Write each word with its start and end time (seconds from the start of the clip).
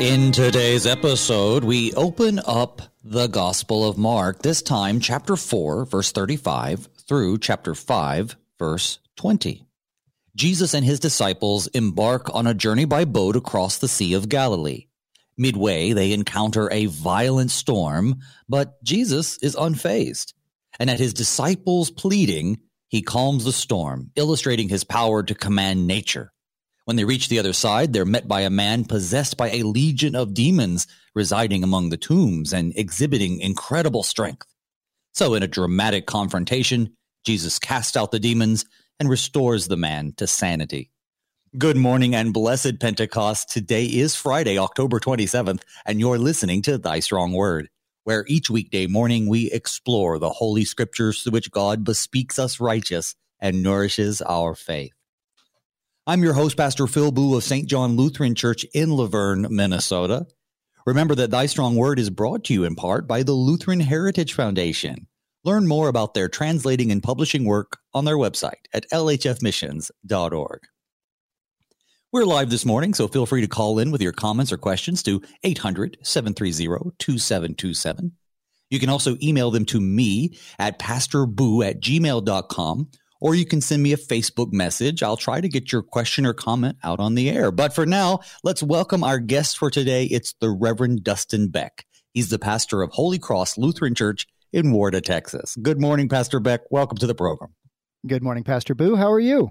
In 0.00 0.32
today's 0.32 0.86
episode, 0.86 1.62
we 1.62 1.92
open 1.92 2.40
up 2.44 2.82
the 3.04 3.28
Gospel 3.28 3.88
of 3.88 3.96
Mark, 3.96 4.42
this 4.42 4.60
time 4.60 4.98
chapter 4.98 5.36
4, 5.36 5.86
verse 5.86 6.10
35 6.10 6.88
through 7.08 7.38
chapter 7.38 7.76
5, 7.76 8.36
verse 8.58 8.98
20. 9.16 9.64
Jesus 10.34 10.74
and 10.74 10.84
his 10.84 10.98
disciples 10.98 11.68
embark 11.68 12.34
on 12.34 12.48
a 12.48 12.54
journey 12.54 12.84
by 12.86 13.04
boat 13.04 13.36
across 13.36 13.78
the 13.78 13.86
Sea 13.86 14.14
of 14.14 14.28
Galilee. 14.28 14.88
Midway, 15.38 15.92
they 15.92 16.12
encounter 16.12 16.68
a 16.72 16.86
violent 16.86 17.52
storm, 17.52 18.16
but 18.48 18.82
Jesus 18.82 19.38
is 19.38 19.54
unfazed. 19.54 20.34
And 20.80 20.90
at 20.90 20.98
his 20.98 21.14
disciples' 21.14 21.92
pleading, 21.92 22.58
he 22.88 23.00
calms 23.00 23.44
the 23.44 23.52
storm, 23.52 24.10
illustrating 24.16 24.68
his 24.68 24.82
power 24.82 25.22
to 25.22 25.34
command 25.36 25.86
nature. 25.86 26.32
When 26.86 26.96
they 26.96 27.04
reach 27.04 27.28
the 27.28 27.38
other 27.38 27.54
side, 27.54 27.92
they're 27.94 28.04
met 28.04 28.28
by 28.28 28.42
a 28.42 28.50
man 28.50 28.84
possessed 28.84 29.38
by 29.38 29.50
a 29.50 29.62
legion 29.62 30.14
of 30.14 30.34
demons 30.34 30.86
residing 31.14 31.64
among 31.64 31.88
the 31.88 31.96
tombs 31.96 32.52
and 32.52 32.76
exhibiting 32.76 33.40
incredible 33.40 34.02
strength. 34.02 34.46
So, 35.14 35.32
in 35.32 35.42
a 35.42 35.48
dramatic 35.48 36.06
confrontation, 36.06 36.94
Jesus 37.24 37.58
casts 37.58 37.96
out 37.96 38.10
the 38.10 38.20
demons 38.20 38.66
and 39.00 39.08
restores 39.08 39.66
the 39.66 39.78
man 39.78 40.12
to 40.18 40.26
sanity. 40.26 40.90
Good 41.56 41.78
morning 41.78 42.14
and 42.14 42.34
blessed 42.34 42.80
Pentecost. 42.80 43.48
Today 43.48 43.86
is 43.86 44.14
Friday, 44.14 44.58
October 44.58 45.00
27th, 45.00 45.62
and 45.86 46.00
you're 46.00 46.18
listening 46.18 46.60
to 46.62 46.76
Thy 46.76 47.00
Strong 47.00 47.32
Word, 47.32 47.70
where 48.02 48.26
each 48.28 48.50
weekday 48.50 48.88
morning 48.88 49.26
we 49.26 49.50
explore 49.50 50.18
the 50.18 50.28
Holy 50.28 50.66
Scriptures 50.66 51.22
through 51.22 51.32
which 51.32 51.50
God 51.50 51.82
bespeaks 51.82 52.38
us 52.38 52.60
righteous 52.60 53.14
and 53.40 53.62
nourishes 53.62 54.20
our 54.20 54.54
faith. 54.54 54.92
I'm 56.06 56.22
your 56.22 56.34
host, 56.34 56.58
Pastor 56.58 56.86
Phil 56.86 57.12
Booe 57.12 57.34
of 57.34 57.44
St. 57.44 57.66
John 57.66 57.96
Lutheran 57.96 58.34
Church 58.34 58.66
in 58.74 58.90
Luverne, 58.90 59.48
Minnesota. 59.48 60.26
Remember 60.84 61.14
that 61.14 61.30
Thy 61.30 61.46
Strong 61.46 61.76
Word 61.76 61.98
is 61.98 62.10
brought 62.10 62.44
to 62.44 62.52
you 62.52 62.64
in 62.64 62.74
part 62.74 63.08
by 63.08 63.22
the 63.22 63.32
Lutheran 63.32 63.80
Heritage 63.80 64.34
Foundation. 64.34 65.06
Learn 65.44 65.66
more 65.66 65.88
about 65.88 66.12
their 66.12 66.28
translating 66.28 66.92
and 66.92 67.02
publishing 67.02 67.46
work 67.46 67.78
on 67.94 68.04
their 68.04 68.18
website 68.18 68.66
at 68.74 68.86
lhfmissions.org. 68.90 70.60
We're 72.12 72.24
live 72.26 72.50
this 72.50 72.66
morning, 72.66 72.92
so 72.92 73.08
feel 73.08 73.24
free 73.24 73.40
to 73.40 73.48
call 73.48 73.78
in 73.78 73.90
with 73.90 74.02
your 74.02 74.12
comments 74.12 74.52
or 74.52 74.58
questions 74.58 75.02
to 75.04 75.22
800 75.42 75.96
730 76.02 76.90
2727. 76.98 78.12
You 78.68 78.78
can 78.78 78.90
also 78.90 79.16
email 79.22 79.50
them 79.50 79.64
to 79.66 79.80
me 79.80 80.36
at 80.58 80.78
pastorboo 80.78 81.64
at 81.66 81.80
gmail.com 81.80 82.90
or 83.24 83.34
you 83.34 83.46
can 83.46 83.62
send 83.62 83.82
me 83.82 83.94
a 83.94 83.96
Facebook 83.96 84.52
message. 84.52 85.02
I'll 85.02 85.16
try 85.16 85.40
to 85.40 85.48
get 85.48 85.72
your 85.72 85.82
question 85.82 86.26
or 86.26 86.34
comment 86.34 86.76
out 86.84 87.00
on 87.00 87.14
the 87.14 87.30
air. 87.30 87.50
But 87.50 87.74
for 87.74 87.86
now, 87.86 88.20
let's 88.42 88.62
welcome 88.62 89.02
our 89.02 89.18
guest 89.18 89.56
for 89.56 89.70
today. 89.70 90.04
It's 90.04 90.34
the 90.40 90.50
Reverend 90.50 91.04
Dustin 91.04 91.48
Beck. 91.48 91.86
He's 92.12 92.28
the 92.28 92.38
pastor 92.38 92.82
of 92.82 92.90
Holy 92.90 93.18
Cross 93.18 93.56
Lutheran 93.56 93.94
Church 93.94 94.26
in 94.52 94.74
Warda, 94.74 95.02
Texas. 95.02 95.56
Good 95.56 95.80
morning, 95.80 96.10
Pastor 96.10 96.38
Beck. 96.38 96.70
Welcome 96.70 96.98
to 96.98 97.06
the 97.06 97.14
program. 97.14 97.54
Good 98.06 98.22
morning, 98.22 98.44
Pastor 98.44 98.74
Booe. 98.74 98.94
How 98.94 99.10
are 99.10 99.18
you? 99.18 99.50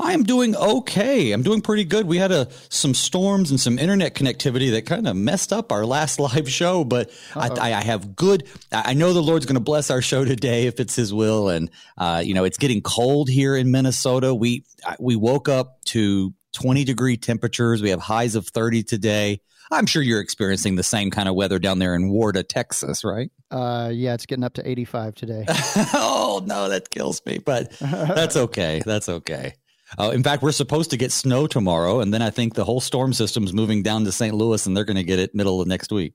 I 0.00 0.12
am 0.12 0.22
doing 0.22 0.56
okay. 0.56 1.32
I'm 1.32 1.42
doing 1.42 1.60
pretty 1.60 1.84
good. 1.84 2.06
We 2.06 2.16
had 2.16 2.32
a 2.32 2.48
some 2.68 2.94
storms 2.94 3.50
and 3.50 3.60
some 3.60 3.78
internet 3.78 4.14
connectivity 4.14 4.70
that 4.72 4.86
kind 4.86 5.06
of 5.06 5.16
messed 5.16 5.52
up 5.52 5.70
our 5.72 5.84
last 5.84 6.18
live 6.20 6.50
show, 6.50 6.84
but 6.84 7.10
I, 7.34 7.50
I, 7.50 7.82
have 7.82 8.16
good. 8.16 8.46
I 8.72 8.94
know 8.94 9.12
the 9.12 9.22
Lord's 9.22 9.46
going 9.46 9.54
to 9.54 9.60
bless 9.60 9.90
our 9.90 10.02
show 10.02 10.24
today 10.24 10.66
if 10.66 10.80
it's 10.80 10.96
His 10.96 11.12
will. 11.12 11.48
And 11.48 11.70
uh, 11.98 12.22
you 12.24 12.34
know, 12.34 12.44
it's 12.44 12.58
getting 12.58 12.80
cold 12.80 13.28
here 13.28 13.54
in 13.54 13.70
Minnesota. 13.70 14.34
We 14.34 14.64
we 14.98 15.16
woke 15.16 15.48
up 15.48 15.84
to 15.86 16.34
20 16.52 16.84
degree 16.84 17.16
temperatures. 17.16 17.82
We 17.82 17.90
have 17.90 18.00
highs 18.00 18.34
of 18.34 18.48
30 18.48 18.82
today. 18.82 19.40
I'm 19.72 19.86
sure 19.86 20.02
you're 20.02 20.20
experiencing 20.20 20.74
the 20.74 20.82
same 20.82 21.12
kind 21.12 21.28
of 21.28 21.36
weather 21.36 21.60
down 21.60 21.78
there 21.78 21.94
in 21.94 22.10
Warda, 22.10 22.44
Texas, 22.46 23.04
right? 23.04 23.30
Uh, 23.52 23.90
yeah, 23.92 24.14
it's 24.14 24.26
getting 24.26 24.42
up 24.42 24.54
to 24.54 24.68
85 24.68 25.14
today. 25.14 25.44
oh 25.48 26.42
no, 26.44 26.68
that 26.68 26.90
kills 26.90 27.22
me, 27.24 27.38
but 27.38 27.70
that's 27.80 28.36
okay. 28.36 28.82
That's 28.84 29.08
okay. 29.08 29.54
Uh, 29.98 30.10
in 30.10 30.22
fact, 30.22 30.42
we're 30.42 30.52
supposed 30.52 30.90
to 30.90 30.96
get 30.96 31.12
snow 31.12 31.46
tomorrow, 31.46 32.00
and 32.00 32.14
then 32.14 32.22
I 32.22 32.30
think 32.30 32.54
the 32.54 32.64
whole 32.64 32.80
storm 32.80 33.12
system's 33.12 33.52
moving 33.52 33.82
down 33.82 34.04
to 34.04 34.12
St. 34.12 34.34
Louis, 34.34 34.64
and 34.66 34.76
they're 34.76 34.84
going 34.84 34.96
to 34.96 35.04
get 35.04 35.18
it 35.18 35.34
middle 35.34 35.60
of 35.60 35.68
next 35.68 35.90
week. 35.92 36.14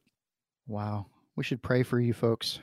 Wow, 0.68 1.08
we 1.36 1.44
should 1.44 1.62
pray 1.62 1.84
for 1.84 2.00
you 2.00 2.14
folks. 2.14 2.60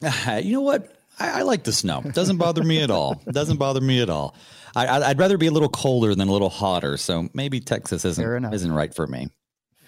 you 0.42 0.52
know 0.52 0.62
what? 0.62 0.94
I, 1.18 1.40
I, 1.40 1.42
like 1.42 1.64
the 1.64 1.72
snow. 1.72 2.02
It 2.04 2.14
doesn't 2.14 2.36
bother 2.36 2.62
me 2.62 2.82
at 2.82 2.90
all. 2.90 3.20
It 3.26 3.34
doesn't 3.34 3.56
bother 3.56 3.80
me 3.80 4.00
at 4.00 4.08
all. 4.08 4.36
I, 4.76 5.08
would 5.08 5.18
rather 5.18 5.38
be 5.38 5.48
a 5.48 5.50
little 5.50 5.68
colder 5.68 6.14
than 6.14 6.28
a 6.28 6.32
little 6.32 6.50
hotter. 6.50 6.96
So 6.96 7.28
maybe 7.34 7.60
Texas 7.60 8.04
isn't 8.04 8.54
isn't 8.54 8.72
right 8.72 8.94
for 8.94 9.06
me. 9.06 9.28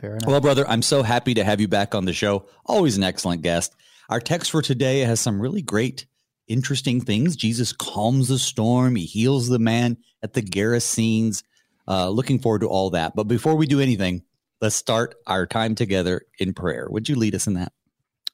Fair 0.01 0.17
enough. 0.17 0.27
Well, 0.27 0.41
brother, 0.41 0.67
I'm 0.67 0.83
so 0.83 1.03
happy 1.03 1.35
to 1.35 1.45
have 1.45 1.61
you 1.61 1.69
back 1.69 1.95
on 1.95 2.05
the 2.05 2.13
show. 2.13 2.47
Always 2.67 2.97
an 2.97 3.05
excellent 3.05 3.43
guest. 3.43 3.77
Our 4.09 4.21
text 4.21 4.51
for 4.51 4.63
today 4.63 5.01
has 5.01 5.21
some 5.21 5.41
really 5.41 5.63
great 5.63 6.07
interesting 6.49 7.01
things. 7.01 7.37
Jesus 7.37 7.73
calms 7.73 8.29
the 8.29 8.39
storm, 8.39 8.97
he 8.97 9.05
heals 9.05 9.49
the 9.49 9.61
man 9.61 9.99
at 10.23 10.35
the 10.35 10.43
Gerasenes. 10.43 11.43
Uh, 11.89 12.09
looking 12.09 12.39
forward 12.39 12.61
to 12.61 12.69
all 12.69 12.91
that. 12.91 13.17
But 13.17 13.25
before 13.25 13.57
we 13.57 13.67
do 13.67 13.81
anything, 13.81 14.23
let's 14.61 14.77
start 14.77 15.17
our 15.27 15.47
time 15.47 15.75
together 15.75 16.23
in 16.39 16.55
prayer. 16.55 16.87
Would 16.89 17.09
you 17.09 17.17
lead 17.17 17.35
us 17.35 17.47
in 17.47 17.55
that? 17.55 17.73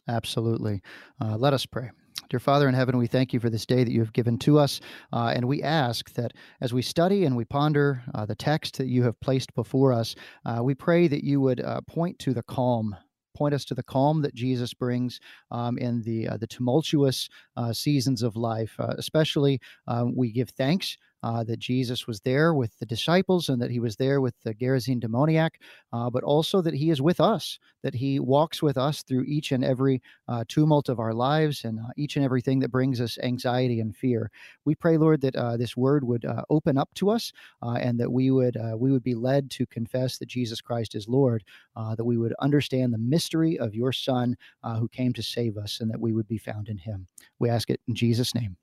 Absolutely. 0.08 0.82
Uh, 1.20 1.36
let 1.36 1.54
us 1.54 1.64
pray. 1.64 1.90
Dear 2.28 2.40
Father 2.40 2.68
in 2.68 2.74
heaven, 2.74 2.98
we 2.98 3.06
thank 3.06 3.32
you 3.32 3.40
for 3.40 3.50
this 3.50 3.66
day 3.66 3.84
that 3.84 3.92
you 3.92 4.00
have 4.00 4.12
given 4.12 4.36
to 4.40 4.58
us. 4.58 4.80
Uh, 5.12 5.32
and 5.34 5.46
we 5.46 5.62
ask 5.62 6.12
that 6.14 6.32
as 6.60 6.74
we 6.74 6.82
study 6.82 7.24
and 7.24 7.36
we 7.36 7.44
ponder 7.44 8.02
uh, 8.14 8.26
the 8.26 8.34
text 8.34 8.78
that 8.78 8.88
you 8.88 9.04
have 9.04 9.18
placed 9.20 9.54
before 9.54 9.92
us, 9.92 10.16
uh, 10.44 10.60
we 10.62 10.74
pray 10.74 11.06
that 11.06 11.24
you 11.24 11.40
would 11.40 11.60
uh, 11.60 11.80
point 11.82 12.18
to 12.20 12.34
the 12.34 12.42
calm 12.42 12.96
point 13.36 13.54
us 13.54 13.64
to 13.66 13.74
the 13.74 13.82
calm 13.82 14.22
that 14.22 14.34
Jesus 14.34 14.72
brings 14.72 15.20
um, 15.50 15.76
in 15.78 16.02
the 16.02 16.26
uh, 16.26 16.36
the 16.38 16.46
tumultuous 16.46 17.28
uh, 17.56 17.72
seasons 17.72 18.22
of 18.22 18.34
life. 18.34 18.74
Uh, 18.78 18.94
especially, 18.96 19.60
um, 19.86 20.16
we 20.16 20.32
give 20.32 20.48
thanks 20.50 20.96
uh, 21.26 21.42
that 21.42 21.58
Jesus 21.58 22.06
was 22.06 22.20
there 22.20 22.54
with 22.54 22.78
the 22.78 22.86
disciples 22.86 23.48
and 23.48 23.60
that 23.60 23.70
he 23.72 23.80
was 23.80 23.96
there 23.96 24.20
with 24.20 24.34
the 24.44 24.54
Gerasene 24.54 25.00
demoniac, 25.00 25.60
uh, 25.92 26.08
but 26.08 26.22
also 26.22 26.60
that 26.62 26.72
he 26.72 26.88
is 26.90 27.02
with 27.02 27.18
us, 27.18 27.58
that 27.82 27.96
he 27.96 28.20
walks 28.20 28.62
with 28.62 28.78
us 28.78 29.02
through 29.02 29.24
each 29.24 29.50
and 29.50 29.64
every 29.64 30.00
uh, 30.28 30.44
tumult 30.46 30.88
of 30.88 31.00
our 31.00 31.12
lives 31.12 31.64
and 31.64 31.80
uh, 31.80 31.88
each 31.96 32.14
and 32.14 32.24
everything 32.24 32.60
that 32.60 32.70
brings 32.70 33.00
us 33.00 33.18
anxiety 33.24 33.80
and 33.80 33.96
fear. 33.96 34.30
We 34.66 34.76
pray, 34.76 34.98
Lord, 34.98 35.20
that 35.22 35.34
uh, 35.34 35.56
this 35.56 35.76
word 35.76 36.04
would 36.04 36.24
uh, 36.24 36.42
open 36.48 36.78
up 36.78 36.90
to 36.94 37.10
us 37.10 37.32
and 37.60 37.98
that 37.98 38.12
we 38.12 38.30
would 38.30 38.56
we 38.76 38.92
would 38.92 39.02
be 39.02 39.16
led 39.16 39.50
to 39.50 39.66
confess 39.66 40.18
that 40.18 40.28
Jesus 40.28 40.60
Christ 40.60 40.94
is 40.94 41.08
Lord, 41.08 41.42
that 41.74 42.04
we 42.04 42.18
would 42.18 42.34
understand 42.40 42.94
the 42.94 42.98
mystery 42.98 43.58
of 43.58 43.74
your 43.74 43.90
Son 43.90 44.36
who 44.78 44.86
came 44.88 45.12
to 45.14 45.22
save 45.24 45.56
us, 45.56 45.80
and 45.80 45.90
that 45.90 46.00
we 46.00 46.12
would 46.12 46.28
be 46.28 46.38
found 46.38 46.68
in 46.68 46.78
him. 46.78 47.08
We 47.40 47.50
ask 47.50 47.68
it 47.68 47.80
in 47.88 47.96
Jesus' 47.96 48.32
name. 48.32 48.56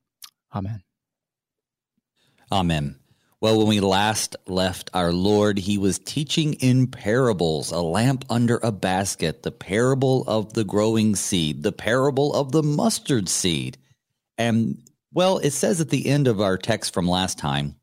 Amen. 0.55 0.81
Amen. 2.53 2.99
Well, 3.41 3.57
when 3.57 3.67
we 3.67 3.79
last 3.79 4.35
left 4.45 4.91
our 4.93 5.11
Lord, 5.11 5.57
he 5.57 5.79
was 5.79 5.97
teaching 5.97 6.53
in 6.53 6.85
parables, 6.85 7.71
a 7.71 7.81
lamp 7.81 8.25
under 8.29 8.59
a 8.61 8.71
basket, 8.71 9.41
the 9.41 9.51
parable 9.51 10.23
of 10.27 10.53
the 10.53 10.63
growing 10.63 11.15
seed, 11.15 11.63
the 11.63 11.71
parable 11.71 12.31
of 12.31 12.51
the 12.51 12.61
mustard 12.61 13.27
seed. 13.27 13.79
And, 14.37 14.87
well, 15.11 15.39
it 15.39 15.49
says 15.49 15.81
at 15.81 15.89
the 15.89 16.05
end 16.05 16.27
of 16.27 16.39
our 16.39 16.59
text 16.59 16.93
from 16.93 17.07
last 17.07 17.39
time, 17.39 17.75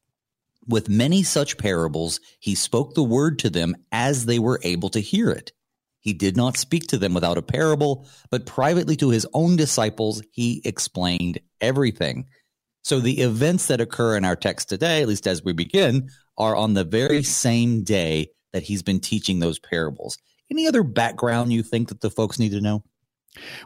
with 0.68 0.88
many 0.88 1.24
such 1.24 1.58
parables, 1.58 2.20
he 2.38 2.54
spoke 2.54 2.94
the 2.94 3.02
word 3.02 3.40
to 3.40 3.50
them 3.50 3.74
as 3.90 4.24
they 4.24 4.38
were 4.38 4.60
able 4.62 4.90
to 4.90 5.00
hear 5.00 5.30
it. 5.30 5.50
He 5.98 6.12
did 6.12 6.36
not 6.36 6.56
speak 6.56 6.86
to 6.86 6.96
them 6.96 7.12
without 7.12 7.38
a 7.38 7.42
parable, 7.42 8.06
but 8.30 8.46
privately 8.46 8.94
to 8.96 9.10
his 9.10 9.26
own 9.34 9.56
disciples, 9.56 10.22
he 10.30 10.62
explained 10.64 11.40
everything. 11.60 12.28
So 12.82 13.00
the 13.00 13.20
events 13.20 13.66
that 13.66 13.80
occur 13.80 14.16
in 14.16 14.24
our 14.24 14.36
text 14.36 14.68
today, 14.68 15.02
at 15.02 15.08
least 15.08 15.26
as 15.26 15.44
we 15.44 15.52
begin, 15.52 16.08
are 16.38 16.56
on 16.56 16.74
the 16.74 16.84
very 16.84 17.22
same 17.22 17.84
day 17.84 18.28
that 18.52 18.62
he's 18.62 18.82
been 18.82 19.00
teaching 19.00 19.38
those 19.38 19.58
parables. 19.58 20.16
Any 20.50 20.66
other 20.66 20.82
background 20.82 21.52
you 21.52 21.62
think 21.62 21.88
that 21.88 22.00
the 22.00 22.10
folks 22.10 22.38
need 22.38 22.52
to 22.52 22.60
know? 22.60 22.82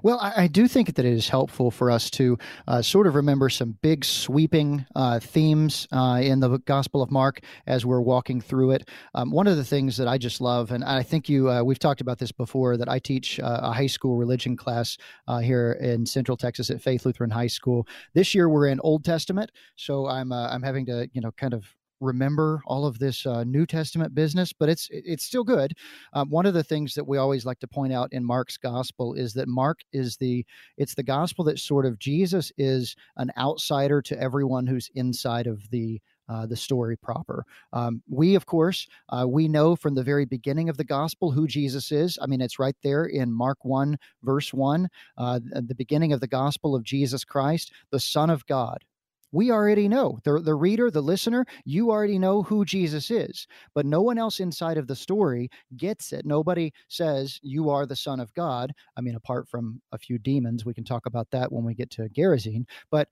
Well, 0.03 0.19
I, 0.21 0.45
I, 0.45 0.47
do 0.47 0.69
think 0.69 0.95
that 0.95 1.07
it 1.07 1.13
is 1.13 1.31
helpful 1.31 1.71
for 1.71 1.91
us 1.91 2.11
to 2.11 2.37
uh, 2.69 2.83
sort 2.83 3.07
of 3.07 3.15
remember 3.15 3.49
some 3.49 3.79
big 3.81 4.05
sweeping 4.05 4.85
uh, 4.95 5.21
themes 5.21 5.89
uh, 5.91 6.21
in 6.23 6.41
the 6.41 6.59
Gospel 6.59 7.01
of 7.01 7.11
Mark 7.11 7.41
as 7.67 7.87
we're 7.87 8.03
walking 8.03 8.43
through 8.43 8.73
it. 8.73 8.89
Um, 9.15 9.31
one 9.31 9.47
of 9.47 9.57
the 9.57 9.65
things 9.65 9.97
that 9.97 10.07
I 10.07 10.19
just 10.19 10.43
love, 10.43 10.71
and 10.71 10.85
I 10.85 11.03
think 11.03 11.31
you 11.31 11.51
uh, 11.51 11.63
we've 11.63 11.79
talked 11.79 12.03
about 12.03 12.19
this 12.19 12.31
before, 12.31 12.77
that 12.77 12.91
I 12.91 12.99
teach 12.99 13.41
uh, 13.41 13.61
a 13.63 13.73
high 13.73 13.87
school 13.87 14.19
religion 14.19 14.55
class 14.55 14.99
uh, 15.29 15.39
here 15.39 15.73
in 15.81 16.05
Central 16.05 16.37
Texas 16.37 16.69
at 16.69 16.83
Faith 16.83 17.07
Lutheran 17.07 17.31
High 17.31 17.47
School. 17.47 17.89
This 18.13 18.35
year 18.35 18.51
we're 18.51 18.67
in 18.67 18.81
Old 18.81 19.03
Testament, 19.03 19.51
so 19.77 20.07
I'm 20.07 20.31
I'm 20.31 20.63
having 20.63 20.85
to 20.87 21.09
you 21.15 21.23
know 21.23 21.33
kind 21.33 21.55
of 21.55 21.75
remember 22.01 22.63
all 22.67 22.87
of 22.87 22.99
this 22.99 23.27
uh, 23.27 23.45
New 23.45 23.67
Testament 23.67 24.15
business, 24.15 24.53
but 24.53 24.69
it's 24.69 24.89
it's 24.91 25.25
still 25.25 25.45
good. 25.45 25.73
Um, 26.13 26.31
one 26.31 26.47
of 26.47 26.55
the 26.55 26.65
things 26.65 26.95
that 26.95 27.07
we 27.07 27.19
always 27.19 27.45
like 27.45 27.61
to 27.61 27.69
point 27.69 27.93
out 27.93 28.13
in 28.13 28.25
Mark's 28.25 28.57
gospel 28.57 29.15
is 29.15 29.33
that 29.35 29.49
Mark 29.49 29.81
is 29.93 30.17
the 30.17 30.45
it's 30.77 30.95
the 30.95 31.03
gospel 31.03 31.45
that 31.45 31.59
sort 31.59 31.87
of 31.87 31.99
Jesus 31.99 32.53
is 32.59 32.97
an 33.17 33.31
outsider 33.39 34.03
to 34.03 34.21
everyone 34.21 34.67
who's 34.67 34.91
inside 34.95 35.47
of 35.47 35.69
the 35.71 36.01
uh, 36.29 36.47
the 36.47 36.57
story 36.57 36.97
proper. 36.97 37.45
Um, 37.73 38.03
we, 38.09 38.35
of 38.35 38.47
course, 38.47 38.87
uh, 39.11 39.27
we 39.29 39.49
know 39.49 39.77
from 39.77 39.95
the 39.95 40.03
very 40.03 40.25
beginning 40.25 40.69
of 40.69 40.77
the 40.77 40.85
gospel 40.85 41.31
who 41.31 41.47
Jesus 41.47 41.93
is. 41.93 42.19
I 42.21 42.27
mean, 42.27 42.41
it's 42.41 42.59
right 42.59 42.77
there 42.83 43.05
in 43.05 43.31
Mark 43.31 43.59
1, 43.63 43.99
verse 44.23 44.53
1, 44.53 44.89
uh, 45.19 45.41
the 45.53 45.75
beginning 45.75 46.13
of 46.13 46.21
the 46.21 46.27
gospel 46.27 46.75
of 46.75 46.83
Jesus 46.83 47.25
Christ, 47.25 47.73
the 47.91 48.01
Son 48.01 48.31
of 48.31 48.47
God. 48.47 48.85
We 49.35 49.51
already 49.51 49.89
know. 49.89 50.21
The, 50.23 50.39
the 50.39 50.55
reader, 50.55 50.93
the 50.93 51.01
listener, 51.01 51.45
you 51.65 51.91
already 51.91 52.21
know 52.21 52.45
who 52.45 52.65
Jesus 52.65 53.11
is, 53.11 53.49
but 53.75 53.85
no 53.85 54.01
one 54.01 54.17
else 54.17 54.39
inside 54.39 54.79
of 54.79 54.87
the 54.87 54.95
story 54.95 55.51
gets 55.77 56.13
it. 56.13 56.25
Nobody 56.25 56.73
says, 56.87 57.41
You 57.43 57.69
are 57.69 57.85
the 57.85 57.97
Son 57.97 58.21
of 58.21 58.33
God. 58.35 58.73
I 58.97 59.01
mean, 59.01 59.17
apart 59.17 59.49
from 59.49 59.83
a 59.91 59.99
few 59.99 60.19
demons, 60.19 60.65
we 60.65 60.73
can 60.73 60.85
talk 60.85 61.07
about 61.07 61.29
that 61.33 61.51
when 61.51 61.65
we 61.65 61.75
get 61.75 61.91
to 61.91 62.09
Gerasene. 62.11 62.65
But 62.93 63.09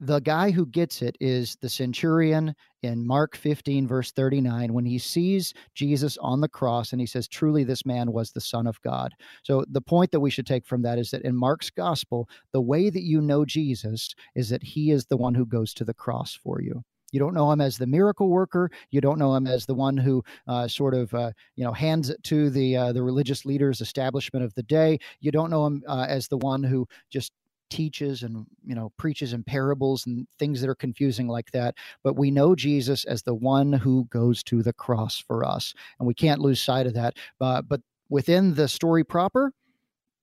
the 0.00 0.20
guy 0.20 0.50
who 0.50 0.64
gets 0.64 1.02
it 1.02 1.16
is 1.20 1.56
the 1.60 1.68
centurion 1.68 2.54
in 2.82 3.06
Mark 3.06 3.36
15, 3.36 3.86
verse 3.86 4.12
39, 4.12 4.72
when 4.72 4.86
he 4.86 4.98
sees 4.98 5.52
Jesus 5.74 6.16
on 6.18 6.40
the 6.40 6.48
cross 6.48 6.92
and 6.92 7.00
he 7.00 7.06
says, 7.06 7.28
Truly, 7.28 7.64
this 7.64 7.84
man 7.84 8.10
was 8.10 8.32
the 8.32 8.40
Son 8.40 8.66
of 8.66 8.80
God. 8.80 9.12
So, 9.42 9.64
the 9.70 9.82
point 9.82 10.10
that 10.12 10.20
we 10.20 10.30
should 10.30 10.46
take 10.46 10.66
from 10.66 10.80
that 10.82 10.98
is 10.98 11.10
that 11.10 11.22
in 11.22 11.36
Mark's 11.36 11.68
gospel, 11.68 12.28
the 12.52 12.62
way 12.62 12.88
that 12.88 13.02
you 13.02 13.20
know 13.20 13.44
Jesus 13.44 14.14
is 14.34 14.48
that 14.48 14.62
he 14.62 14.90
is 14.90 15.04
the 15.04 15.18
one 15.18 15.34
who 15.34 15.44
goes 15.44 15.74
to 15.74 15.84
the 15.84 15.94
cross 15.94 16.34
for 16.34 16.62
you. 16.62 16.82
You 17.12 17.20
don't 17.20 17.34
know 17.34 17.50
him 17.50 17.60
as 17.60 17.76
the 17.76 17.86
miracle 17.86 18.28
worker. 18.28 18.70
You 18.90 19.00
don't 19.00 19.18
know 19.18 19.34
him 19.34 19.46
as 19.46 19.66
the 19.66 19.74
one 19.74 19.96
who 19.96 20.22
uh, 20.46 20.68
sort 20.68 20.94
of 20.94 21.12
uh, 21.12 21.32
you 21.56 21.64
know 21.64 21.72
hands 21.72 22.08
it 22.08 22.22
to 22.24 22.50
the 22.50 22.76
uh, 22.76 22.92
the 22.92 23.02
religious 23.02 23.44
leaders' 23.44 23.80
establishment 23.80 24.44
of 24.44 24.54
the 24.54 24.62
day. 24.62 24.98
You 25.20 25.30
don't 25.32 25.50
know 25.50 25.66
him 25.66 25.82
uh, 25.88 26.06
as 26.08 26.28
the 26.28 26.38
one 26.38 26.62
who 26.62 26.86
just 27.10 27.32
teaches 27.70 28.22
and 28.22 28.46
you 28.64 28.74
know 28.74 28.92
preaches 28.96 29.32
in 29.32 29.42
parables 29.42 30.06
and 30.06 30.26
things 30.38 30.60
that 30.60 30.68
are 30.68 30.74
confusing 30.74 31.28
like 31.28 31.50
that 31.52 31.74
but 32.02 32.16
we 32.16 32.30
know 32.30 32.54
jesus 32.54 33.04
as 33.04 33.22
the 33.22 33.34
one 33.34 33.72
who 33.72 34.04
goes 34.10 34.42
to 34.42 34.62
the 34.62 34.72
cross 34.72 35.18
for 35.18 35.44
us 35.44 35.72
and 35.98 36.06
we 36.06 36.14
can't 36.14 36.40
lose 36.40 36.60
sight 36.60 36.86
of 36.86 36.94
that 36.94 37.14
uh, 37.40 37.62
but 37.62 37.80
within 38.08 38.54
the 38.54 38.68
story 38.68 39.04
proper 39.04 39.52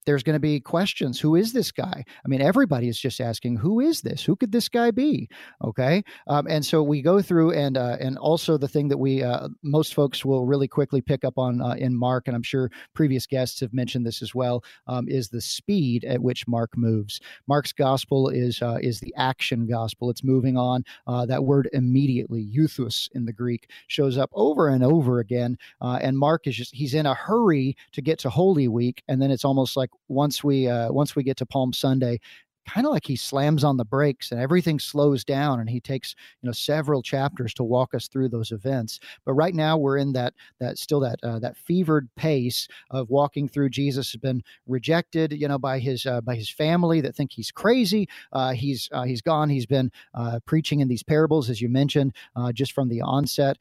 there's 0.07 0.23
going 0.23 0.35
to 0.35 0.39
be 0.39 0.61
questions. 0.61 1.19
Who 1.19 1.35
is 1.35 1.51
this 1.51 1.69
guy? 1.69 2.03
I 2.25 2.27
mean, 2.27 2.41
everybody 2.41 2.87
is 2.87 2.97
just 2.97 3.19
asking, 3.19 3.57
who 3.57 3.81
is 3.81 4.01
this? 4.01 4.23
Who 4.23 4.37
could 4.37 4.53
this 4.53 4.69
guy 4.69 4.89
be? 4.89 5.29
Okay, 5.61 6.01
um, 6.27 6.47
and 6.49 6.65
so 6.65 6.81
we 6.81 7.01
go 7.01 7.21
through, 7.21 7.51
and 7.51 7.77
uh, 7.77 7.97
and 7.99 8.17
also 8.17 8.57
the 8.57 8.69
thing 8.69 8.87
that 8.87 8.97
we 8.97 9.21
uh, 9.21 9.49
most 9.63 9.93
folks 9.93 10.23
will 10.23 10.45
really 10.45 10.67
quickly 10.67 11.01
pick 11.01 11.25
up 11.25 11.37
on 11.37 11.61
uh, 11.61 11.73
in 11.73 11.93
Mark, 11.93 12.27
and 12.27 12.35
I'm 12.37 12.43
sure 12.43 12.71
previous 12.93 13.27
guests 13.27 13.59
have 13.59 13.73
mentioned 13.73 14.05
this 14.05 14.21
as 14.21 14.33
well, 14.33 14.63
um, 14.87 15.09
is 15.09 15.27
the 15.27 15.41
speed 15.41 16.05
at 16.05 16.21
which 16.21 16.47
Mark 16.47 16.77
moves. 16.77 17.19
Mark's 17.47 17.73
gospel 17.73 18.29
is 18.29 18.61
uh, 18.61 18.77
is 18.81 19.01
the 19.01 19.13
action 19.17 19.67
gospel. 19.67 20.09
It's 20.09 20.23
moving 20.23 20.55
on. 20.55 20.85
Uh, 21.05 21.25
that 21.25 21.43
word 21.43 21.69
immediately, 21.73 22.49
euthus 22.49 23.09
in 23.13 23.25
the 23.25 23.33
Greek, 23.33 23.69
shows 23.87 24.17
up 24.17 24.29
over 24.33 24.69
and 24.69 24.85
over 24.85 25.19
again, 25.19 25.57
uh, 25.81 25.99
and 26.01 26.17
Mark 26.17 26.47
is 26.47 26.55
just 26.55 26.73
he's 26.73 26.93
in 26.93 27.05
a 27.05 27.13
hurry 27.13 27.75
to 27.91 28.01
get 28.01 28.19
to 28.19 28.29
Holy 28.29 28.69
Week, 28.69 29.03
and 29.09 29.21
then 29.21 29.31
it's 29.31 29.43
almost 29.43 29.75
like 29.75 29.89
once 30.07 30.43
we 30.43 30.67
uh, 30.67 30.91
once 30.91 31.15
we 31.15 31.23
get 31.23 31.37
to 31.37 31.45
Palm 31.45 31.73
Sunday, 31.73 32.19
kind 32.67 32.85
of 32.85 32.91
like 32.91 33.05
he 33.05 33.15
slams 33.15 33.63
on 33.63 33.77
the 33.77 33.85
brakes 33.85 34.31
and 34.31 34.41
everything 34.41 34.79
slows 34.79 35.23
down 35.23 35.59
and 35.59 35.69
he 35.69 35.79
takes 35.79 36.15
you 36.41 36.47
know 36.47 36.51
several 36.51 37.01
chapters 37.01 37.53
to 37.53 37.63
walk 37.63 37.93
us 37.93 38.07
through 38.07 38.29
those 38.29 38.51
events. 38.51 38.99
But 39.25 39.33
right 39.33 39.55
now 39.55 39.77
we're 39.77 39.97
in 39.97 40.13
that 40.13 40.33
that 40.59 40.77
still 40.77 40.99
that 40.99 41.19
uh, 41.23 41.39
that 41.39 41.57
fevered 41.57 42.09
pace 42.15 42.67
of 42.91 43.09
walking 43.09 43.47
through. 43.47 43.69
Jesus 43.69 44.11
has 44.11 44.19
been 44.19 44.43
rejected 44.67 45.31
you 45.31 45.47
know 45.47 45.57
by 45.57 45.79
his 45.79 46.05
uh, 46.05 46.21
by 46.21 46.35
his 46.35 46.49
family 46.49 47.01
that 47.01 47.15
think 47.15 47.31
he's 47.31 47.51
crazy. 47.51 48.07
Uh, 48.33 48.51
he's 48.51 48.89
uh, 48.91 49.03
he's 49.03 49.21
gone. 49.21 49.49
He's 49.49 49.65
been 49.65 49.91
uh, 50.13 50.39
preaching 50.45 50.81
in 50.81 50.87
these 50.87 51.03
parables 51.03 51.49
as 51.49 51.61
you 51.61 51.69
mentioned 51.69 52.13
uh, 52.35 52.51
just 52.51 52.73
from 52.73 52.89
the 52.89 53.01
onset. 53.01 53.57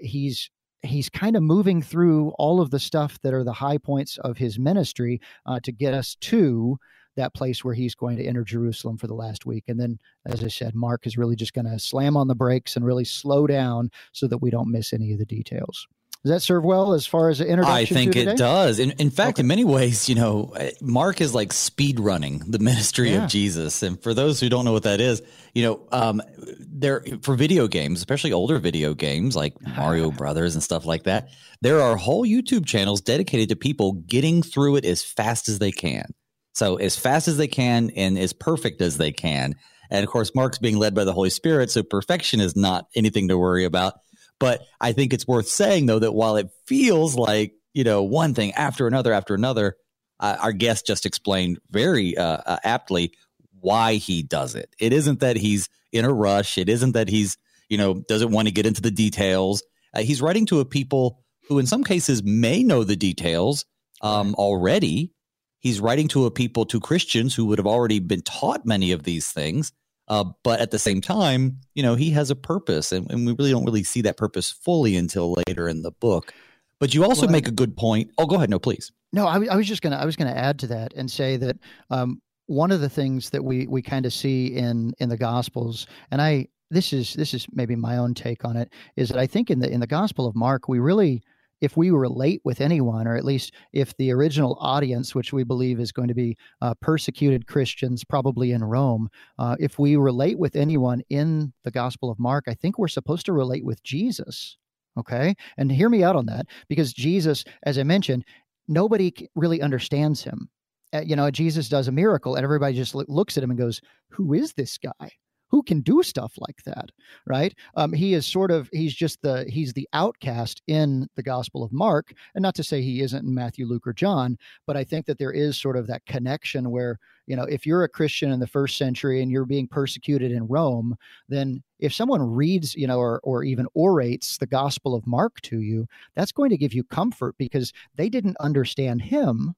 He's 0.00 0.50
he's 0.82 1.08
kind 1.08 1.36
of 1.36 1.42
moving 1.42 1.82
through 1.82 2.30
all 2.38 2.60
of 2.60 2.70
the 2.70 2.78
stuff 2.78 3.18
that 3.22 3.34
are 3.34 3.44
the 3.44 3.52
high 3.52 3.78
points 3.78 4.18
of 4.18 4.38
his 4.38 4.58
ministry 4.58 5.20
uh, 5.46 5.60
to 5.60 5.72
get 5.72 5.94
us 5.94 6.16
to 6.20 6.78
that 7.16 7.34
place 7.34 7.62
where 7.62 7.74
he's 7.74 7.94
going 7.94 8.16
to 8.16 8.24
enter 8.24 8.42
Jerusalem 8.42 8.96
for 8.96 9.06
the 9.06 9.14
last 9.14 9.44
week. 9.44 9.64
And 9.68 9.78
then, 9.78 9.98
as 10.26 10.42
I 10.42 10.48
said, 10.48 10.74
Mark 10.74 11.06
is 11.06 11.18
really 11.18 11.36
just 11.36 11.52
going 11.52 11.66
to 11.66 11.78
slam 11.78 12.16
on 12.16 12.28
the 12.28 12.34
brakes 12.34 12.74
and 12.74 12.84
really 12.84 13.04
slow 13.04 13.46
down 13.46 13.90
so 14.12 14.26
that 14.28 14.38
we 14.38 14.50
don't 14.50 14.70
miss 14.70 14.92
any 14.92 15.12
of 15.12 15.18
the 15.18 15.26
details. 15.26 15.86
Does 16.24 16.30
that 16.30 16.40
serve 16.40 16.62
well 16.62 16.92
as 16.92 17.04
far 17.04 17.30
as 17.30 17.40
an 17.40 17.48
introduction? 17.48 17.74
I 17.74 17.84
think 17.84 18.14
it 18.14 18.36
does. 18.36 18.78
In, 18.78 18.92
in 18.92 19.10
fact, 19.10 19.38
okay. 19.38 19.40
in 19.40 19.48
many 19.48 19.64
ways, 19.64 20.08
you 20.08 20.14
know, 20.14 20.54
Mark 20.80 21.20
is 21.20 21.34
like 21.34 21.52
speed 21.52 21.98
running 21.98 22.38
the 22.46 22.60
ministry 22.60 23.10
yeah. 23.10 23.24
of 23.24 23.30
Jesus. 23.30 23.82
And 23.82 24.00
for 24.00 24.14
those 24.14 24.38
who 24.38 24.48
don't 24.48 24.64
know 24.64 24.72
what 24.72 24.84
that 24.84 25.00
is, 25.00 25.20
you 25.52 25.64
know, 25.64 25.88
um, 25.90 26.22
there 26.60 27.04
for 27.22 27.34
video 27.34 27.66
games, 27.66 27.98
especially 27.98 28.32
older 28.32 28.60
video 28.60 28.94
games 28.94 29.34
like 29.34 29.60
Mario 29.76 30.12
Brothers 30.12 30.54
and 30.54 30.62
stuff 30.62 30.86
like 30.86 31.02
that, 31.04 31.28
there 31.60 31.80
are 31.80 31.96
whole 31.96 32.24
YouTube 32.24 32.66
channels 32.66 33.00
dedicated 33.00 33.48
to 33.48 33.56
people 33.56 33.92
getting 33.92 34.44
through 34.44 34.76
it 34.76 34.84
as 34.84 35.02
fast 35.02 35.48
as 35.48 35.58
they 35.58 35.72
can. 35.72 36.14
So 36.52 36.76
as 36.76 36.96
fast 36.96 37.26
as 37.26 37.36
they 37.36 37.48
can 37.48 37.90
and 37.96 38.16
as 38.16 38.32
perfect 38.32 38.80
as 38.80 38.96
they 38.96 39.10
can. 39.10 39.56
And 39.90 40.04
of 40.04 40.10
course, 40.10 40.36
Mark's 40.36 40.58
being 40.58 40.78
led 40.78 40.94
by 40.94 41.02
the 41.02 41.12
Holy 41.12 41.30
Spirit, 41.30 41.70
so 41.70 41.82
perfection 41.82 42.40
is 42.40 42.54
not 42.54 42.86
anything 42.94 43.28
to 43.28 43.36
worry 43.36 43.64
about. 43.64 43.94
But 44.42 44.66
I 44.80 44.92
think 44.92 45.12
it's 45.12 45.26
worth 45.26 45.48
saying 45.48 45.86
though 45.86 46.00
that 46.00 46.12
while 46.12 46.36
it 46.36 46.50
feels 46.66 47.16
like 47.16 47.54
you 47.72 47.84
know 47.84 48.02
one 48.02 48.34
thing 48.34 48.52
after 48.52 48.86
another 48.86 49.12
after 49.12 49.34
another, 49.34 49.76
uh, 50.20 50.36
our 50.40 50.52
guest 50.52 50.86
just 50.86 51.06
explained 51.06 51.58
very 51.70 52.16
uh, 52.16 52.38
uh, 52.44 52.56
aptly 52.64 53.12
why 53.60 53.94
he 53.94 54.22
does 54.22 54.54
it. 54.54 54.74
It 54.78 54.92
isn't 54.92 55.20
that 55.20 55.36
he's 55.36 55.68
in 55.92 56.04
a 56.04 56.12
rush. 56.12 56.58
It 56.58 56.68
isn't 56.68 56.92
that 56.92 57.08
he's 57.08 57.38
you 57.68 57.78
know 57.78 58.02
doesn't 58.08 58.32
want 58.32 58.48
to 58.48 58.52
get 58.52 58.66
into 58.66 58.82
the 58.82 58.90
details. 58.90 59.62
Uh, 59.94 60.02
he's 60.02 60.20
writing 60.22 60.46
to 60.46 60.60
a 60.60 60.64
people 60.64 61.22
who, 61.48 61.58
in 61.58 61.66
some 61.66 61.84
cases, 61.84 62.22
may 62.22 62.62
know 62.62 62.84
the 62.84 62.96
details 62.96 63.64
um, 64.00 64.34
already. 64.34 65.12
He's 65.58 65.80
writing 65.80 66.08
to 66.08 66.26
a 66.26 66.30
people, 66.30 66.66
to 66.66 66.80
Christians 66.80 67.34
who 67.34 67.46
would 67.46 67.58
have 67.58 67.66
already 67.66 68.00
been 68.00 68.22
taught 68.22 68.66
many 68.66 68.90
of 68.92 69.04
these 69.04 69.30
things, 69.30 69.72
uh, 70.08 70.24
but 70.42 70.60
at 70.60 70.70
the 70.70 70.78
same 70.78 71.00
time, 71.00 71.58
you 71.74 71.82
know, 71.82 71.94
he 71.94 72.10
has 72.10 72.30
a 72.30 72.36
purpose, 72.36 72.92
and, 72.92 73.10
and, 73.10 73.26
we 73.26 73.32
really 73.32 73.50
don't 73.50 73.64
really 73.64 73.84
see 73.84 74.00
that 74.02 74.16
purpose 74.16 74.50
fully 74.50 74.96
until 74.96 75.34
later 75.46 75.68
in 75.68 75.82
the 75.82 75.92
book. 75.92 76.34
But 76.80 76.94
you 76.94 77.04
also 77.04 77.22
well, 77.22 77.32
make 77.32 77.46
a 77.46 77.52
good 77.52 77.76
point. 77.76 78.10
Oh, 78.18 78.26
go 78.26 78.34
ahead. 78.36 78.50
No, 78.50 78.58
please. 78.58 78.90
No, 79.12 79.26
I, 79.26 79.44
I 79.46 79.56
was 79.56 79.68
just 79.68 79.82
gonna 79.82 79.96
I 79.96 80.04
was 80.04 80.16
gonna 80.16 80.32
add 80.32 80.58
to 80.60 80.66
that 80.68 80.92
and 80.94 81.10
say 81.10 81.36
that 81.36 81.56
um, 81.90 82.20
one 82.46 82.72
of 82.72 82.80
the 82.80 82.88
things 82.88 83.30
that 83.30 83.44
we 83.44 83.66
we 83.68 83.82
kind 83.82 84.04
of 84.04 84.12
see 84.12 84.48
in 84.48 84.92
in 84.98 85.08
the 85.08 85.16
Gospels, 85.16 85.86
and 86.10 86.20
I 86.20 86.48
this 86.70 86.92
is 86.92 87.14
this 87.14 87.34
is 87.34 87.46
maybe 87.52 87.76
my 87.76 87.98
own 87.98 88.14
take 88.14 88.44
on 88.44 88.56
it, 88.56 88.72
is 88.96 89.10
that 89.10 89.18
I 89.18 89.26
think 89.26 89.50
in 89.50 89.60
the 89.60 89.70
in 89.70 89.80
the 89.80 89.86
Gospel 89.86 90.26
of 90.26 90.34
Mark 90.34 90.68
we 90.68 90.80
really 90.80 91.22
if 91.62 91.76
we 91.76 91.90
relate 91.90 92.42
with 92.44 92.60
anyone, 92.60 93.06
or 93.06 93.16
at 93.16 93.24
least 93.24 93.54
if 93.72 93.96
the 93.96 94.12
original 94.12 94.58
audience, 94.60 95.14
which 95.14 95.32
we 95.32 95.44
believe 95.44 95.78
is 95.78 95.92
going 95.92 96.08
to 96.08 96.14
be 96.14 96.36
uh, 96.60 96.74
persecuted 96.80 97.46
Christians, 97.46 98.04
probably 98.04 98.50
in 98.50 98.64
Rome, 98.64 99.08
uh, 99.38 99.56
if 99.60 99.78
we 99.78 99.94
relate 99.96 100.38
with 100.38 100.56
anyone 100.56 101.02
in 101.08 101.52
the 101.62 101.70
Gospel 101.70 102.10
of 102.10 102.18
Mark, 102.18 102.44
I 102.48 102.54
think 102.54 102.78
we're 102.78 102.88
supposed 102.88 103.24
to 103.26 103.32
relate 103.32 103.64
with 103.64 103.82
Jesus. 103.84 104.58
Okay. 104.98 105.34
And 105.56 105.70
hear 105.70 105.88
me 105.88 106.02
out 106.02 106.16
on 106.16 106.26
that 106.26 106.46
because 106.68 106.92
Jesus, 106.92 107.44
as 107.62 107.78
I 107.78 107.84
mentioned, 107.84 108.24
nobody 108.66 109.14
really 109.36 109.62
understands 109.62 110.22
him. 110.22 110.50
Uh, 110.92 111.00
you 111.00 111.16
know, 111.16 111.30
Jesus 111.30 111.68
does 111.68 111.88
a 111.88 111.92
miracle 111.92 112.34
and 112.34 112.44
everybody 112.44 112.74
just 112.74 112.94
looks 112.94 113.38
at 113.38 113.44
him 113.44 113.50
and 113.50 113.58
goes, 113.58 113.80
Who 114.10 114.34
is 114.34 114.52
this 114.52 114.76
guy? 114.78 115.12
Who 115.52 115.62
can 115.62 115.80
do 115.80 116.02
stuff 116.02 116.32
like 116.38 116.60
that 116.64 116.90
right? 117.26 117.54
Um, 117.76 117.92
he 117.92 118.14
is 118.14 118.26
sort 118.26 118.50
of 118.50 118.68
he's 118.72 118.94
just 118.94 119.20
the 119.22 119.44
he's 119.48 119.72
the 119.72 119.88
outcast 119.92 120.62
in 120.66 121.08
the 121.16 121.22
gospel 121.22 121.62
of 121.62 121.72
mark 121.72 122.12
and 122.34 122.42
not 122.42 122.54
to 122.56 122.64
say 122.64 122.82
he 122.82 123.00
isn't 123.02 123.24
in 123.24 123.34
matthew 123.34 123.66
luke 123.66 123.86
or 123.86 123.92
john 123.92 124.38
but 124.66 124.76
i 124.76 124.84
think 124.84 125.06
that 125.06 125.18
there 125.18 125.32
is 125.32 125.60
sort 125.60 125.76
of 125.76 125.86
that 125.86 126.04
connection 126.06 126.70
where 126.70 126.98
you 127.26 127.36
know 127.36 127.44
if 127.44 127.66
you're 127.66 127.84
a 127.84 127.88
christian 127.88 128.30
in 128.30 128.40
the 128.40 128.46
first 128.46 128.76
century 128.76 129.22
and 129.22 129.30
you're 129.30 129.44
being 129.44 129.68
persecuted 129.68 130.32
in 130.32 130.46
rome 130.46 130.96
then 131.28 131.62
if 131.78 131.92
someone 131.92 132.22
reads 132.22 132.74
you 132.74 132.86
know 132.86 132.98
or, 132.98 133.20
or 133.22 133.44
even 133.44 133.66
orates 133.74 134.38
the 134.38 134.46
gospel 134.46 134.94
of 134.94 135.06
mark 135.06 135.40
to 135.42 135.60
you 135.60 135.86
that's 136.14 136.32
going 136.32 136.50
to 136.50 136.56
give 136.56 136.74
you 136.74 136.84
comfort 136.84 137.34
because 137.38 137.72
they 137.96 138.08
didn't 138.08 138.36
understand 138.40 139.02
him 139.02 139.54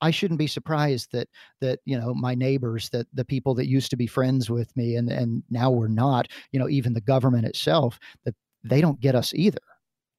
I 0.00 0.10
shouldn't 0.10 0.38
be 0.38 0.46
surprised 0.46 1.12
that 1.12 1.28
that 1.60 1.80
you 1.84 1.98
know 1.98 2.14
my 2.14 2.34
neighbors, 2.34 2.88
that 2.90 3.06
the 3.12 3.24
people 3.24 3.54
that 3.54 3.68
used 3.68 3.90
to 3.90 3.96
be 3.96 4.06
friends 4.06 4.50
with 4.50 4.74
me 4.76 4.96
and 4.96 5.10
and 5.10 5.42
now 5.50 5.70
we're 5.70 5.88
not, 5.88 6.28
you 6.52 6.58
know, 6.58 6.68
even 6.68 6.92
the 6.92 7.00
government 7.00 7.46
itself, 7.46 7.98
that 8.24 8.34
they 8.64 8.80
don't 8.80 9.00
get 9.00 9.14
us 9.14 9.32
either. 9.34 9.60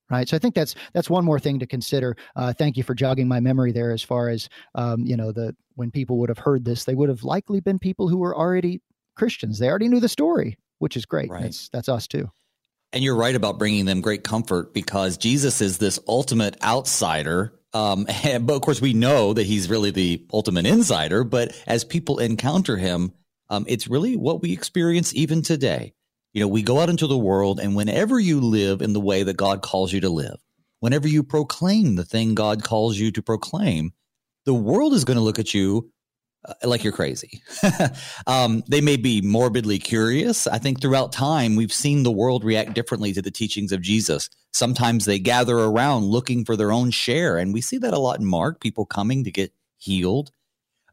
Right. 0.09 0.27
So 0.27 0.35
I 0.35 0.39
think 0.39 0.55
that's 0.55 0.75
that's 0.93 1.09
one 1.09 1.23
more 1.23 1.39
thing 1.39 1.59
to 1.59 1.65
consider. 1.65 2.17
Uh, 2.35 2.51
thank 2.51 2.75
you 2.75 2.83
for 2.83 2.93
jogging 2.93 3.29
my 3.29 3.39
memory 3.39 3.71
there 3.71 3.91
as 3.91 4.03
far 4.03 4.27
as 4.27 4.49
um, 4.75 5.05
you 5.05 5.15
know 5.15 5.31
the 5.31 5.55
when 5.75 5.89
people 5.89 6.17
would 6.17 6.29
have 6.29 6.37
heard 6.37 6.65
this, 6.65 6.83
they 6.83 6.95
would 6.95 7.07
have 7.07 7.23
likely 7.23 7.61
been 7.61 7.79
people 7.79 8.09
who 8.09 8.17
were 8.17 8.37
already 8.37 8.81
Christians. 9.15 9.57
They 9.57 9.69
already 9.69 9.87
knew 9.87 10.01
the 10.01 10.09
story, 10.09 10.57
which 10.79 10.97
is 10.97 11.05
great. 11.05 11.29
Right. 11.29 11.43
That's 11.43 11.69
that's 11.69 11.87
us 11.87 12.07
too. 12.07 12.29
And 12.93 13.05
you're 13.05 13.15
right 13.15 13.35
about 13.35 13.57
bringing 13.57 13.85
them 13.85 14.01
great 14.01 14.25
comfort 14.25 14.73
because 14.73 15.17
Jesus 15.17 15.61
is 15.61 15.77
this 15.77 15.97
ultimate 16.09 16.61
outsider 16.61 17.53
um, 17.73 18.05
and, 18.23 18.45
but 18.45 18.55
of 18.55 18.61
course, 18.61 18.81
we 18.81 18.93
know 18.93 19.33
that 19.33 19.45
he's 19.45 19.69
really 19.69 19.91
the 19.91 20.25
ultimate 20.31 20.65
insider. 20.65 21.23
But 21.23 21.59
as 21.67 21.83
people 21.83 22.19
encounter 22.19 22.77
him, 22.77 23.13
um, 23.49 23.65
it's 23.67 23.87
really 23.87 24.15
what 24.15 24.41
we 24.41 24.53
experience 24.53 25.13
even 25.13 25.41
today. 25.41 25.93
You 26.33 26.41
know, 26.41 26.47
we 26.47 26.63
go 26.63 26.79
out 26.79 26.89
into 26.89 27.07
the 27.07 27.17
world, 27.17 27.59
and 27.59 27.75
whenever 27.75 28.17
you 28.17 28.39
live 28.39 28.81
in 28.81 28.93
the 28.93 29.01
way 29.01 29.23
that 29.23 29.35
God 29.35 29.61
calls 29.61 29.91
you 29.91 29.99
to 30.01 30.09
live, 30.09 30.37
whenever 30.79 31.07
you 31.07 31.23
proclaim 31.23 31.95
the 31.95 32.05
thing 32.05 32.35
God 32.35 32.63
calls 32.63 32.97
you 32.97 33.11
to 33.11 33.21
proclaim, 33.21 33.91
the 34.45 34.53
world 34.53 34.93
is 34.93 35.03
going 35.03 35.17
to 35.17 35.23
look 35.23 35.39
at 35.39 35.53
you 35.53 35.91
uh, 36.45 36.53
like 36.63 36.83
you're 36.83 36.93
crazy. 36.93 37.41
um, 38.27 38.63
they 38.67 38.81
may 38.81 38.97
be 38.97 39.21
morbidly 39.21 39.79
curious. 39.79 40.47
I 40.47 40.57
think 40.57 40.81
throughout 40.81 41.11
time, 41.11 41.55
we've 41.55 41.73
seen 41.73 42.03
the 42.03 42.11
world 42.11 42.43
react 42.43 42.73
differently 42.73 43.13
to 43.13 43.21
the 43.21 43.31
teachings 43.31 43.71
of 43.71 43.81
Jesus. 43.81 44.29
Sometimes 44.53 45.05
they 45.05 45.19
gather 45.19 45.57
around 45.57 46.05
looking 46.05 46.45
for 46.45 46.55
their 46.55 46.71
own 46.71 46.91
share. 46.91 47.37
And 47.37 47.53
we 47.53 47.61
see 47.61 47.77
that 47.77 47.93
a 47.93 47.99
lot 47.99 48.19
in 48.19 48.25
Mark, 48.25 48.59
people 48.59 48.85
coming 48.85 49.23
to 49.23 49.31
get 49.31 49.53
healed. 49.77 50.31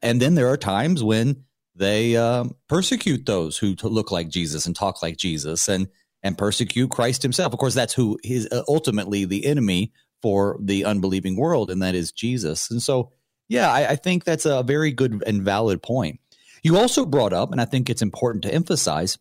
And 0.02 0.22
then 0.22 0.34
there 0.34 0.48
are 0.48 0.56
times 0.56 1.02
when 1.02 1.44
they 1.74 2.16
um, 2.16 2.54
persecute 2.68 3.26
those 3.26 3.58
who 3.58 3.74
look 3.82 4.10
like 4.10 4.28
Jesus 4.28 4.66
and 4.66 4.74
talk 4.74 5.02
like 5.02 5.16
Jesus 5.16 5.68
and 5.68 5.88
and 6.22 6.36
persecute 6.36 6.90
Christ 6.90 7.22
himself. 7.22 7.52
Of 7.52 7.58
course, 7.58 7.74
that's 7.74 7.94
who 7.94 8.18
is 8.24 8.48
uh, 8.50 8.62
ultimately 8.68 9.24
the 9.24 9.46
enemy 9.46 9.92
for 10.20 10.58
the 10.60 10.84
unbelieving 10.84 11.36
world, 11.36 11.70
and 11.70 11.80
that 11.82 11.94
is 11.94 12.10
Jesus. 12.10 12.70
And 12.70 12.82
so, 12.82 13.12
yeah, 13.48 13.70
I, 13.70 13.90
I 13.90 13.96
think 13.96 14.24
that's 14.24 14.46
a 14.46 14.62
very 14.62 14.92
good 14.92 15.22
and 15.26 15.42
valid 15.42 15.82
point. 15.82 16.20
You 16.62 16.76
also 16.76 17.06
brought 17.06 17.32
up, 17.32 17.52
and 17.52 17.60
I 17.60 17.64
think 17.64 17.88
it's 17.88 18.02
important 18.02 18.44
to 18.44 18.54
emphasize 18.54 19.18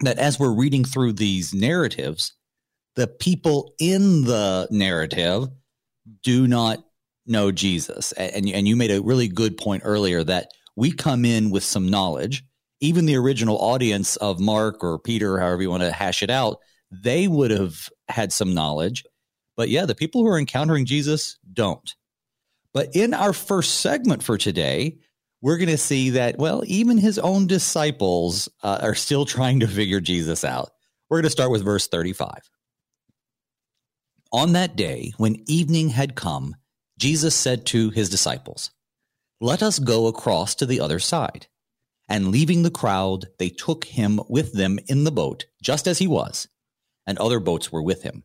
that 0.00 0.18
as 0.18 0.38
we're 0.38 0.54
reading 0.54 0.84
through 0.84 1.14
these 1.14 1.54
narratives, 1.54 2.34
the 2.96 3.06
people 3.06 3.74
in 3.78 4.24
the 4.24 4.66
narrative 4.70 5.48
do 6.22 6.46
not 6.46 6.84
know 7.26 7.52
Jesus. 7.52 8.12
And, 8.12 8.48
and 8.48 8.66
you 8.66 8.74
made 8.74 8.90
a 8.90 9.02
really 9.02 9.28
good 9.28 9.56
point 9.56 9.82
earlier 9.84 10.24
that 10.24 10.50
we 10.76 10.92
come 10.92 11.24
in 11.24 11.50
with 11.50 11.64
some 11.64 11.88
knowledge. 11.88 12.44
Even 12.80 13.06
the 13.06 13.16
original 13.16 13.58
audience 13.58 14.16
of 14.16 14.40
Mark 14.40 14.82
or 14.82 14.98
Peter, 14.98 15.38
however 15.38 15.62
you 15.62 15.70
want 15.70 15.82
to 15.82 15.92
hash 15.92 16.22
it 16.22 16.30
out, 16.30 16.58
they 16.90 17.28
would 17.28 17.50
have 17.50 17.88
had 18.08 18.32
some 18.32 18.54
knowledge. 18.54 19.04
But 19.56 19.68
yeah, 19.68 19.84
the 19.84 19.94
people 19.94 20.22
who 20.22 20.28
are 20.28 20.38
encountering 20.38 20.86
Jesus 20.86 21.38
don't. 21.52 21.94
But 22.74 22.94
in 22.94 23.14
our 23.14 23.32
first 23.32 23.80
segment 23.80 24.22
for 24.22 24.38
today, 24.38 24.98
we're 25.40 25.58
going 25.58 25.68
to 25.68 25.78
see 25.78 26.10
that, 26.10 26.38
well, 26.38 26.62
even 26.66 26.98
his 26.98 27.18
own 27.18 27.46
disciples 27.46 28.48
uh, 28.62 28.78
are 28.82 28.94
still 28.94 29.24
trying 29.24 29.60
to 29.60 29.68
figure 29.68 30.00
Jesus 30.00 30.44
out. 30.44 30.70
We're 31.08 31.18
going 31.18 31.24
to 31.24 31.30
start 31.30 31.50
with 31.50 31.64
verse 31.64 31.88
35. 31.88 32.50
On 34.32 34.52
that 34.52 34.76
day, 34.76 35.12
when 35.16 35.42
evening 35.46 35.90
had 35.90 36.14
come, 36.14 36.56
Jesus 36.98 37.34
said 37.34 37.64
to 37.66 37.90
his 37.90 38.10
disciples, 38.10 38.70
let 39.40 39.62
us 39.62 39.78
go 39.78 40.08
across 40.08 40.56
to 40.56 40.66
the 40.66 40.80
other 40.80 40.98
side. 40.98 41.46
And 42.08 42.28
leaving 42.28 42.62
the 42.62 42.70
crowd, 42.70 43.26
they 43.38 43.50
took 43.50 43.84
him 43.84 44.20
with 44.28 44.52
them 44.52 44.78
in 44.88 45.04
the 45.04 45.12
boat, 45.12 45.46
just 45.62 45.86
as 45.86 45.98
he 45.98 46.06
was, 46.06 46.48
and 47.06 47.18
other 47.18 47.38
boats 47.38 47.70
were 47.70 47.82
with 47.82 48.02
him. 48.02 48.24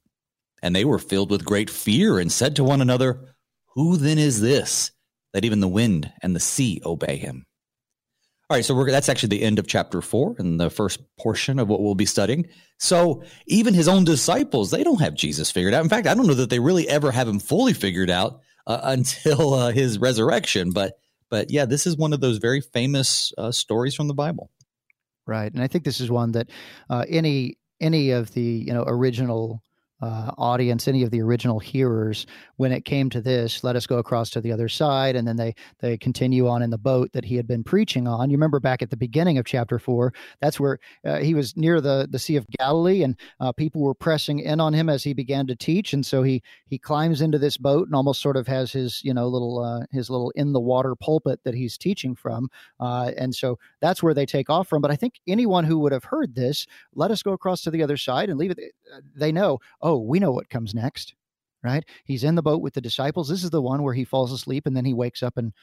And 0.61 0.75
they 0.75 0.85
were 0.85 0.99
filled 0.99 1.31
with 1.31 1.45
great 1.45 1.69
fear 1.69 2.19
and 2.19 2.31
said 2.31 2.55
to 2.55 2.63
one 2.63 2.81
another, 2.81 3.33
Who 3.75 3.97
then 3.97 4.17
is 4.17 4.41
this 4.41 4.91
that 5.33 5.45
even 5.45 5.59
the 5.59 5.67
wind 5.67 6.11
and 6.21 6.35
the 6.35 6.39
sea 6.39 6.81
obey 6.85 7.17
him? 7.17 7.45
All 8.49 8.57
right, 8.57 8.65
so 8.65 8.83
that's 8.83 9.07
actually 9.07 9.29
the 9.29 9.43
end 9.43 9.59
of 9.59 9.67
chapter 9.67 10.01
four 10.01 10.35
and 10.37 10.59
the 10.59 10.69
first 10.69 10.99
portion 11.17 11.57
of 11.57 11.69
what 11.69 11.81
we'll 11.81 11.95
be 11.95 12.05
studying. 12.05 12.49
So 12.79 13.23
even 13.47 13.73
his 13.73 13.87
own 13.87 14.03
disciples, 14.03 14.71
they 14.71 14.83
don't 14.83 14.99
have 14.99 15.15
Jesus 15.15 15.49
figured 15.49 15.73
out. 15.73 15.83
In 15.83 15.89
fact, 15.89 16.05
I 16.05 16.13
don't 16.13 16.27
know 16.27 16.33
that 16.33 16.49
they 16.49 16.59
really 16.59 16.89
ever 16.89 17.11
have 17.11 17.29
him 17.29 17.39
fully 17.39 17.71
figured 17.71 18.09
out 18.09 18.41
uh, 18.67 18.81
until 18.83 19.53
uh, 19.53 19.71
his 19.71 19.99
resurrection. 19.99 20.71
But 20.71 20.95
but 21.29 21.49
yeah, 21.49 21.63
this 21.63 21.87
is 21.87 21.95
one 21.95 22.11
of 22.11 22.19
those 22.19 22.39
very 22.39 22.59
famous 22.59 23.31
uh, 23.37 23.53
stories 23.53 23.95
from 23.95 24.09
the 24.09 24.13
Bible. 24.13 24.51
Right, 25.25 25.53
and 25.53 25.63
I 25.63 25.67
think 25.67 25.85
this 25.85 26.01
is 26.01 26.11
one 26.11 26.33
that 26.33 26.49
uh, 26.89 27.05
any 27.07 27.57
any 27.79 28.11
of 28.11 28.33
the 28.33 28.41
you 28.41 28.73
know 28.73 28.83
original 28.85 29.63
uh, 30.01 30.31
audience, 30.37 30.87
any 30.87 31.03
of 31.03 31.11
the 31.11 31.21
original 31.21 31.59
hearers, 31.59 32.25
when 32.57 32.71
it 32.71 32.85
came 32.85 33.09
to 33.09 33.21
this, 33.21 33.63
let 33.63 33.75
us 33.75 33.87
go 33.87 33.97
across 33.97 34.29
to 34.31 34.41
the 34.41 34.51
other 34.51 34.69
side, 34.69 35.15
and 35.15 35.27
then 35.27 35.35
they 35.35 35.55
they 35.79 35.97
continue 35.97 36.47
on 36.47 36.61
in 36.61 36.69
the 36.69 36.77
boat 36.77 37.11
that 37.13 37.25
he 37.25 37.35
had 37.35 37.47
been 37.47 37.63
preaching 37.63 38.07
on. 38.07 38.29
You 38.29 38.37
remember 38.37 38.59
back 38.59 38.81
at 38.81 38.89
the 38.89 38.97
beginning 38.97 39.37
of 39.37 39.45
chapter 39.45 39.79
four, 39.79 40.13
that's 40.41 40.59
where 40.59 40.79
uh, 41.05 41.17
he 41.17 41.33
was 41.33 41.55
near 41.55 41.81
the 41.81 42.07
the 42.09 42.19
Sea 42.19 42.35
of 42.35 42.47
Galilee, 42.47 43.03
and 43.03 43.15
uh, 43.39 43.51
people 43.51 43.81
were 43.81 43.93
pressing 43.93 44.39
in 44.39 44.59
on 44.59 44.73
him 44.73 44.89
as 44.89 45.03
he 45.03 45.13
began 45.13 45.47
to 45.47 45.55
teach, 45.55 45.93
and 45.93 46.05
so 46.05 46.23
he 46.23 46.41
he 46.65 46.77
climbs 46.77 47.21
into 47.21 47.37
this 47.37 47.57
boat 47.57 47.87
and 47.87 47.95
almost 47.95 48.21
sort 48.21 48.37
of 48.37 48.47
has 48.47 48.71
his 48.71 49.03
you 49.03 49.13
know 49.13 49.27
little 49.27 49.59
uh, 49.59 49.85
his 49.91 50.09
little 50.09 50.31
in 50.31 50.53
the 50.53 50.59
water 50.59 50.95
pulpit 50.95 51.39
that 51.43 51.53
he's 51.53 51.77
teaching 51.77 52.15
from, 52.15 52.49
uh, 52.79 53.11
and 53.17 53.33
so 53.35 53.57
that's 53.81 54.01
where 54.01 54.13
they 54.13 54.25
take 54.25 54.49
off 54.49 54.67
from. 54.67 54.81
But 54.81 54.91
I 54.91 54.95
think 54.95 55.19
anyone 55.27 55.63
who 55.63 55.79
would 55.79 55.91
have 55.91 56.03
heard 56.03 56.35
this, 56.35 56.67
let 56.95 57.11
us 57.11 57.23
go 57.23 57.33
across 57.33 57.61
to 57.61 57.71
the 57.71 57.83
other 57.83 57.97
side 57.97 58.29
and 58.29 58.39
leave 58.39 58.51
it, 58.51 58.59
uh, 58.93 59.01
they 59.15 59.31
know, 59.31 59.59
oh 59.81 59.90
oh, 59.91 59.97
we 59.99 60.19
know 60.19 60.31
what 60.31 60.49
comes 60.49 60.73
next, 60.73 61.13
right? 61.63 61.83
He's 62.05 62.23
in 62.23 62.35
the 62.35 62.41
boat 62.41 62.61
with 62.61 62.73
the 62.73 62.81
disciples. 62.81 63.29
This 63.29 63.43
is 63.43 63.49
the 63.49 63.61
one 63.61 63.83
where 63.83 63.93
he 63.93 64.05
falls 64.05 64.31
asleep 64.31 64.65
and 64.65 64.75
then 64.75 64.85
he 64.85 64.93
wakes 64.93 65.23
up 65.23 65.37
and 65.37 65.53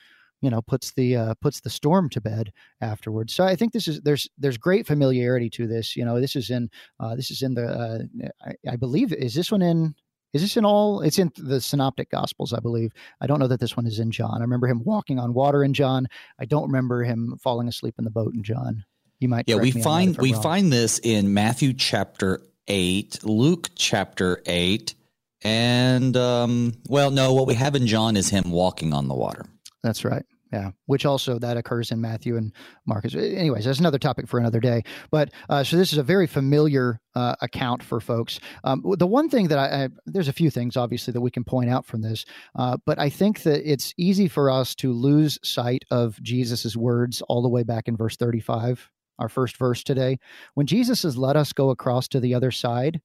you 0.41 0.51
know 0.51 0.63
puts 0.63 0.93
the 0.93 1.17
uh, 1.17 1.35
puts 1.41 1.61
the 1.61 1.71
storm 1.71 2.09
to 2.11 2.21
bed 2.21 2.53
afterwards. 2.81 3.35
So 3.35 3.45
I 3.45 3.57
think 3.57 3.73
this 3.73 3.89
is 3.89 4.01
there's 4.03 4.29
there's 4.39 4.59
great 4.59 4.87
familiarity 4.87 5.51
to 5.51 5.67
this. 5.67 5.97
You 5.97 6.05
know, 6.05 6.21
this 6.21 6.37
is 6.37 6.51
in 6.51 6.71
uh, 7.01 7.17
this 7.17 7.31
is 7.31 7.43
in 7.43 7.55
the 7.55 7.67
uh, 7.67 8.27
I, 8.45 8.73
I 8.73 8.77
believe 8.77 9.13
is 9.13 9.35
this 9.35 9.51
one 9.51 9.63
in 9.63 9.95
is 10.35 10.43
this 10.43 10.57
in 10.57 10.65
all? 10.65 11.01
It's 11.01 11.19
in 11.19 11.33
the 11.37 11.61
Synoptic 11.61 12.11
Gospels, 12.11 12.53
I 12.53 12.61
believe. 12.61 12.93
I 13.21 13.27
don't 13.27 13.39
know 13.39 13.47
that 13.49 13.61
this 13.61 13.77
one 13.77 13.87
is 13.87 13.99
in 13.99 14.11
John. 14.11 14.37
I 14.39 14.43
remember 14.43 14.67
him 14.67 14.83
walking 14.85 15.19
on 15.19 15.33
water 15.33 15.65
in 15.65 15.73
John. 15.73 16.07
I 16.39 16.45
don't 16.45 16.65
remember 16.65 17.03
him 17.03 17.39
falling 17.43 17.67
asleep 17.67 17.95
in 17.99 18.05
the 18.05 18.11
boat 18.11 18.35
in 18.35 18.43
John. 18.43 18.85
You 19.21 19.29
might. 19.29 19.49
Yeah, 19.49 19.57
we 19.57 19.71
find 19.73 20.17
we 20.19 20.33
wrong. 20.33 20.43
find 20.43 20.73
this 20.73 21.01
in 21.03 21.35
Matthew 21.35 21.73
chapter 21.73 22.43
8, 22.69 23.25
Luke 23.25 23.71
chapter 23.75 24.43
8, 24.47 24.95
and, 25.43 26.17
um, 26.17 26.75
well, 26.89 27.11
no, 27.11 27.33
what 27.33 27.47
we 27.47 27.55
have 27.55 27.75
in 27.75 27.87
John 27.87 28.17
is 28.17 28.29
him 28.29 28.51
walking 28.51 28.93
on 28.93 29.09
the 29.09 29.15
water. 29.15 29.45
That's 29.83 30.05
right. 30.05 30.25
Yeah, 30.53 30.71
which 30.87 31.05
also 31.05 31.39
that 31.39 31.59
occurs 31.59 31.91
in 31.91 32.01
Matthew 32.01 32.39
and 32.39 32.53
Marcus. 32.87 33.15
Anyways, 33.15 33.67
that's 33.67 33.81
another 33.81 33.99
topic 33.99 34.27
for 34.27 34.41
another 34.41 34.61
day. 34.61 34.83
But 35.11 35.31
uh, 35.51 35.63
so 35.63 35.77
this 35.77 35.93
is 35.93 35.99
a 35.99 36.03
very 36.03 36.27
familiar 36.27 37.01
uh, 37.15 37.35
account 37.43 37.83
for 37.83 38.01
folks. 38.01 38.41
Um, 38.65 38.83
the 38.99 39.07
one 39.07 39.29
thing 39.29 39.49
that 39.49 39.59
I, 39.59 39.85
I, 39.85 39.89
there's 40.07 40.29
a 40.29 40.33
few 40.33 40.49
things 40.49 40.75
obviously 40.75 41.13
that 41.13 41.21
we 41.21 41.31
can 41.31 41.45
point 41.45 41.69
out 41.69 41.85
from 41.85 42.01
this, 42.01 42.25
uh, 42.55 42.79
but 42.87 42.99
I 42.99 43.11
think 43.11 43.43
that 43.43 43.71
it's 43.71 43.93
easy 43.99 44.27
for 44.27 44.51
us 44.51 44.75
to 44.77 44.93
lose 44.93 45.39
sight 45.43 45.85
of 45.91 46.21
Jesus's 46.23 46.79
words 46.79 47.21
all 47.29 47.43
the 47.43 47.51
way 47.51 47.63
back 47.63 47.87
in 47.87 47.97
verse 47.97 48.17
35 48.17 48.91
our 49.19 49.29
first 49.29 49.57
verse 49.57 49.83
today. 49.83 50.19
When 50.55 50.67
Jesus 50.67 51.01
says, 51.01 51.17
Let 51.17 51.37
us 51.37 51.53
go 51.53 51.71
across 51.71 52.09
to 52.09 52.21
the 52.21 52.35
other 52.35 52.51
side, 52.51 53.01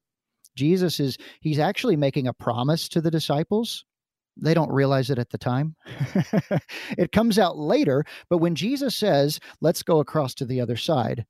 Jesus 0.55 0.99
is, 0.99 1.17
he's 1.41 1.59
actually 1.59 1.95
making 1.95 2.27
a 2.27 2.33
promise 2.33 2.87
to 2.89 3.01
the 3.01 3.11
disciples. 3.11 3.85
They 4.35 4.53
don't 4.53 4.71
realize 4.71 5.09
it 5.09 5.19
at 5.19 5.29
the 5.29 5.37
time. 5.37 5.75
it 6.97 7.11
comes 7.11 7.37
out 7.37 7.57
later, 7.57 8.03
but 8.29 8.39
when 8.39 8.55
Jesus 8.55 8.95
says, 8.95 9.39
Let's 9.61 9.83
go 9.83 9.99
across 9.99 10.33
to 10.35 10.45
the 10.45 10.61
other 10.61 10.77
side, 10.77 11.25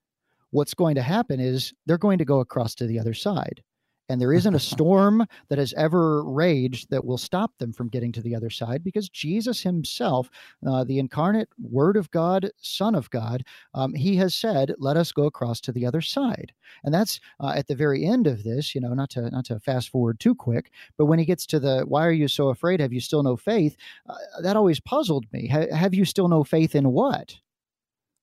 what's 0.52 0.74
going 0.74 0.96
to 0.96 1.02
happen 1.02 1.40
is 1.40 1.74
they're 1.86 1.98
going 1.98 2.20
to 2.20 2.25
go 2.25 2.40
across 2.40 2.75
to 2.75 2.88
the 2.88 3.00
other 3.00 3.13
side 3.13 3.63
and 4.10 4.19
there 4.19 4.33
isn't 4.33 4.55
a 4.55 4.60
storm 4.74 5.25
that 5.50 5.57
has 5.57 5.74
ever 5.74 6.24
raged 6.24 6.89
that 6.89 7.05
will 7.05 7.17
stop 7.17 7.57
them 7.57 7.74
from 7.74 7.89
getting 7.89 8.12
to 8.12 8.22
the 8.22 8.36
other 8.36 8.50
side 8.50 8.83
because 8.83 9.10
Jesus 9.10 9.62
himself, 9.62 10.29
uh, 10.67 10.83
the 10.83 11.00
incarnate 11.00 11.50
Word 11.62 11.98
of 11.98 12.12
God, 12.12 12.50
Son 12.57 12.95
of 12.95 13.10
God, 13.10 13.43
um, 13.74 13.93
he 13.93 14.15
has 14.17 14.36
said, 14.36 14.74
"Let 14.77 14.98
us 14.98 15.12
go 15.12 15.25
across 15.25 15.62
to 15.62 15.72
the 15.72 15.86
other 15.86 16.01
side." 16.01 16.53
And 16.83 16.93
that's 16.93 17.19
uh, 17.39 17.53
at 17.55 17.67
the 17.67 17.75
very 17.75 18.05
end 18.05 18.27
of 18.27 18.43
this. 18.43 18.75
You 18.75 18.81
know, 18.81 18.93
not 18.93 19.10
to 19.12 19.29
not 19.29 19.45
to 19.45 19.60
fast 19.60 19.89
forward 19.89 20.19
too 20.19 20.36
quick, 20.36 20.72
but 20.98 21.05
when 21.05 21.19
he 21.19 21.25
gets 21.25 21.45
to 21.48 21.60
the 21.60 21.83
"Why 21.88 22.05
are 22.05 22.12
you 22.12 22.27
so 22.27 22.50
afraid? 22.50 22.79
Have 22.79 22.93
you 22.93 23.01
still 23.01 23.24
no 23.24 23.38
faith?" 23.38 23.75
Uh, 24.07 24.41
that 24.41 24.57
always 24.57 24.79
puzzled 24.79 25.25
me. 25.31 25.48
Ha- 25.48 25.74
have 25.74 25.93
you 25.93 26.05
still 26.05 26.27
no 26.27 26.43
faith 26.43 26.75
in 26.75 26.91
what? 26.91 27.36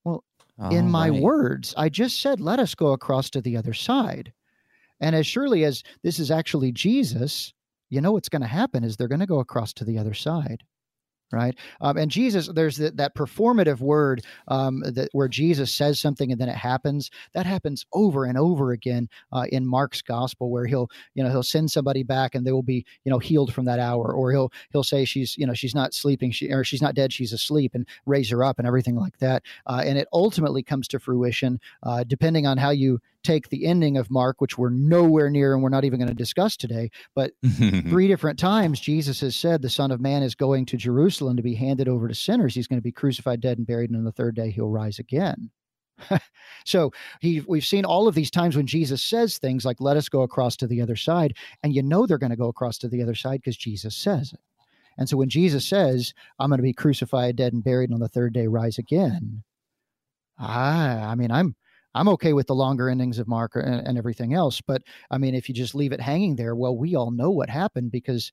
Well, 0.05 0.25
oh, 0.59 0.71
in 0.71 0.91
my 0.91 1.09
right. 1.09 1.21
words, 1.21 1.75
I 1.77 1.89
just 1.89 2.21
said, 2.21 2.41
"Let 2.41 2.59
us 2.59 2.75
go 2.75 2.93
across 2.93 3.31
to 3.31 3.41
the 3.41 3.57
other 3.57 3.75
side." 3.75 4.33
And 5.01 5.17
as 5.17 5.27
surely 5.27 5.65
as 5.65 5.83
this 6.03 6.19
is 6.19 6.31
actually 6.31 6.73
Jesus, 6.73 7.53
you 7.91 8.01
know 8.01 8.13
what's 8.13 8.29
going 8.29 8.43
to 8.43 8.49
happen 8.49 8.85
is 8.85 8.97
they're 8.97 9.09
going 9.09 9.21
to 9.21 9.27
go 9.27 9.41
across 9.41 9.73
to 9.75 9.85
the 9.85 9.99
other 9.99 10.15
side. 10.15 10.63
right? 11.33 11.57
Um, 11.81 11.97
and 11.97 12.11
Jesus, 12.11 12.49
there's 12.49 12.77
the, 12.77 12.91
that 12.93 13.15
performative 13.15 13.81
word 13.81 14.23
um, 14.49 14.81
that 14.81 15.09
where 15.13 15.29
Jesus 15.29 15.73
says 15.73 16.01
something 16.01 16.33
and 16.33 16.41
then 16.41 16.49
it 16.49 16.57
happens. 16.57 17.11
That 17.35 17.47
happens 17.47 17.87
over 17.93 18.25
and 18.25 18.37
over 18.37 18.73
again 18.73 19.09
uh, 19.33 19.47
in 19.51 19.67
Mark's 19.67 20.03
gospel, 20.03 20.51
where 20.51 20.67
he'll 20.67 20.91
you 21.15 21.23
know 21.23 21.31
he'll 21.31 21.43
send 21.43 21.71
somebody 21.71 22.03
back 22.03 22.35
and 22.35 22.45
they 22.47 22.53
will 22.53 22.63
be 22.63 22.85
you 23.05 23.11
know 23.11 23.19
healed 23.19 23.55
from 23.55 23.65
that 23.67 23.79
hour, 23.79 24.13
or 24.13 24.33
he'll 24.33 24.53
he'll 24.73 24.83
say 24.83 25.05
she's 25.05 25.37
you 25.39 25.47
know 25.47 25.55
she's 25.55 25.75
not 25.75 25.95
sleeping, 25.95 26.33
she 26.33 26.51
or 26.53 26.65
she's 26.65 26.83
not 26.83 26.95
dead, 26.95 27.13
she's 27.13 27.33
asleep, 27.33 27.73
and 27.75 27.87
raise 28.07 28.31
her 28.31 28.43
up 28.43 28.59
and 28.59 28.67
everything 28.67 28.97
like 28.97 29.19
that. 29.19 29.43
Uh, 29.67 29.83
and 29.85 29.99
it 29.99 30.09
ultimately 30.13 30.63
comes 30.63 30.89
to 30.89 30.99
fruition, 30.99 31.61
uh, 31.85 32.03
depending 32.07 32.47
on 32.47 32.59
how 32.59 32.71
you 32.71 32.99
take 33.23 33.49
the 33.49 33.67
ending 33.67 33.97
of 33.97 34.11
Mark, 34.11 34.41
which 34.41 34.59
we're 34.59 34.71
nowhere 34.71 35.31
near 35.31 35.55
and 35.55 35.63
we're 35.63 35.69
not 35.69 35.85
even 35.85 35.99
going 35.99 36.09
to 36.09 36.15
discuss 36.15 36.57
today. 36.57 36.91
But 37.15 37.33
three 37.89 38.09
different 38.09 38.39
times, 38.39 38.81
Jesus 38.81 39.21
has 39.21 39.37
said 39.37 39.63
the 39.63 39.71
Son 39.71 39.91
of 39.91 40.01
Man 40.01 40.23
is 40.23 40.35
going 40.35 40.67
to 40.67 40.77
Jerusalem 40.77 41.37
to 41.37 41.43
be 41.43 41.55
handed 41.55 41.89
over 41.89 42.09
to 42.09 42.15
sinners. 42.15 42.55
He's 42.55 42.67
going 42.67 42.79
to 42.79 42.83
be 42.83 42.93
crucified, 42.93 43.41
dead, 43.41 43.59
and 43.59 43.67
buried, 43.67 43.91
and 43.91 43.99
on 43.99 44.05
the 44.05 44.13
third 44.13 44.35
day 44.35 44.51
he'll 44.51 44.71
rise 44.71 44.99
again. 44.99 45.51
so 46.65 46.91
he, 47.21 47.43
we've 47.47 47.65
seen 47.65 47.85
all 47.85 48.09
of 48.09 48.15
these 48.15 48.31
times 48.31 48.57
when 48.57 48.67
Jesus 48.67 49.03
says 49.03 49.39
things 49.39 49.65
like, 49.65 49.81
let 49.81 49.97
us 49.97 50.09
go 50.09 50.23
across 50.23 50.57
to 50.57 50.67
the 50.67 50.81
other 50.81 50.97
side. 50.97 51.37
And 51.63 51.75
you 51.75 51.83
know 51.83 52.07
they're 52.07 52.19
going 52.19 52.31
to 52.31 52.37
go 52.37 52.49
across 52.49 52.79
to 52.79 52.89
the 52.89 53.03
other 53.03 53.15
side 53.15 53.41
because 53.43 53.57
Jesus 53.57 53.97
says 53.97 54.33
it. 54.33 54.41
And 54.99 55.09
so 55.09 55.17
when 55.17 55.29
Jesus 55.29 55.65
says, 55.65 56.13
I'm 56.39 56.51
going 56.51 56.59
to 56.59 56.63
be 56.63 56.73
crucified, 56.73 57.37
dead, 57.37 57.53
and 57.53 57.65
buried, 57.65 57.91
and 57.91 57.95
on 57.95 58.01
the 58.01 58.09
third 58.09 58.35
day 58.35 58.47
rise 58.47 58.79
again, 58.79 59.43
I, 60.39 60.89
I 60.89 61.15
mean, 61.15 61.31
I'm 61.31 61.55
I'm 61.95 62.09
okay 62.09 62.33
with 62.33 62.47
the 62.47 62.55
longer 62.55 62.89
endings 62.89 63.19
of 63.19 63.29
Mark 63.29 63.57
and, 63.57 63.87
and, 63.87 63.99
everything 63.99 64.35
else. 64.35 64.61
But 64.61 64.83
I 65.11 65.19
mean, 65.19 65.35
if 65.35 65.49
you 65.49 65.55
just 65.55 65.75
leave 65.75 65.93
it 65.93 66.01
hanging 66.01 66.37
there, 66.37 66.55
well, 66.55 66.77
we 66.77 66.95
all 66.95 67.11
know 67.11 67.31
what 67.31 67.51
happened 67.51 67.91
because 67.91 68.33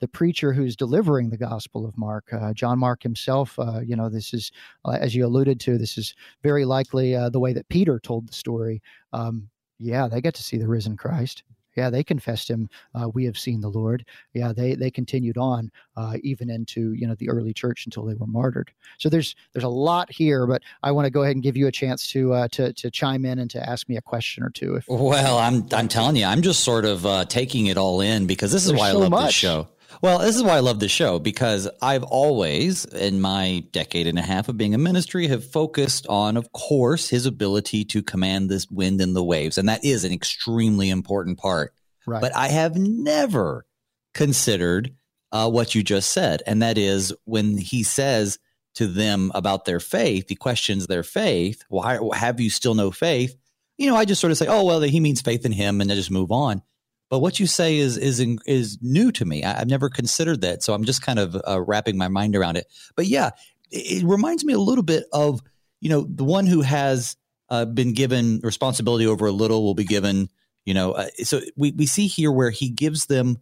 the 0.00 0.08
preacher 0.08 0.52
who's 0.52 0.76
delivering 0.76 1.30
the 1.30 1.38
Gospel 1.38 1.86
of 1.86 1.96
Mark, 1.96 2.32
uh, 2.32 2.52
John 2.52 2.78
Mark 2.78 3.02
himself, 3.02 3.58
uh, 3.58 3.80
you 3.80 3.96
know, 3.96 4.08
this 4.08 4.34
is, 4.34 4.52
uh, 4.84 4.98
as 5.00 5.14
you 5.14 5.24
alluded 5.24 5.58
to, 5.60 5.78
this 5.78 5.96
is 5.96 6.14
very 6.42 6.64
likely 6.64 7.14
uh, 7.14 7.30
the 7.30 7.40
way 7.40 7.52
that 7.52 7.68
Peter 7.68 7.98
told 7.98 8.28
the 8.28 8.34
story. 8.34 8.82
Um, 9.12 9.48
yeah, 9.78 10.08
they 10.08 10.20
get 10.20 10.34
to 10.34 10.42
see 10.42 10.58
the 10.58 10.68
risen 10.68 10.96
Christ. 10.96 11.44
Yeah, 11.76 11.90
they 11.90 12.02
confessed 12.02 12.48
him. 12.48 12.68
Uh, 12.94 13.08
we 13.08 13.24
have 13.26 13.38
seen 13.38 13.60
the 13.60 13.68
Lord. 13.68 14.04
Yeah, 14.32 14.52
they 14.52 14.74
they 14.74 14.90
continued 14.90 15.36
on 15.36 15.70
uh, 15.96 16.16
even 16.22 16.50
into 16.50 16.92
you 16.92 17.06
know 17.06 17.14
the 17.14 17.28
early 17.28 17.52
church 17.52 17.86
until 17.86 18.04
they 18.04 18.14
were 18.14 18.26
martyred. 18.26 18.70
So 18.98 19.08
there's 19.08 19.36
there's 19.52 19.64
a 19.64 19.68
lot 19.68 20.10
here, 20.10 20.46
but 20.46 20.62
I 20.82 20.92
want 20.92 21.06
to 21.06 21.10
go 21.10 21.22
ahead 21.22 21.36
and 21.36 21.42
give 21.42 21.56
you 21.56 21.66
a 21.66 21.72
chance 21.72 22.08
to 22.08 22.32
uh, 22.32 22.48
to 22.52 22.72
to 22.72 22.90
chime 22.90 23.24
in 23.24 23.38
and 23.38 23.50
to 23.50 23.68
ask 23.68 23.88
me 23.88 23.96
a 23.96 24.02
question 24.02 24.42
or 24.42 24.50
two. 24.50 24.76
If 24.76 24.88
well, 24.88 25.38
I'm 25.38 25.66
I'm 25.72 25.88
telling 25.88 26.16
you, 26.16 26.24
I'm 26.24 26.42
just 26.42 26.64
sort 26.64 26.84
of 26.84 27.04
uh, 27.04 27.24
taking 27.26 27.66
it 27.66 27.76
all 27.76 28.00
in 28.00 28.26
because 28.26 28.52
this 28.52 28.64
is 28.64 28.72
why 28.72 28.90
so 28.90 28.98
I 28.98 29.00
love 29.02 29.10
much. 29.10 29.26
this 29.26 29.34
show. 29.34 29.68
Well, 30.02 30.18
this 30.18 30.36
is 30.36 30.42
why 30.42 30.56
I 30.56 30.60
love 30.60 30.78
this 30.78 30.92
show 30.92 31.18
because 31.18 31.68
I've 31.80 32.02
always, 32.02 32.84
in 32.84 33.20
my 33.20 33.64
decade 33.72 34.06
and 34.06 34.18
a 34.18 34.22
half 34.22 34.48
of 34.48 34.56
being 34.56 34.74
a 34.74 34.78
ministry, 34.78 35.28
have 35.28 35.44
focused 35.44 36.06
on, 36.08 36.36
of 36.36 36.52
course, 36.52 37.08
his 37.08 37.26
ability 37.26 37.84
to 37.86 38.02
command 38.02 38.48
this 38.48 38.68
wind 38.70 39.00
and 39.00 39.16
the 39.16 39.24
waves. 39.24 39.58
And 39.58 39.68
that 39.68 39.84
is 39.84 40.04
an 40.04 40.12
extremely 40.12 40.90
important 40.90 41.38
part. 41.38 41.72
Right. 42.06 42.20
But 42.20 42.36
I 42.36 42.48
have 42.48 42.76
never 42.76 43.66
considered 44.14 44.94
uh, 45.32 45.50
what 45.50 45.74
you 45.74 45.82
just 45.82 46.10
said. 46.10 46.42
And 46.46 46.62
that 46.62 46.78
is 46.78 47.12
when 47.24 47.58
he 47.58 47.82
says 47.82 48.38
to 48.76 48.86
them 48.86 49.32
about 49.34 49.64
their 49.64 49.80
faith, 49.80 50.26
he 50.28 50.36
questions 50.36 50.86
their 50.86 51.02
faith. 51.02 51.64
Why 51.68 51.98
have 52.14 52.40
you 52.40 52.50
still 52.50 52.74
no 52.74 52.90
faith? 52.90 53.36
You 53.76 53.90
know, 53.90 53.96
I 53.96 54.04
just 54.04 54.20
sort 54.20 54.30
of 54.30 54.38
say, 54.38 54.46
oh, 54.46 54.64
well, 54.64 54.80
he 54.80 55.00
means 55.00 55.20
faith 55.20 55.44
in 55.44 55.52
him 55.52 55.80
and 55.80 55.90
I 55.90 55.94
just 55.94 56.10
move 56.10 56.30
on. 56.30 56.62
But 57.08 57.20
what 57.20 57.38
you 57.38 57.46
say 57.46 57.76
is 57.76 57.96
is 57.96 58.20
is 58.46 58.78
new 58.82 59.12
to 59.12 59.24
me. 59.24 59.44
I, 59.44 59.58
have 59.58 59.68
never 59.68 59.88
considered 59.88 60.40
that, 60.40 60.62
so 60.62 60.74
I'm 60.74 60.84
just 60.84 61.02
kind 61.02 61.18
of 61.18 61.36
uh, 61.46 61.60
wrapping 61.60 61.96
my 61.96 62.08
mind 62.08 62.34
around 62.34 62.56
it. 62.56 62.66
But 62.96 63.06
yeah, 63.06 63.30
it, 63.70 64.02
it, 64.02 64.04
reminds 64.04 64.44
me 64.44 64.52
a 64.52 64.58
little 64.58 64.82
bit 64.82 65.04
of 65.12 65.40
you 65.80 65.88
know 65.88 66.06
the 66.08 66.24
one 66.24 66.46
who 66.46 66.62
has 66.62 67.16
uh, 67.48 67.64
been 67.64 67.94
given 67.94 68.40
responsibility 68.42 69.06
over 69.06 69.26
a 69.26 69.32
little 69.32 69.62
will 69.62 69.74
be 69.74 69.84
given. 69.84 70.28
You 70.64 70.74
know, 70.74 70.92
uh, 70.92 71.08
so 71.22 71.40
we 71.56 71.70
we 71.72 71.86
see 71.86 72.08
here 72.08 72.32
where 72.32 72.50
he 72.50 72.70
gives 72.70 73.06
them, 73.06 73.38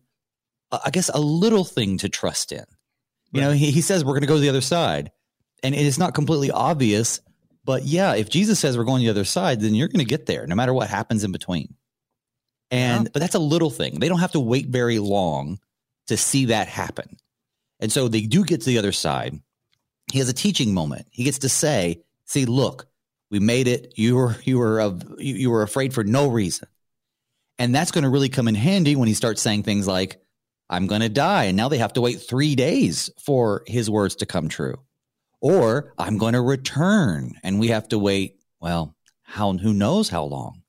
uh, 0.71 0.81
I 0.85 0.91
guess, 0.91 1.09
a 1.09 1.21
little 1.21 1.65
thing 1.65 1.97
to 1.99 2.11
trust 2.11 2.53
in. 2.53 2.65
You 3.33 3.41
right. 3.41 3.47
know, 3.49 3.53
he, 3.53 3.71
he 3.71 3.81
says 3.81 4.05
we're 4.05 4.13
going 4.13 4.21
to 4.23 4.27
go 4.27 4.35
to 4.35 4.41
the 4.41 4.51
other 4.51 4.61
side, 4.61 5.11
and 5.63 5.75
it 5.75 5.87
is 5.87 5.99
not 5.99 6.15
completely 6.15 6.51
obvious. 6.51 7.21
But 7.65 7.85
yeah, 7.85 8.15
if 8.15 8.29
Jesus 8.29 8.61
says 8.61 8.77
we're 8.77 8.85
going 8.85 9.01
to 9.01 9.07
the 9.07 9.11
other 9.11 9.25
side, 9.25 9.63
then 9.63 9.75
you're 9.75 9.89
going 9.89 10.05
to 10.05 10.09
get 10.09 10.27
there, 10.27 10.47
no 10.47 10.55
matter 10.55 10.75
what 10.75 10.91
happens 10.91 11.25
in 11.25 11.33
between. 11.33 11.75
And, 12.75 13.05
yeah. 13.05 13.11
but 13.13 13.21
that's 13.21 13.37
a 13.37 13.41
little 13.41 13.71
thing. 13.71 14.01
They 14.01 14.09
don't 14.09 14.19
have 14.19 14.33
to 14.33 14.41
wait 14.41 14.67
very 14.67 14.99
long 14.99 15.61
to 16.09 16.17
see 16.17 16.47
that 16.47 16.67
happen. 16.67 17.19
And 17.79 17.93
so 17.93 18.09
they 18.09 18.23
do 18.23 18.45
get 18.45 18.63
to 18.63 18.67
the 18.67 18.79
other 18.79 18.91
side. 18.91 19.39
He 20.13 20.19
has 20.19 20.29
a 20.29 20.33
teaching 20.33 20.75
moment. 20.75 21.07
He 21.11 21.23
gets 21.23 21.39
to 21.39 21.49
say, 21.49 22.03
see, 22.25 22.47
look, 22.47 22.89
we 23.31 23.39
made 23.39 23.69
it. 23.69 23.95
You 23.97 24.17
were, 24.17 24.37
you 24.43 24.59
were, 24.59 24.81
of, 24.81 25.05
you, 25.19 25.37
you 25.37 25.51
were 25.51 25.63
afraid 25.63 25.95
for 25.95 26.03
no 26.03 26.27
reason. 26.27 26.67
And 27.61 27.73
that's 27.73 27.93
going 27.93 28.03
to 28.03 28.11
really 28.11 28.29
come 28.29 28.49
in 28.49 28.57
handy 28.57 28.97
when 28.97 29.07
he 29.07 29.15
starts 29.15 29.41
saying 29.41 29.63
things 29.63 29.87
like, 29.87 30.21
I'm 30.69 30.89
going 30.89 31.03
to 31.03 31.09
die. 31.09 31.45
And 31.45 31.57
now 31.57 31.69
they 31.69 31.79
have 31.79 31.93
to 31.93 32.01
wait 32.01 32.21
three 32.21 32.57
days 32.57 33.09
for 33.25 33.63
his 33.69 33.89
words 33.89 34.17
to 34.17 34.27
come 34.27 34.49
true. 34.49 34.81
Or 35.41 35.95
I'm 35.97 36.19
going 36.19 36.33
to 36.33 36.41
return 36.41 37.35
and 37.45 37.61
we 37.61 37.69
have 37.69 37.89
to 37.91 38.01
wait, 38.01 38.41
well, 38.61 38.97
how, 39.23 39.53
who 39.53 39.73
knows 39.73 40.09
how 40.09 40.25
long? 40.25 40.64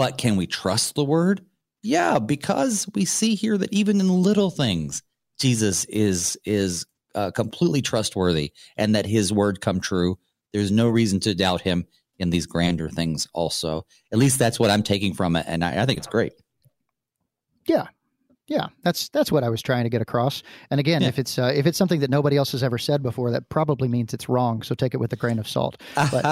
But 0.00 0.16
can 0.16 0.36
we 0.36 0.46
trust 0.46 0.94
the 0.94 1.04
word? 1.04 1.44
Yeah, 1.82 2.20
because 2.20 2.88
we 2.94 3.04
see 3.04 3.34
here 3.34 3.58
that 3.58 3.70
even 3.70 4.00
in 4.00 4.08
little 4.08 4.50
things, 4.50 5.02
Jesus 5.38 5.84
is 5.84 6.38
is 6.46 6.86
uh, 7.14 7.32
completely 7.32 7.82
trustworthy, 7.82 8.52
and 8.78 8.94
that 8.94 9.04
His 9.04 9.30
word 9.30 9.60
come 9.60 9.78
true. 9.78 10.18
There's 10.54 10.70
no 10.70 10.88
reason 10.88 11.20
to 11.20 11.34
doubt 11.34 11.60
Him 11.60 11.84
in 12.18 12.30
these 12.30 12.46
grander 12.46 12.88
things. 12.88 13.28
Also, 13.34 13.84
at 14.10 14.16
least 14.16 14.38
that's 14.38 14.58
what 14.58 14.70
I'm 14.70 14.82
taking 14.82 15.12
from 15.12 15.36
it, 15.36 15.44
and 15.46 15.62
I, 15.62 15.82
I 15.82 15.84
think 15.84 15.98
it's 15.98 16.06
great. 16.06 16.32
Yeah, 17.66 17.88
yeah, 18.50 18.66
that's 18.82 19.08
that's 19.10 19.30
what 19.30 19.44
I 19.44 19.48
was 19.48 19.62
trying 19.62 19.84
to 19.84 19.88
get 19.88 20.02
across. 20.02 20.42
And 20.72 20.80
again, 20.80 21.02
yeah. 21.02 21.08
if 21.08 21.20
it's 21.20 21.38
uh, 21.38 21.52
if 21.54 21.66
it's 21.66 21.78
something 21.78 22.00
that 22.00 22.10
nobody 22.10 22.36
else 22.36 22.50
has 22.50 22.64
ever 22.64 22.78
said 22.78 23.00
before, 23.00 23.30
that 23.30 23.48
probably 23.48 23.86
means 23.86 24.12
it's 24.12 24.28
wrong. 24.28 24.62
So 24.62 24.74
take 24.74 24.92
it 24.92 24.96
with 24.96 25.12
a 25.12 25.16
grain 25.16 25.38
of 25.38 25.48
salt. 25.48 25.80
But 25.94 26.24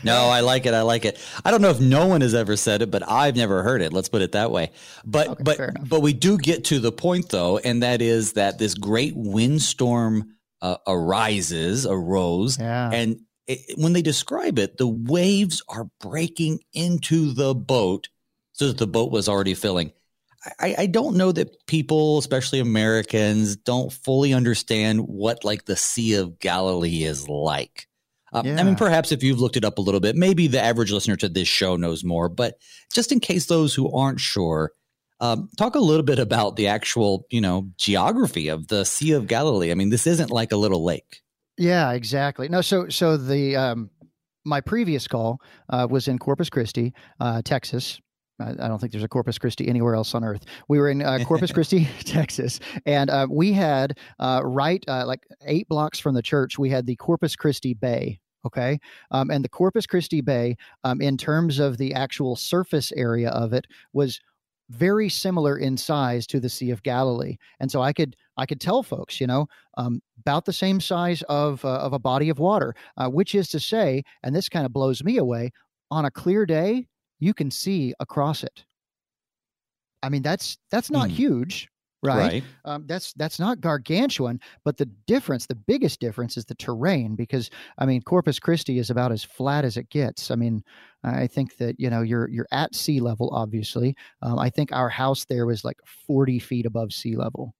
no, 0.04 0.26
I 0.26 0.40
like 0.40 0.66
it. 0.66 0.74
I 0.74 0.82
like 0.82 1.06
it. 1.06 1.18
I 1.46 1.50
don't 1.50 1.62
know 1.62 1.70
if 1.70 1.80
no 1.80 2.06
one 2.06 2.20
has 2.20 2.34
ever 2.34 2.56
said 2.56 2.82
it, 2.82 2.90
but 2.90 3.08
I've 3.08 3.36
never 3.36 3.62
heard 3.62 3.80
it. 3.80 3.94
Let's 3.94 4.10
put 4.10 4.20
it 4.20 4.32
that 4.32 4.50
way. 4.50 4.70
But 5.06 5.28
okay, 5.28 5.42
but 5.42 5.88
but 5.88 6.02
we 6.02 6.12
do 6.12 6.36
get 6.36 6.62
to 6.66 6.78
the 6.78 6.92
point 6.92 7.30
though, 7.30 7.56
and 7.56 7.82
that 7.82 8.02
is 8.02 8.34
that 8.34 8.58
this 8.58 8.74
great 8.74 9.16
windstorm 9.16 10.34
uh, 10.60 10.76
arises, 10.86 11.86
arose, 11.86 12.58
yeah. 12.58 12.90
and 12.92 13.18
it, 13.46 13.78
when 13.78 13.94
they 13.94 14.02
describe 14.02 14.58
it, 14.58 14.76
the 14.76 14.86
waves 14.86 15.62
are 15.70 15.88
breaking 16.00 16.60
into 16.74 17.32
the 17.32 17.54
boat, 17.54 18.10
so 18.52 18.66
that 18.66 18.76
the 18.76 18.86
boat 18.86 19.10
was 19.10 19.26
already 19.26 19.54
filling 19.54 19.92
I, 20.60 20.74
I 20.78 20.86
don't 20.86 21.16
know 21.16 21.32
that 21.32 21.66
people, 21.66 22.18
especially 22.18 22.60
Americans, 22.60 23.56
don't 23.56 23.92
fully 23.92 24.32
understand 24.32 25.00
what 25.00 25.44
like 25.44 25.64
the 25.64 25.76
Sea 25.76 26.14
of 26.14 26.38
Galilee 26.38 27.04
is 27.04 27.28
like. 27.28 27.88
Um, 28.32 28.46
yeah. 28.46 28.60
I 28.60 28.62
mean, 28.64 28.76
perhaps 28.76 29.12
if 29.12 29.22
you've 29.22 29.40
looked 29.40 29.56
it 29.56 29.64
up 29.64 29.78
a 29.78 29.80
little 29.80 30.00
bit, 30.00 30.16
maybe 30.16 30.46
the 30.46 30.60
average 30.60 30.92
listener 30.92 31.16
to 31.16 31.28
this 31.28 31.48
show 31.48 31.76
knows 31.76 32.04
more. 32.04 32.28
But 32.28 32.58
just 32.92 33.12
in 33.12 33.20
case 33.20 33.46
those 33.46 33.74
who 33.74 33.90
aren't 33.92 34.20
sure, 34.20 34.72
um, 35.20 35.48
talk 35.56 35.74
a 35.74 35.80
little 35.80 36.02
bit 36.02 36.18
about 36.18 36.56
the 36.56 36.66
actual, 36.66 37.26
you 37.30 37.40
know, 37.40 37.70
geography 37.78 38.48
of 38.48 38.68
the 38.68 38.84
Sea 38.84 39.12
of 39.12 39.26
Galilee. 39.26 39.70
I 39.70 39.74
mean, 39.74 39.90
this 39.90 40.06
isn't 40.06 40.30
like 40.30 40.52
a 40.52 40.56
little 40.56 40.84
lake. 40.84 41.22
Yeah, 41.56 41.92
exactly. 41.92 42.48
No, 42.48 42.60
so 42.60 42.88
so 42.88 43.16
the 43.16 43.56
um, 43.56 43.90
my 44.44 44.60
previous 44.60 45.08
call 45.08 45.40
uh, 45.70 45.86
was 45.88 46.06
in 46.06 46.18
Corpus 46.18 46.50
Christi, 46.50 46.92
uh, 47.18 47.40
Texas, 47.42 48.00
I, 48.38 48.68
don't 48.68 48.78
think 48.78 48.92
there's 48.92 49.04
a 49.04 49.08
Corpus 49.08 49.38
Christi 49.38 49.68
anywhere 49.68 49.94
else 49.94 50.14
on 50.14 50.22
earth. 50.22 50.44
We 50.68 50.78
were 50.78 50.90
in 50.90 51.02
uh, 51.02 51.18
Corpus 51.24 51.52
Christi, 51.54 51.88
Texas, 52.04 52.60
and 52.84 53.10
uh, 53.10 53.26
we 53.30 53.52
had 53.52 53.98
uh, 54.18 54.42
right 54.44 54.84
uh, 54.88 55.06
like 55.06 55.26
eight 55.46 55.68
blocks 55.68 55.98
from 55.98 56.14
the 56.14 56.22
church, 56.22 56.58
we 56.58 56.70
had 56.70 56.86
the 56.86 56.96
Corpus 56.96 57.36
Christi 57.36 57.74
Bay. 57.74 58.20
Okay. 58.44 58.78
Um, 59.10 59.30
and 59.30 59.44
the 59.44 59.48
Corpus 59.48 59.86
Christi 59.86 60.20
Bay, 60.20 60.56
um, 60.84 61.00
in 61.00 61.16
terms 61.16 61.58
of 61.58 61.78
the 61.78 61.92
actual 61.94 62.36
surface 62.36 62.92
area 62.92 63.30
of 63.30 63.52
it, 63.52 63.66
was 63.92 64.20
very 64.70 65.08
similar 65.08 65.56
in 65.58 65.76
size 65.76 66.26
to 66.28 66.38
the 66.38 66.48
Sea 66.48 66.70
of 66.70 66.82
Galilee. 66.82 67.36
And 67.58 67.70
so 67.70 67.82
I 67.82 67.92
could 67.92 68.14
I 68.36 68.46
could 68.46 68.60
tell 68.60 68.82
folks, 68.82 69.20
you 69.20 69.26
know, 69.26 69.46
um, 69.76 70.00
about 70.20 70.44
the 70.44 70.52
same 70.52 70.80
size 70.80 71.22
of 71.28 71.64
uh, 71.64 71.78
of 71.78 71.92
a 71.92 71.98
body 71.98 72.28
of 72.28 72.38
water, 72.38 72.74
uh, 72.96 73.08
which 73.08 73.34
is 73.34 73.48
to 73.48 73.60
say, 73.60 74.02
and 74.22 74.34
this 74.34 74.48
kind 74.48 74.66
of 74.66 74.72
blows 74.72 75.02
me 75.02 75.16
away, 75.16 75.50
on 75.90 76.04
a 76.04 76.10
clear 76.10 76.46
day, 76.46 76.86
you 77.18 77.34
can 77.34 77.50
see 77.50 77.94
across 78.00 78.42
it. 78.42 78.64
I 80.02 80.08
mean, 80.08 80.22
that's 80.22 80.58
that's 80.70 80.90
not 80.90 81.08
mm. 81.08 81.12
huge, 81.12 81.68
right? 82.02 82.16
right. 82.16 82.44
Um, 82.64 82.84
that's 82.86 83.12
that's 83.14 83.40
not 83.40 83.60
gargantuan, 83.60 84.40
but 84.64 84.76
the 84.76 84.86
difference, 85.06 85.46
the 85.46 85.54
biggest 85.54 86.00
difference, 86.00 86.36
is 86.36 86.44
the 86.44 86.54
terrain. 86.54 87.16
Because 87.16 87.50
I 87.78 87.86
mean, 87.86 88.02
Corpus 88.02 88.38
Christi 88.38 88.78
is 88.78 88.90
about 88.90 89.12
as 89.12 89.24
flat 89.24 89.64
as 89.64 89.76
it 89.76 89.88
gets. 89.90 90.30
I 90.30 90.36
mean, 90.36 90.62
I 91.02 91.26
think 91.26 91.56
that 91.56 91.80
you 91.80 91.90
know 91.90 92.02
you're 92.02 92.28
you're 92.28 92.48
at 92.52 92.74
sea 92.74 93.00
level. 93.00 93.30
Obviously, 93.32 93.96
um, 94.22 94.38
I 94.38 94.50
think 94.50 94.72
our 94.72 94.88
house 94.88 95.24
there 95.24 95.46
was 95.46 95.64
like 95.64 95.78
forty 96.06 96.38
feet 96.38 96.66
above 96.66 96.92
sea 96.92 97.16
level, 97.16 97.54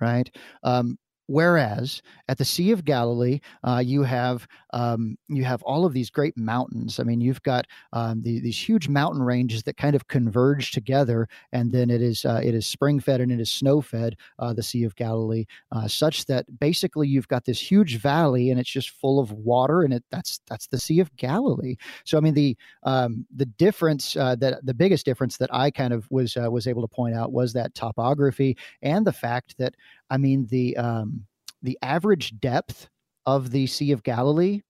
right? 0.00 0.30
Um, 0.62 0.98
Whereas 1.28 2.00
at 2.28 2.38
the 2.38 2.44
Sea 2.44 2.70
of 2.70 2.86
Galilee, 2.86 3.40
uh, 3.62 3.82
you 3.84 4.02
have 4.02 4.48
um, 4.72 5.18
you 5.28 5.44
have 5.44 5.62
all 5.62 5.84
of 5.84 5.92
these 5.92 6.08
great 6.08 6.36
mountains. 6.38 6.98
I 6.98 7.02
mean, 7.02 7.20
you've 7.20 7.42
got 7.42 7.66
um, 7.92 8.22
the, 8.22 8.40
these 8.40 8.58
huge 8.58 8.88
mountain 8.88 9.22
ranges 9.22 9.62
that 9.64 9.76
kind 9.76 9.94
of 9.94 10.08
converge 10.08 10.72
together, 10.72 11.28
and 11.52 11.70
then 11.70 11.90
it 11.90 12.00
is 12.00 12.24
uh, 12.24 12.40
it 12.42 12.54
is 12.54 12.66
spring 12.66 12.98
fed 12.98 13.20
and 13.20 13.30
it 13.30 13.40
is 13.40 13.50
snow 13.50 13.82
fed. 13.82 14.16
Uh, 14.38 14.54
the 14.54 14.62
Sea 14.62 14.84
of 14.84 14.96
Galilee, 14.96 15.44
uh, 15.70 15.86
such 15.86 16.24
that 16.26 16.46
basically 16.58 17.08
you've 17.08 17.28
got 17.28 17.44
this 17.44 17.60
huge 17.60 17.98
valley 17.98 18.50
and 18.50 18.58
it's 18.58 18.70
just 18.70 18.88
full 18.88 19.20
of 19.20 19.30
water, 19.32 19.82
and 19.82 19.92
it 19.92 20.04
that's 20.10 20.40
that's 20.48 20.66
the 20.68 20.78
Sea 20.78 21.00
of 21.00 21.14
Galilee. 21.16 21.76
So 22.04 22.16
I 22.16 22.22
mean 22.22 22.34
the 22.34 22.56
um, 22.84 23.26
the 23.36 23.46
difference 23.46 24.16
uh, 24.16 24.34
that 24.36 24.64
the 24.64 24.74
biggest 24.74 25.04
difference 25.04 25.36
that 25.36 25.52
I 25.52 25.70
kind 25.70 25.92
of 25.92 26.10
was 26.10 26.38
uh, 26.38 26.50
was 26.50 26.66
able 26.66 26.80
to 26.80 26.88
point 26.88 27.14
out 27.14 27.32
was 27.32 27.52
that 27.52 27.74
topography 27.74 28.56
and 28.80 29.06
the 29.06 29.12
fact 29.12 29.56
that 29.58 29.74
I 30.10 30.16
mean 30.16 30.46
the 30.50 30.76
um, 30.76 31.26
the 31.62 31.78
average 31.82 32.38
depth 32.40 32.88
of 33.26 33.50
the 33.50 33.66
Sea 33.66 33.92
of 33.92 34.02
Galilee 34.02 34.62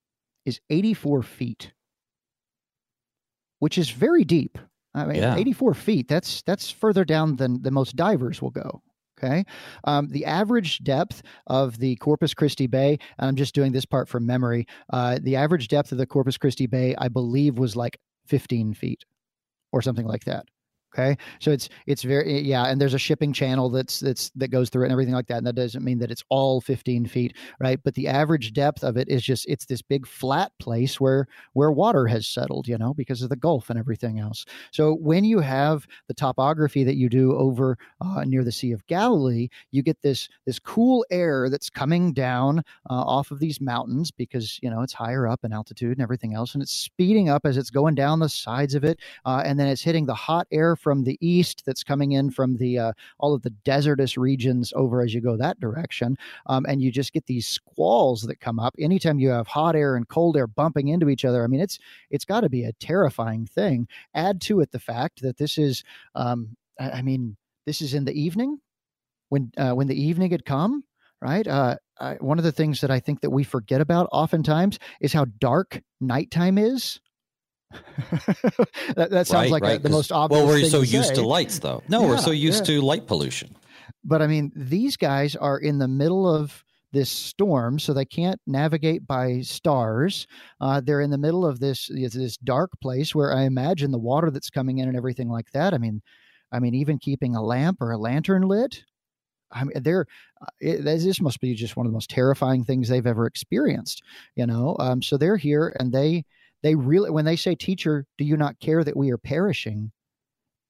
is 0.44 0.61
84 0.70 1.22
feet, 1.22 1.72
which 3.59 3.79
is 3.79 3.90
very 3.90 4.24
deep. 4.24 4.59
I 4.94 5.05
mean, 5.05 5.16
yeah. 5.16 5.37
84 5.37 5.74
feet. 5.74 6.09
That's 6.09 6.42
that's 6.42 6.70
further 6.70 7.05
down 7.05 7.37
than 7.37 7.62
the 7.62 7.70
most 7.70 7.94
divers 7.96 8.42
will 8.42 8.51
go. 8.51 8.83
Okay. 9.18 9.44
Um, 9.85 10.09
the 10.09 10.24
average 10.24 10.79
depth 10.85 11.22
of 11.48 11.79
the 11.79 11.96
Corpus 11.96 12.35
Christi 12.35 12.68
Bay, 12.68 12.98
I'm 13.18 13.35
just 13.35 13.55
doing 13.55 13.72
this 13.72 13.85
part 13.85 14.09
from 14.09 14.27
memory. 14.27 14.66
Uh, 14.92 15.18
the 15.20 15.35
average 15.37 15.68
depth 15.68 15.90
of 15.90 15.98
the 15.98 16.07
Corpus 16.07 16.38
Christi 16.38 16.66
Bay, 16.66 16.94
I 16.98 17.09
believe, 17.09 17.59
was 17.59 17.74
like 17.74 17.98
15 18.27 18.74
feet 18.74 19.05
or 19.72 19.83
something 19.83 20.07
like 20.07 20.24
that. 20.24 20.46
Okay, 20.94 21.18
so 21.38 21.51
it's 21.51 21.68
it's 21.87 22.03
very 22.03 22.40
yeah, 22.40 22.64
and 22.64 22.81
there's 22.81 22.94
a 22.94 22.98
shipping 22.98 23.31
channel 23.31 23.68
that's 23.68 24.01
that's 24.01 24.31
that 24.37 24.48
goes 24.48 24.70
through 24.70 24.85
it 24.85 24.87
and 24.87 24.92
everything 24.92 25.12
like 25.12 25.27
that. 25.27 25.37
And 25.37 25.46
that 25.46 25.55
doesn't 25.55 25.85
mean 25.85 25.98
that 25.98 26.11
it's 26.11 26.24
all 26.31 26.62
15 26.62 27.05
feet, 27.07 27.37
right? 27.61 27.79
But 27.85 27.94
the 27.94 28.09
average 28.09 28.55
depth 28.55 28.83
of 28.83 28.96
it 28.96 29.07
is 29.09 29.22
just 29.22 29.46
it's 29.48 29.66
this 29.66 29.83
big 29.83 30.07
flat 30.07 30.51
place 30.59 30.98
where 30.98 31.29
where 31.53 31.70
water 31.70 32.07
has 32.07 32.27
settled, 32.27 32.66
you 32.66 32.79
know, 32.79 32.94
because 32.94 33.20
of 33.20 33.29
the 33.29 33.37
Gulf 33.37 33.68
and 33.68 33.79
everything 33.79 34.18
else. 34.18 34.46
So 34.72 34.94
when 34.94 35.24
you 35.24 35.40
have 35.40 35.87
the 36.07 36.14
topography 36.14 36.85
that 36.85 36.96
you 36.96 37.11
do 37.11 37.37
over 37.37 37.77
uh, 38.01 38.24
near 38.24 38.42
the 38.42 38.51
Sea 38.53 38.72
of 38.72 38.87
Galilee, 38.87 39.48
you 39.70 39.83
get 39.83 40.01
this 40.01 40.27
this 40.46 40.59
cool 40.59 41.05
air 41.11 41.51
that's 41.51 41.68
coming 41.68 42.14
down 42.14 42.61
uh, 42.88 42.94
off 42.94 43.31
of 43.31 43.40
these 43.40 43.61
mountains 43.61 44.11
because 44.11 44.59
you 44.62 44.70
know 44.70 44.81
it's 44.81 44.94
higher 44.94 45.29
up 45.29 45.44
in 45.44 45.53
altitude 45.53 45.98
and 45.98 46.03
everything 46.03 46.33
else, 46.33 46.55
and 46.55 46.62
it's 46.62 46.72
speeding 46.72 47.29
up 47.29 47.44
as 47.44 47.59
it's 47.59 47.70
going 47.70 47.94
down 47.94 48.20
the 48.20 48.29
sides 48.29 48.74
of 48.74 48.85
it, 48.85 48.98
uh, 49.27 49.42
and 49.44 49.61
then 49.61 49.68
it's 49.68 49.83
hitting 49.83 50.07
the 50.07 50.14
hot 50.14 50.46
air 50.51 50.78
from 50.79 51.05
the 51.05 51.19
east 51.21 51.62
that's 51.67 51.83
coming 51.83 52.12
in 52.12 52.31
from 52.31 52.57
the 52.57 52.79
uh, 52.79 52.93
all 53.19 53.35
of 53.35 53.43
the 53.43 53.51
desertous 53.64 54.17
regions 54.17 54.73
over 54.77 55.03
as 55.03 55.14
you 55.14 55.21
go 55.21 55.37
that 55.37 55.61
direction, 55.61 56.17
um, 56.47 56.64
and 56.69 56.83
you 56.83 56.91
just 56.91 57.12
get 57.12 57.27
these 57.27 57.47
squalls 57.47 58.23
that 58.23 58.41
come 58.41 58.59
up 58.59 58.75
anytime 58.79 59.19
you 59.19 59.31
have 59.31 59.47
hot 59.47 59.77
air 59.77 59.97
and 59.97 60.09
cold 60.09 60.37
air 60.37 60.47
bumping 60.47 60.88
into 60.88 61.09
each 61.09 61.25
other. 61.25 61.45
I 61.45 61.47
mean, 61.47 61.61
it's 61.61 61.79
it's 62.11 62.25
got 62.25 62.41
to 62.41 62.49
be 62.49 62.64
a 62.64 62.73
terrifying 62.75 63.47
thing. 63.47 63.88
Add 64.14 64.41
to 64.43 64.61
it 64.61 64.73
the 64.73 64.79
fact 64.79 65.23
that 65.23 65.38
this 65.38 65.59
is, 65.59 65.85
um, 66.14 66.57
I, 66.79 66.91
I 66.91 67.03
mean, 67.03 67.37
this 67.67 67.81
is 67.81 67.95
in 67.95 68.05
the 68.05 68.19
evening 68.19 68.59
when 69.29 69.53
uh, 69.57 69.73
when 69.73 69.87
the 69.87 70.01
evening 70.01 70.31
had 70.31 70.45
come 70.45 70.85
right? 71.21 71.47
Uh, 71.47 71.77
I, 72.01 72.14
one 72.14 72.38
of 72.38 72.45
the 72.45 72.53
things 72.53 72.81
that 72.81 72.91
I 72.91 73.01
think 73.01 73.21
that 73.21 73.31
we 73.31 73.45
forget 73.45 73.81
about 73.81 74.09
oftentimes 74.12 74.79
is 75.01 75.12
how 75.12 75.27
dark 75.38 75.83
nighttime 76.01 76.59
is. 76.59 77.01
that, 78.97 79.09
that, 79.11 79.27
sounds 79.27 79.33
right, 79.33 79.51
like 79.51 79.63
right. 79.63 79.79
A, 79.79 79.83
the 79.83 79.91
most 79.91 80.11
obvious. 80.11 80.39
Well, 80.39 80.49
we're 80.49 80.65
so 80.65 80.83
to 80.83 80.87
used 80.87 81.09
say. 81.09 81.15
to 81.17 81.23
lights, 81.23 81.59
though. 81.59 81.83
No, 81.89 82.03
yeah, 82.03 82.09
we're 82.09 82.19
so 82.19 82.31
used 82.31 82.69
yeah. 82.69 82.77
to 82.77 82.83
light 82.83 83.07
pollution. 83.07 83.55
But 84.05 84.23
I 84.23 84.27
mean, 84.27 84.53
these 84.55 84.97
guys 84.97 85.37
are 85.37 85.59
in 85.59 85.79
the 85.79 85.89
middle 85.89 86.29
of 86.29 86.65
this 86.93 87.11
storm, 87.11 87.79
so 87.79 87.93
they 87.93 88.05
can't 88.05 88.41
navigate 88.47 89.07
by 89.07 89.43
stars. 89.43 90.27
Uh, 90.61 90.81
they're 90.81 91.03
in 91.03 91.11
the 91.11 91.19
middle 91.19 91.45
of 91.45 91.61
this 91.61 91.89
this 91.89 92.37
dark 92.39 92.71
place 92.81 93.15
where 93.15 93.35
I 93.35 93.43
imagine 93.43 93.91
the 93.91 93.99
water 93.99 94.31
that's 94.31 94.51
coming 94.51 94.79
in 94.79 94.89
and 94.89 94.97
everything 94.97 95.29
like 95.29 95.51
that. 95.53 95.75
I 95.75 95.79
mean, 95.79 96.01
I 96.53 96.61
mean, 96.61 96.75
even 96.75 96.99
keeping 96.99 97.37
a 97.37 97.43
lamp 97.43 97.83
or 97.83 97.93
a 97.93 97.99
lantern 97.99 98.43
lit. 98.43 98.85
I 99.51 99.65
mean, 99.65 99.83
they're 99.83 100.07
uh, 100.41 100.47
it, 100.61 100.85
this 100.85 101.21
must 101.21 101.41
be 101.41 101.55
just 101.55 101.77
one 101.77 101.87
of 101.87 101.93
the 101.93 101.97
most 101.97 102.11
terrifying 102.11 102.65
things 102.65 102.89
they've 102.89 103.07
ever 103.07 103.27
experienced. 103.27 104.03
You 104.37 104.47
know, 104.47 104.77
um, 104.79 105.03
so 105.03 105.17
they're 105.17 105.37
here 105.37 105.75
and 105.79 105.93
they 105.93 106.25
they 106.62 106.75
really 106.75 107.11
when 107.11 107.25
they 107.25 107.37
say 107.37 107.55
teacher 107.55 108.07
do 108.16 108.25
you 108.25 108.37
not 108.37 108.59
care 108.61 108.85
that 108.85 108.97
we 108.97 109.11
are 109.11 109.18
perishing 109.18 109.90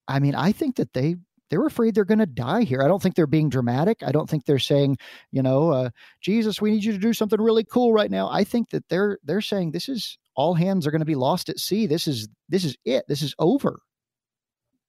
i 0.06 0.18
mean 0.18 0.34
i 0.34 0.52
think 0.52 0.76
that 0.76 0.92
they 0.92 1.16
they're 1.50 1.66
afraid 1.66 1.94
they're 1.94 2.04
going 2.04 2.18
to 2.18 2.26
die 2.26 2.62
here. 2.62 2.82
I 2.82 2.88
don't 2.88 3.02
think 3.02 3.14
they're 3.14 3.26
being 3.26 3.48
dramatic. 3.48 4.02
I 4.02 4.12
don't 4.12 4.28
think 4.28 4.44
they're 4.44 4.58
saying, 4.58 4.98
you 5.30 5.42
know, 5.42 5.70
uh, 5.70 5.90
Jesus, 6.20 6.60
we 6.60 6.70
need 6.70 6.84
you 6.84 6.92
to 6.92 6.98
do 6.98 7.12
something 7.12 7.40
really 7.40 7.64
cool 7.64 7.92
right 7.92 8.10
now. 8.10 8.28
I 8.28 8.44
think 8.44 8.70
that 8.70 8.88
they're 8.88 9.18
they're 9.24 9.40
saying 9.40 9.70
this 9.70 9.88
is 9.88 10.18
all 10.34 10.54
hands 10.54 10.86
are 10.86 10.90
going 10.90 11.00
to 11.00 11.06
be 11.06 11.14
lost 11.14 11.48
at 11.48 11.58
sea. 11.58 11.86
This 11.86 12.06
is 12.06 12.28
this 12.48 12.64
is 12.64 12.76
it. 12.84 13.04
This 13.08 13.22
is 13.22 13.34
over. 13.38 13.80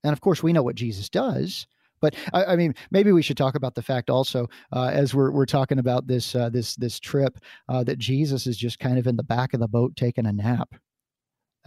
And 0.03 0.13
of 0.13 0.21
course, 0.21 0.43
we 0.43 0.53
know 0.53 0.63
what 0.63 0.75
Jesus 0.75 1.09
does. 1.09 1.67
But 2.01 2.15
I, 2.31 2.45
I, 2.45 2.55
mean, 2.55 2.73
maybe 2.91 3.11
we 3.11 3.21
should 3.21 3.35
talk 3.35 3.55
about 3.55 3.75
the 3.75 3.81
fact 3.81 4.09
also, 4.09 4.47
uh, 4.71 4.89
as 4.93 5.13
we're 5.13 5.31
we're 5.31 5.45
talking 5.45 5.79
about 5.79 6.07
this 6.07 6.33
uh, 6.33 6.49
this 6.49 6.75
this 6.75 6.99
trip, 6.99 7.37
uh, 7.67 7.83
that 7.83 7.99
Jesus 7.99 8.47
is 8.47 8.57
just 8.57 8.79
kind 8.79 8.97
of 8.97 9.07
in 9.07 9.17
the 9.17 9.23
back 9.23 9.53
of 9.53 9.59
the 9.59 9.67
boat 9.67 9.95
taking 9.95 10.25
a 10.25 10.31
nap. 10.31 10.75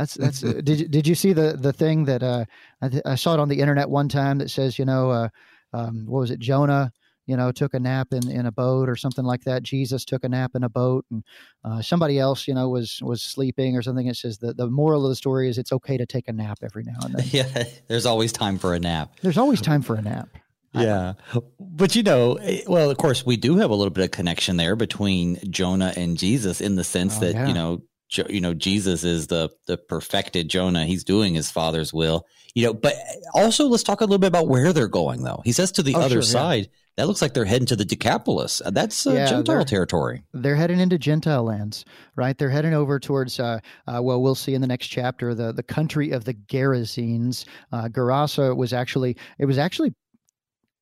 That's 0.02 0.14
that's. 0.14 0.44
uh, 0.44 0.60
did 0.62 0.90
did 0.90 1.06
you 1.06 1.14
see 1.14 1.32
the 1.32 1.56
the 1.56 1.72
thing 1.72 2.04
that 2.06 2.22
uh, 2.22 2.44
I, 2.80 2.88
th- 2.88 3.02
I, 3.06 3.14
saw 3.14 3.34
it 3.34 3.40
on 3.40 3.48
the 3.48 3.60
internet 3.60 3.88
one 3.88 4.08
time 4.08 4.38
that 4.38 4.50
says 4.50 4.78
you 4.78 4.84
know 4.84 5.10
uh, 5.10 5.28
um, 5.72 6.06
what 6.06 6.20
was 6.20 6.30
it 6.32 6.40
Jonah 6.40 6.92
you 7.26 7.36
know 7.36 7.52
took 7.52 7.74
a 7.74 7.78
nap 7.78 8.08
in, 8.12 8.28
in 8.28 8.46
a 8.46 8.52
boat 8.52 8.88
or 8.88 8.96
something 8.96 9.24
like 9.24 9.44
that. 9.44 9.62
Jesus 9.62 10.04
took 10.04 10.24
a 10.24 10.28
nap 10.28 10.52
in 10.56 10.64
a 10.64 10.68
boat 10.68 11.04
and 11.12 11.22
uh, 11.64 11.80
somebody 11.80 12.18
else 12.18 12.48
you 12.48 12.54
know 12.54 12.68
was 12.68 13.00
was 13.00 13.22
sleeping 13.22 13.76
or 13.76 13.82
something. 13.82 14.08
It 14.08 14.16
says 14.16 14.38
the 14.38 14.52
the 14.52 14.68
moral 14.68 15.04
of 15.04 15.10
the 15.10 15.16
story 15.16 15.48
is 15.48 15.56
it's 15.56 15.72
okay 15.72 15.96
to 15.96 16.06
take 16.06 16.26
a 16.26 16.32
nap 16.32 16.58
every 16.62 16.82
now 16.82 16.98
and 17.04 17.14
then. 17.14 17.26
Yeah, 17.30 17.64
there's 17.86 18.06
always 18.06 18.32
time 18.32 18.58
for 18.58 18.74
a 18.74 18.80
nap. 18.80 19.14
There's 19.22 19.38
always 19.38 19.60
time 19.60 19.82
for 19.82 19.94
a 19.94 20.02
nap. 20.02 20.28
Yeah. 20.74 21.12
But 21.60 21.94
you 21.94 22.02
know, 22.02 22.36
eh, 22.36 22.62
well, 22.66 22.90
of 22.90 22.96
course, 22.96 23.26
we 23.26 23.36
do 23.36 23.56
have 23.56 23.68
a 23.68 23.74
little 23.74 23.90
bit 23.90 24.04
of 24.04 24.10
connection 24.10 24.56
there 24.56 24.74
between 24.74 25.38
Jonah 25.50 25.92
and 25.98 26.16
Jesus 26.16 26.62
in 26.62 26.76
the 26.76 26.82
sense 26.82 27.18
oh, 27.18 27.20
that, 27.20 27.34
yeah. 27.34 27.46
you 27.46 27.52
know, 27.52 27.82
you 28.28 28.40
know 28.40 28.54
jesus 28.54 29.04
is 29.04 29.26
the 29.28 29.50
the 29.66 29.76
perfected 29.76 30.48
jonah. 30.48 30.84
He's 30.84 31.04
doing 31.04 31.34
his 31.34 31.50
father's 31.50 31.92
will 31.92 32.26
you 32.54 32.66
know 32.66 32.74
but 32.74 32.94
also 33.34 33.66
let's 33.66 33.82
talk 33.82 34.00
a 34.00 34.04
little 34.04 34.18
bit 34.18 34.26
about 34.28 34.48
where 34.48 34.72
they're 34.72 34.88
going 34.88 35.22
though. 35.24 35.42
He 35.44 35.52
says 35.52 35.72
to 35.72 35.82
the 35.82 35.94
oh, 35.94 36.00
other 36.00 36.16
sure, 36.16 36.22
side 36.22 36.64
yeah. 36.64 36.76
that 36.96 37.06
looks 37.06 37.22
like 37.22 37.34
they're 37.34 37.44
heading 37.44 37.66
to 37.66 37.76
the 37.76 37.84
decapolis. 37.84 38.60
Uh, 38.64 38.70
that's 38.70 39.06
uh, 39.06 39.12
yeah, 39.12 39.26
gentile 39.26 39.56
they're, 39.56 39.64
territory. 39.64 40.24
they're 40.32 40.56
heading 40.56 40.80
into 40.80 40.98
gentile 40.98 41.44
lands 41.44 41.84
right? 42.16 42.36
They're 42.36 42.50
heading 42.50 42.74
over 42.74 42.98
towards 42.98 43.40
uh, 43.40 43.60
uh, 43.86 44.00
well 44.02 44.22
we'll 44.22 44.34
see 44.34 44.54
in 44.54 44.60
the 44.60 44.66
next 44.66 44.88
chapter 44.88 45.34
the 45.34 45.52
the 45.52 45.62
country 45.62 46.10
of 46.10 46.24
the 46.24 46.34
gerasenes. 46.34 47.44
Uh, 47.72 47.88
gerasa 47.88 48.56
was 48.56 48.72
actually 48.72 49.16
it 49.38 49.46
was 49.46 49.58
actually 49.58 49.94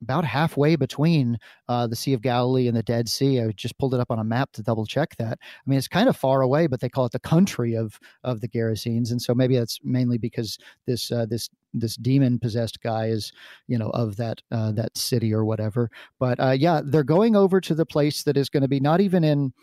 about 0.01 0.25
halfway 0.25 0.75
between 0.75 1.37
uh, 1.69 1.87
the 1.87 1.95
Sea 1.95 2.13
of 2.13 2.21
Galilee 2.21 2.67
and 2.67 2.75
the 2.75 2.83
Dead 2.83 3.07
Sea. 3.07 3.41
I 3.41 3.51
just 3.51 3.77
pulled 3.77 3.93
it 3.93 3.99
up 3.99 4.11
on 4.11 4.19
a 4.19 4.23
map 4.23 4.51
to 4.53 4.63
double 4.63 4.85
check 4.85 5.15
that. 5.17 5.37
I 5.41 5.69
mean, 5.69 5.77
it's 5.77 5.87
kind 5.87 6.09
of 6.09 6.17
far 6.17 6.41
away, 6.41 6.67
but 6.67 6.79
they 6.79 6.89
call 6.89 7.05
it 7.05 7.11
the 7.11 7.19
country 7.19 7.75
of 7.75 7.99
of 8.23 8.41
the 8.41 8.47
Gerasenes, 8.47 9.11
and 9.11 9.21
so 9.21 9.33
maybe 9.33 9.57
that's 9.57 9.79
mainly 9.83 10.17
because 10.17 10.57
this 10.85 11.11
uh, 11.11 11.25
this 11.25 11.49
this 11.73 11.95
demon 11.95 12.39
possessed 12.39 12.81
guy 12.81 13.07
is 13.07 13.31
you 13.67 13.77
know 13.77 13.89
of 13.91 14.17
that 14.17 14.41
uh, 14.51 14.71
that 14.73 14.97
city 14.97 15.33
or 15.33 15.45
whatever. 15.45 15.89
But 16.19 16.39
uh, 16.39 16.55
yeah, 16.57 16.81
they're 16.83 17.03
going 17.03 17.35
over 17.35 17.61
to 17.61 17.75
the 17.75 17.85
place 17.85 18.23
that 18.23 18.37
is 18.37 18.49
going 18.49 18.61
to 18.61 18.69
be 18.69 18.79
not 18.79 19.01
even 19.01 19.23
in 19.23 19.53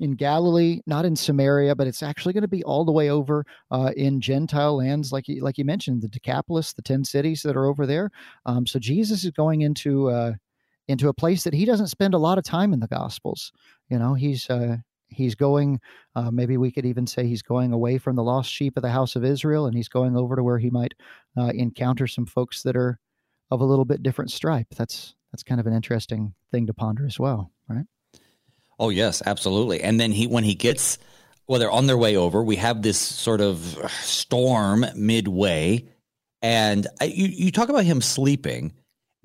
in 0.00 0.12
Galilee, 0.12 0.80
not 0.86 1.04
in 1.04 1.16
Samaria, 1.16 1.74
but 1.74 1.86
it's 1.86 2.02
actually 2.02 2.32
going 2.32 2.42
to 2.42 2.48
be 2.48 2.64
all 2.64 2.84
the 2.84 2.92
way 2.92 3.10
over 3.10 3.44
uh, 3.70 3.92
in 3.96 4.20
Gentile 4.20 4.76
lands, 4.76 5.12
like 5.12 5.28
you, 5.28 5.42
like 5.42 5.58
you 5.58 5.64
mentioned, 5.64 6.02
the 6.02 6.08
Decapolis, 6.08 6.72
the 6.72 6.82
ten 6.82 7.04
cities 7.04 7.42
that 7.42 7.56
are 7.56 7.66
over 7.66 7.86
there. 7.86 8.10
Um, 8.46 8.66
so 8.66 8.78
Jesus 8.78 9.24
is 9.24 9.30
going 9.30 9.62
into 9.62 10.08
uh, 10.08 10.32
into 10.86 11.08
a 11.08 11.14
place 11.14 11.44
that 11.44 11.54
he 11.54 11.64
doesn't 11.64 11.88
spend 11.88 12.14
a 12.14 12.18
lot 12.18 12.38
of 12.38 12.44
time 12.44 12.72
in 12.72 12.80
the 12.80 12.88
Gospels. 12.88 13.52
You 13.88 13.98
know, 13.98 14.14
he's 14.14 14.48
uh, 14.48 14.76
he's 15.08 15.34
going. 15.34 15.80
Uh, 16.14 16.30
maybe 16.30 16.56
we 16.56 16.70
could 16.70 16.86
even 16.86 17.06
say 17.06 17.26
he's 17.26 17.42
going 17.42 17.72
away 17.72 17.98
from 17.98 18.16
the 18.16 18.22
lost 18.22 18.50
sheep 18.50 18.76
of 18.76 18.82
the 18.82 18.90
house 18.90 19.16
of 19.16 19.24
Israel, 19.24 19.66
and 19.66 19.76
he's 19.76 19.88
going 19.88 20.16
over 20.16 20.36
to 20.36 20.42
where 20.42 20.58
he 20.58 20.70
might 20.70 20.94
uh, 21.36 21.52
encounter 21.54 22.06
some 22.06 22.26
folks 22.26 22.62
that 22.62 22.76
are 22.76 22.98
of 23.50 23.60
a 23.60 23.64
little 23.64 23.84
bit 23.84 24.02
different 24.02 24.30
stripe. 24.30 24.68
That's 24.76 25.14
that's 25.32 25.42
kind 25.42 25.60
of 25.60 25.66
an 25.66 25.74
interesting 25.74 26.34
thing 26.50 26.66
to 26.66 26.74
ponder 26.74 27.06
as 27.06 27.18
well? 27.18 27.52
Oh 28.78 28.90
yes, 28.90 29.22
absolutely. 29.24 29.82
And 29.82 29.98
then 29.98 30.12
he 30.12 30.26
when 30.26 30.44
he 30.44 30.54
gets 30.54 30.98
well, 31.46 31.58
they're 31.58 31.70
on 31.70 31.86
their 31.86 31.96
way 31.96 32.16
over. 32.16 32.42
We 32.42 32.56
have 32.56 32.82
this 32.82 32.98
sort 32.98 33.40
of 33.40 33.58
storm 34.00 34.84
midway, 34.94 35.88
and 36.42 36.86
I, 37.00 37.04
you 37.04 37.26
you 37.26 37.50
talk 37.50 37.70
about 37.70 37.84
him 37.84 38.00
sleeping. 38.00 38.72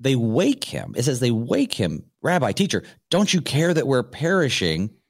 They 0.00 0.16
wake 0.16 0.64
him. 0.64 0.94
It 0.96 1.04
says 1.04 1.20
they 1.20 1.30
wake 1.30 1.72
him, 1.72 2.04
Rabbi, 2.22 2.52
teacher. 2.52 2.82
Don't 3.10 3.32
you 3.32 3.40
care 3.40 3.72
that 3.72 3.86
we're 3.86 4.02
perishing? 4.02 4.90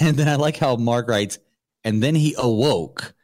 And 0.00 0.16
then 0.16 0.28
I 0.28 0.36
like 0.36 0.56
how 0.56 0.76
Mark 0.76 1.08
writes, 1.08 1.40
and 1.82 2.00
then 2.00 2.14
he 2.14 2.36
awoke. 2.38 3.14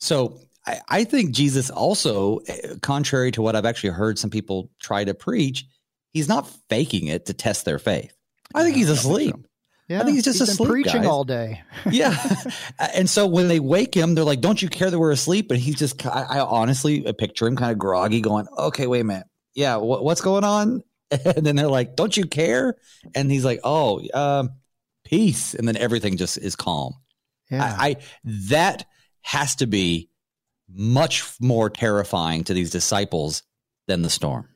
So 0.00 0.40
I, 0.66 0.80
I 0.88 1.04
think 1.04 1.32
Jesus 1.32 1.68
also, 1.68 2.38
eh, 2.46 2.76
contrary 2.80 3.30
to 3.32 3.42
what 3.42 3.54
I've 3.54 3.66
actually 3.66 3.90
heard 3.90 4.18
some 4.18 4.30
people 4.30 4.70
try 4.80 5.04
to 5.04 5.12
preach, 5.12 5.66
he's 6.14 6.26
not 6.26 6.48
faking 6.70 7.08
it 7.08 7.26
to 7.26 7.34
test 7.34 7.66
their 7.66 7.78
faith. 7.78 8.16
I 8.54 8.62
think 8.62 8.76
he's 8.76 8.88
asleep. 8.88 9.34
Yeah, 9.88 10.00
I 10.00 10.04
think 10.04 10.16
he's 10.16 10.24
just 10.24 10.40
he's 10.40 10.48
asleep. 10.48 10.68
preaching 10.68 11.02
guys. 11.02 11.06
all 11.06 11.24
day. 11.24 11.62
yeah. 11.90 12.16
And 12.94 13.08
so 13.08 13.26
when 13.26 13.46
they 13.46 13.60
wake 13.60 13.94
him, 13.94 14.14
they're 14.14 14.24
like, 14.24 14.40
"Don't 14.40 14.60
you 14.60 14.68
care 14.68 14.90
that 14.90 14.98
we're 14.98 15.12
asleep?" 15.12 15.50
And 15.50 15.60
he's 15.60 15.76
just, 15.76 16.04
I, 16.04 16.22
I 16.22 16.40
honestly 16.40 17.06
I 17.06 17.12
picture 17.12 17.46
him 17.46 17.56
kind 17.56 17.70
of 17.70 17.78
groggy, 17.78 18.20
going, 18.20 18.46
"Okay, 18.58 18.86
wait 18.88 19.00
a 19.00 19.04
minute, 19.04 19.26
yeah, 19.54 19.76
wh- 19.78 20.02
what's 20.02 20.20
going 20.20 20.44
on?" 20.44 20.82
And 21.10 21.46
then 21.46 21.54
they're 21.54 21.68
like, 21.68 21.94
"Don't 21.94 22.16
you 22.16 22.26
care?" 22.26 22.74
And 23.14 23.30
he's 23.30 23.44
like, 23.44 23.60
"Oh, 23.62 24.02
um, 24.12 24.50
peace." 25.04 25.54
And 25.54 25.68
then 25.68 25.76
everything 25.76 26.16
just 26.16 26.36
is 26.36 26.56
calm. 26.56 26.94
Yeah. 27.48 27.62
I, 27.62 27.88
I 27.90 27.96
that 28.24 28.86
has 29.22 29.54
to 29.56 29.68
be 29.68 30.10
much 30.68 31.22
more 31.40 31.70
terrifying 31.70 32.42
to 32.44 32.54
these 32.54 32.70
disciples 32.70 33.44
than 33.86 34.02
the 34.02 34.10
storm. 34.10 34.48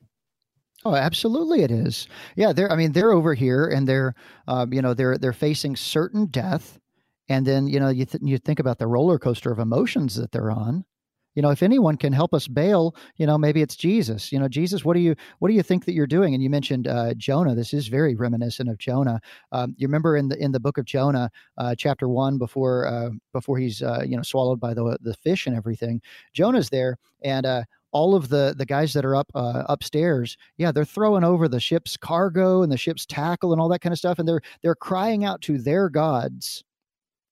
Oh, 0.85 0.95
absolutely, 0.95 1.62
it 1.62 1.71
is. 1.71 2.09
Yeah, 2.37 2.53
they're. 2.53 2.73
I 2.73 2.77
mean, 2.77 2.93
they're 2.93 3.12
over 3.12 3.35
here, 3.35 3.66
and 3.66 3.87
they're, 3.87 4.14
um, 4.49 4.73
you 4.73 4.81
know, 4.81 4.95
they're 4.95 5.19
they're 5.19 5.33
facing 5.35 5.77
certain 5.77 6.27
death, 6.27 6.79
and 7.29 7.47
then 7.47 7.66
you 7.66 7.79
know, 7.79 7.90
you 7.90 8.07
th- 8.07 8.23
you 8.25 8.38
think 8.38 8.61
about 8.61 8.79
the 8.79 8.87
roller 8.87 9.19
coaster 9.19 9.53
of 9.53 9.59
emotions 9.59 10.14
that 10.16 10.33
they're 10.33 10.51
on. 10.51 10.85
You 11.35 11.43
know, 11.43 11.51
if 11.51 11.62
anyone 11.62 11.97
can 11.97 12.12
help 12.12 12.35
us 12.35 12.49
bail, 12.49 12.97
you 13.16 13.27
know, 13.27 13.38
maybe 13.38 13.62
it's 13.62 13.77
Jesus. 13.77 14.33
You 14.33 14.38
know, 14.40 14.49
Jesus, 14.49 14.85
what 14.85 14.95
do 14.95 15.01
you 15.01 15.14
what 15.38 15.49
do 15.49 15.55
you 15.55 15.62
think 15.62 15.85
that 15.85 15.93
you're 15.93 16.07
doing? 16.07 16.33
And 16.35 16.43
you 16.43 16.49
mentioned 16.51 16.88
uh, 16.88 17.12
Jonah. 17.14 17.55
This 17.55 17.75
is 17.75 17.88
very 17.88 18.14
reminiscent 18.16 18.69
of 18.71 18.79
Jonah. 18.79 19.21
Um, 19.53 19.75
you 19.77 19.87
remember 19.87 20.16
in 20.16 20.29
the 20.29 20.43
in 20.43 20.51
the 20.53 20.61
book 20.61 20.79
of 20.79 20.87
Jonah, 20.87 21.31
uh, 21.59 21.75
chapter 21.77 22.09
one, 22.09 22.38
before 22.38 22.87
uh, 22.87 23.11
before 23.35 23.59
he's 23.59 23.83
uh, 23.83 24.03
you 24.07 24.16
know 24.16 24.23
swallowed 24.23 24.61
by 24.61 24.73
the 24.75 24.97
the 25.03 25.14
fish 25.14 25.47
and 25.47 25.55
everything, 25.55 26.01
Jonah's 26.33 26.71
there, 26.71 26.97
and 27.23 27.45
uh, 27.45 27.62
all 27.92 28.14
of 28.14 28.29
the 28.29 28.55
the 28.57 28.66
guys 28.66 28.92
that 28.92 29.05
are 29.05 29.16
up 29.16 29.31
uh, 29.35 29.64
upstairs, 29.68 30.37
yeah, 30.57 30.72
they're 30.72 30.85
throwing 30.85 31.24
over 31.24 31.48
the 31.48 31.61
ship's 31.61 31.96
cargo 31.96 32.62
and 32.62 32.70
the 32.70 32.76
ship's 32.76 33.07
tackle 33.07 33.53
and 33.53 33.61
all 33.61 33.68
that 33.68 33.81
kind 33.81 33.92
of 33.92 33.98
stuff, 33.98 34.18
and 34.18 34.29
they're 34.29 34.42
they're 34.62 34.74
crying 34.74 35.24
out 35.24 35.40
to 35.42 35.59
their 35.59 35.88
gods, 35.88 36.64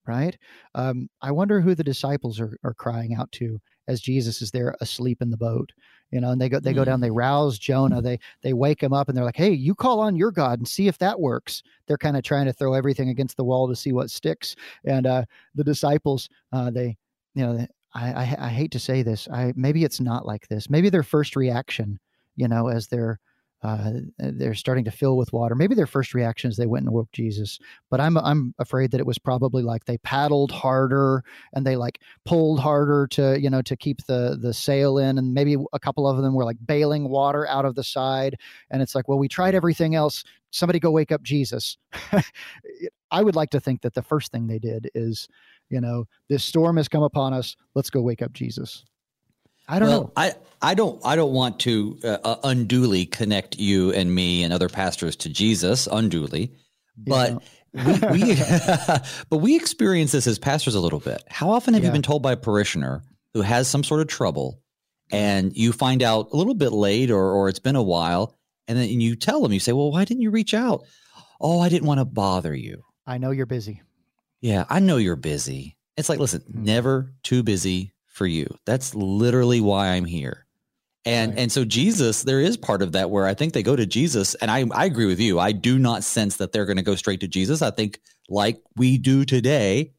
right? 0.07 0.37
Um, 0.75 1.09
I 1.23 1.33
wonder 1.33 1.61
who 1.61 1.75
the 1.75 1.85
disciples 1.85 2.41
are 2.41 2.57
are 2.65 2.75
crying 2.75 3.15
out 3.15 3.31
to 3.33 3.61
as 3.89 4.01
Jesus 4.01 4.43
is 4.43 4.51
there 4.51 4.77
asleep 4.81 5.23
in 5.23 5.31
the 5.31 5.37
boat, 5.37 5.73
you 6.11 6.21
know. 6.21 6.31
And 6.31 6.41
they 6.41 6.49
go 6.49 6.61
they 6.61 6.73
go 6.73 6.85
down, 6.85 7.01
they 7.01 7.11
rouse 7.11 7.59
Jonah, 7.59 8.03
they 8.03 8.19
they 8.43 8.53
wake 8.53 8.83
him 8.83 8.93
up, 8.93 9.09
and 9.09 9.17
they're 9.17 9.25
like, 9.25 9.37
"Hey, 9.37 9.51
you 9.51 9.75
call 9.75 10.01
on 10.01 10.17
your 10.17 10.31
God 10.31 10.59
and 10.61 10.69
see 10.69 10.89
if 10.89 10.99
that 10.99 11.21
works." 11.21 11.63
They're 11.87 11.99
kind 11.99 12.17
of 12.17 12.23
trying 12.23 12.47
to 12.47 12.53
throw 12.53 12.75
everything 12.75 13.09
against 13.09 13.37
the 13.37 13.45
wall 13.45 13.69
to 13.69 13.77
see 13.77 13.93
what 13.93 14.11
sticks, 14.11 14.55
and 14.85 15.07
uh, 15.07 15.25
the 15.55 15.65
disciples, 15.65 16.29
uh, 16.53 16.71
they 16.71 16.97
you 17.35 17.47
know. 17.47 17.67
I, 17.99 18.13
I, 18.13 18.47
I 18.47 18.49
hate 18.51 18.71
to 18.73 18.79
say 18.79 19.03
this. 19.03 19.29
I 19.29 19.53
maybe 19.57 19.85
it's 19.85 20.01
not 20.01 20.27
like 20.27 20.49
this. 20.49 20.71
Maybe 20.71 20.89
their 20.89 21.03
first 21.03 21.37
reaction, 21.37 21.99
you 22.37 22.49
know, 22.49 22.69
as 22.69 22.89
they're 22.89 23.19
uh, 23.61 23.91
they're 24.19 24.55
starting 24.55 24.85
to 24.85 24.91
fill 24.93 25.17
with 25.17 25.33
water. 25.33 25.57
Maybe 25.57 25.75
their 25.75 25.87
first 25.87 26.15
reaction 26.15 26.49
is 26.49 26.57
they 26.57 26.67
went 26.67 26.85
and 26.85 26.95
woke 26.95 27.11
Jesus. 27.11 27.59
But 27.91 28.01
I'm 28.01 28.17
I'm 28.17 28.55
afraid 28.59 28.93
that 28.93 29.01
it 29.01 29.07
was 29.07 29.19
probably 29.19 29.65
like 29.65 29.85
they 29.85 29.99
paddled 29.99 30.53
harder 30.53 31.25
and 31.53 31.67
they 31.67 31.75
like 31.75 32.01
pulled 32.25 32.61
harder 32.61 33.09
to 33.09 33.41
you 33.41 33.51
know 33.51 33.63
to 33.63 33.77
keep 33.77 34.05
the 34.07 34.39
the 34.41 34.55
sail 34.55 34.99
in, 34.99 35.19
and 35.19 35.35
maybe 35.35 35.57
a 35.73 35.81
couple 35.81 36.07
of 36.07 36.23
them 36.23 36.35
were 36.35 36.45
like 36.45 36.59
bailing 36.65 37.09
water 37.09 37.49
out 37.49 37.65
of 37.65 37.75
the 37.75 37.85
side. 37.85 38.37
And 38.71 38.81
it's 38.81 38.95
like, 38.95 39.09
well, 39.09 39.19
we 39.19 39.29
tried 39.29 39.57
everything 39.57 39.97
else. 39.97 40.23
Somebody 40.51 40.79
go 40.79 40.93
wake 40.93 41.11
up 41.11 41.23
Jesus. 41.23 41.77
I 43.11 43.23
would 43.23 43.37
like 43.37 43.51
to 43.51 43.61
think 43.61 43.83
that 43.83 43.95
the 43.95 44.03
first 44.03 44.31
thing 44.31 44.47
they 44.47 44.59
did 44.59 44.91
is 44.95 45.29
you 45.71 45.81
know 45.81 46.05
this 46.29 46.45
storm 46.45 46.77
has 46.77 46.89
come 46.89 47.03
upon 47.03 47.33
us 47.33 47.57
let's 47.75 47.91
go 47.91 48.01
wake 48.01 48.23
up 48.23 48.33
jesus 48.33 48.85
i 49.69 49.79
don't 49.79 49.89
well, 49.89 50.01
know 50.05 50.13
I, 50.17 50.33
I 50.63 50.75
don't 50.75 51.01
I 51.05 51.15
don't 51.17 51.33
want 51.33 51.61
to 51.61 51.99
uh, 52.05 52.37
unduly 52.45 53.07
connect 53.07 53.59
you 53.59 53.93
and 53.93 54.13
me 54.15 54.43
and 54.43 54.53
other 54.53 54.69
pastors 54.69 55.15
to 55.17 55.29
Jesus 55.29 55.87
unduly, 55.87 56.53
but 56.97 57.43
we, 57.73 57.93
we 58.11 58.35
but 59.31 59.39
we 59.39 59.55
experience 59.55 60.11
this 60.13 60.27
as 60.27 60.39
pastors 60.39 60.75
a 60.75 60.81
little 60.81 60.99
bit. 60.99 61.23
How 61.29 61.51
often 61.51 61.75
have 61.75 61.83
Yeah. 61.85 61.91
you 61.91 61.93
been 61.93 62.03
told 62.03 62.23
by 62.23 62.33
a 62.33 62.37
parishioner 62.37 63.05
who 63.35 63.43
has 63.43 63.69
some 63.69 63.85
sort 63.85 64.01
of 64.01 64.09
trouble, 64.09 64.61
and 65.13 65.57
you 65.57 65.73
find 65.73 66.03
out 66.03 66.31
a 66.33 66.37
little 66.37 66.55
bit 66.55 66.73
late 66.73 67.11
or 67.13 67.31
or 67.33 67.49
it's 67.49 67.61
been 67.61 67.77
a 67.77 67.83
while, 67.83 68.37
and 68.67 68.77
then 68.77 68.89
you 69.01 69.15
tell 69.15 69.41
them 69.43 69.53
you 69.53 69.61
say, 69.61 69.73
"Well, 69.73 69.93
why 69.93 70.05
didn't 70.05 70.23
you 70.23 70.31
reach 70.31 70.55
out?" 70.55 70.85
Oh, 71.41 71.61
I 71.61 71.69
didn't 71.69 71.87
want 71.87 72.01
to 72.01 72.05
bother 72.05 72.53
you. 72.55 72.83
i 73.07 73.17
know 73.19 73.31
you're 73.31 73.47
busy 73.47 73.81
Yeah, 74.41 74.65
I 74.69 74.81
know 74.81 74.97
you're 74.97 75.17
busy. 75.17 75.77
It's 75.97 76.09
like, 76.09 76.19
listen, 76.21 76.43
Mhm. 76.43 76.63
never 76.65 77.13
too 77.23 77.43
busy 77.43 77.93
for 78.07 78.27
you. 78.27 78.47
That's 78.65 78.95
literally 78.95 79.61
why 79.61 79.89
I'm 79.89 80.05
here. 80.05 80.47
And 81.05 81.33
Right. 81.33 81.41
and 81.41 81.53
so 81.53 81.65
Jesus, 81.65 82.23
there 82.23 82.41
is 82.41 82.57
part 82.57 82.83
of 82.83 82.93
that 82.93 83.11
where 83.11 83.27
I 83.27 83.35
think 83.35 83.53
they 83.53 83.63
go 83.63 83.77
to 83.77 83.87
Jesus, 83.87 84.35
and 84.37 84.51
I 84.51 84.65
I 84.73 84.85
agree 84.85 85.07
with 85.07 85.21
you. 85.21 85.39
I 85.39 85.53
do 85.53 85.79
not 85.79 86.05
sense 86.05 86.37
that 86.37 86.53
they're 86.53 86.67
going 86.67 86.77
to 86.77 86.83
go 86.83 86.97
straight 86.97 87.21
to 87.21 87.29
Jesus. 87.29 87.63
I 87.63 87.71
think 87.71 88.01
like 88.29 88.61
we 88.77 88.99
do 88.99 89.25
today, 89.25 89.93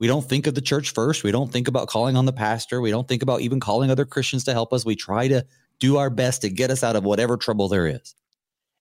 we 0.00 0.06
don't 0.08 0.28
think 0.28 0.46
of 0.46 0.54
the 0.54 0.60
church 0.60 0.90
first. 0.92 1.22
We 1.24 1.30
don't 1.30 1.52
think 1.52 1.68
about 1.68 1.88
calling 1.88 2.16
on 2.16 2.26
the 2.26 2.32
pastor. 2.32 2.80
We 2.80 2.90
don't 2.90 3.06
think 3.06 3.22
about 3.22 3.42
even 3.42 3.60
calling 3.60 3.90
other 3.90 4.04
Christians 4.04 4.44
to 4.44 4.52
help 4.52 4.72
us. 4.72 4.84
We 4.84 4.96
try 4.96 5.28
to 5.28 5.46
do 5.78 5.98
our 5.98 6.10
best 6.10 6.40
to 6.42 6.50
get 6.50 6.70
us 6.70 6.82
out 6.82 6.96
of 6.96 7.04
whatever 7.04 7.36
trouble 7.36 7.68
there 7.68 7.86
is. 7.86 8.14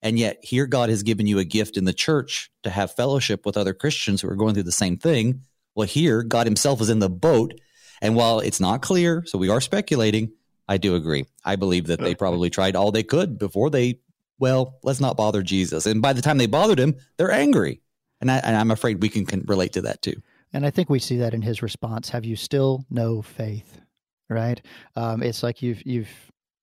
And 0.05 0.19
yet, 0.19 0.37
here 0.43 0.67
God 0.67 0.89
has 0.91 1.01
given 1.01 1.25
you 1.25 1.39
a 1.39 1.43
gift 1.43 1.77
in 1.77 1.85
the 1.85 1.91
church 1.91 2.51
to 2.61 2.69
have 2.69 2.95
fellowship 2.95 3.43
with 3.43 3.57
other 3.57 3.73
Christians 3.73 4.21
who 4.21 4.29
are 4.29 4.35
going 4.35 4.53
through 4.53 4.63
the 4.63 4.71
same 4.71 4.97
thing. 4.97 5.41
Well, 5.73 5.87
here, 5.87 6.21
God 6.21 6.45
Himself 6.45 6.79
is 6.79 6.91
in 6.91 6.99
the 6.99 7.09
boat. 7.09 7.59
And 8.03 8.15
while 8.15 8.39
it's 8.39 8.59
not 8.59 8.83
clear, 8.83 9.23
so 9.25 9.39
we 9.39 9.49
are 9.49 9.59
speculating, 9.59 10.31
I 10.67 10.77
do 10.77 10.93
agree. 10.93 11.25
I 11.43 11.55
believe 11.55 11.87
that 11.87 11.99
they 11.99 12.13
probably 12.13 12.51
tried 12.51 12.75
all 12.75 12.91
they 12.91 13.01
could 13.01 13.39
before 13.39 13.71
they, 13.71 13.99
well, 14.37 14.77
let's 14.83 15.01
not 15.01 15.17
bother 15.17 15.41
Jesus. 15.41 15.87
And 15.87 16.03
by 16.03 16.13
the 16.13 16.21
time 16.21 16.37
they 16.37 16.45
bothered 16.45 16.79
him, 16.79 16.97
they're 17.17 17.31
angry. 17.31 17.81
And, 18.21 18.29
I, 18.29 18.37
and 18.37 18.55
I'm 18.55 18.69
afraid 18.69 19.01
we 19.01 19.09
can, 19.09 19.25
can 19.25 19.41
relate 19.47 19.73
to 19.73 19.81
that 19.81 20.03
too. 20.03 20.21
and 20.53 20.65
i 20.67 20.69
think 20.69 20.87
we 20.87 20.99
see 20.99 21.17
that 21.17 21.33
in 21.33 21.41
his 21.41 21.61
response 21.63 22.09
have 22.09 22.25
you 22.25 22.35
still 22.35 22.85
no 22.89 23.21
faith 23.21 23.81
right 24.29 24.61
um, 24.95 25.21
it's 25.23 25.43
like 25.43 25.61
you've 25.61 25.85
you've 25.85 26.09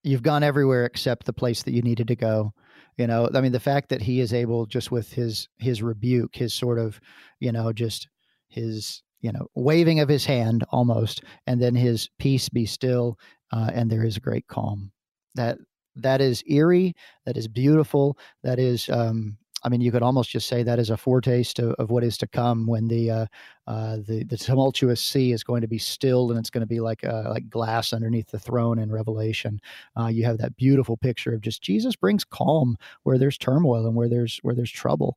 you've 0.02 0.22
gone 0.22 0.42
everywhere 0.42 0.84
except 0.86 1.26
the 1.26 1.32
place 1.32 1.62
that 1.64 1.72
you 1.72 1.82
needed 1.82 2.08
to 2.08 2.16
go 2.16 2.52
you 2.96 3.06
know 3.06 3.28
i 3.34 3.40
mean 3.40 3.52
the 3.52 3.60
fact 3.60 3.88
that 3.88 4.02
he 4.02 4.20
is 4.20 4.32
able 4.32 4.66
just 4.66 4.90
with 4.90 5.12
his 5.12 5.48
his 5.58 5.82
rebuke 5.82 6.34
his 6.34 6.54
sort 6.54 6.78
of 6.78 7.00
you 7.40 7.52
know 7.52 7.72
just 7.72 8.08
his 8.48 9.02
you 9.20 9.32
know 9.32 9.46
waving 9.54 10.00
of 10.00 10.08
his 10.08 10.26
hand 10.26 10.64
almost 10.70 11.22
and 11.46 11.60
then 11.60 11.74
his 11.74 12.08
peace 12.18 12.48
be 12.48 12.66
still 12.66 13.18
uh, 13.52 13.70
and 13.72 13.90
there 13.90 14.04
is 14.04 14.16
a 14.16 14.20
great 14.20 14.46
calm. 14.48 14.90
That 15.34 15.58
that 15.96 16.20
is 16.22 16.42
eerie 16.46 16.94
that 17.26 17.36
is 17.36 17.48
beautiful 17.48 18.16
that 18.42 18.58
is 18.58 18.88
um 18.88 19.36
I 19.64 19.68
mean, 19.68 19.80
you 19.80 19.92
could 19.92 20.02
almost 20.02 20.30
just 20.30 20.48
say 20.48 20.62
that 20.62 20.78
is 20.78 20.90
a 20.90 20.96
foretaste 20.96 21.58
of, 21.58 21.72
of 21.72 21.90
what 21.90 22.04
is 22.04 22.18
to 22.18 22.26
come 22.26 22.66
when 22.66 22.88
the 22.88 23.10
uh, 23.10 23.26
uh, 23.66 23.96
the 24.06 24.24
the 24.24 24.36
tumultuous 24.36 25.00
sea 25.00 25.32
is 25.32 25.44
going 25.44 25.60
to 25.60 25.68
be 25.68 25.78
stilled 25.78 26.30
and 26.30 26.38
it's 26.38 26.50
going 26.50 26.62
to 26.62 26.66
be 26.66 26.80
like 26.80 27.04
uh, 27.04 27.30
like 27.30 27.48
glass 27.48 27.92
underneath 27.92 28.30
the 28.30 28.38
throne 28.38 28.78
in 28.78 28.90
Revelation. 28.90 29.60
Uh, 29.98 30.08
you 30.08 30.24
have 30.24 30.38
that 30.38 30.56
beautiful 30.56 30.96
picture 30.96 31.32
of 31.34 31.40
just 31.40 31.62
Jesus 31.62 31.94
brings 31.96 32.24
calm 32.24 32.76
where 33.04 33.18
there's 33.18 33.38
turmoil 33.38 33.86
and 33.86 33.94
where 33.94 34.08
there's 34.08 34.38
where 34.42 34.54
there's 34.54 34.70
trouble. 34.70 35.16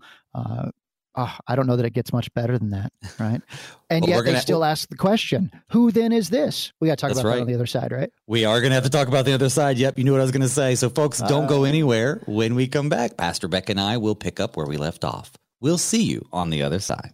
Ah, 1.18 1.40
I 1.48 1.56
don't 1.56 1.66
know 1.68 1.76
that 1.78 1.86
it 1.86 1.94
gets 1.94 2.12
much 2.12 2.34
better 2.34 2.58
than 2.58 2.72
that, 2.72 2.92
right? 3.20 3.42
And 3.90 4.02
Well, 4.02 4.10
yet 4.10 4.20
they 4.26 4.32
gonna- 4.32 4.42
still 4.42 4.64
ask 4.66 4.90
the 4.90 4.96
question, 4.98 5.52
"Who 5.72 5.92
then 5.92 6.12
is 6.12 6.30
this?" 6.30 6.74
We 6.82 6.88
got 6.88 6.98
to 6.98 7.02
talk 7.04 7.12
about 7.12 7.24
that 7.24 7.30
right. 7.30 7.42
on 7.42 7.48
the 7.48 7.54
other 7.54 7.68
side, 7.68 7.92
right? 7.92 8.10
We 8.28 8.44
are 8.46 8.60
going 8.62 8.72
to 8.72 8.76
have 8.76 8.84
to 8.84 8.90
talk 8.90 9.08
about 9.08 9.26
the 9.26 9.34
other 9.34 9.48
side. 9.50 9.78
Yep, 9.78 9.98
you 10.00 10.04
knew 10.04 10.12
what 10.12 10.22
I 10.22 10.24
was 10.24 10.32
going 10.32 10.42
to 10.42 10.50
say. 10.50 10.74
So, 10.76 10.90
folks, 10.90 11.20
don't 11.20 11.46
go 11.48 11.62
Uh. 11.64 11.68
anywhere. 11.68 12.22
When 12.26 12.56
we 12.56 12.68
come 12.68 12.90
back, 12.90 13.16
Pastor 13.16 13.48
Beck 13.48 13.70
and 13.70 13.80
I 13.80 13.98
will 13.98 14.16
pick 14.16 14.40
up 14.40 14.58
where 14.58 14.66
we 14.66 14.78
left 14.78 15.04
off. 15.06 15.32
We'll 15.62 15.78
see 15.78 16.04
you 16.04 16.28
on 16.34 16.50
the 16.50 16.64
other 16.64 16.80
side. 16.80 17.14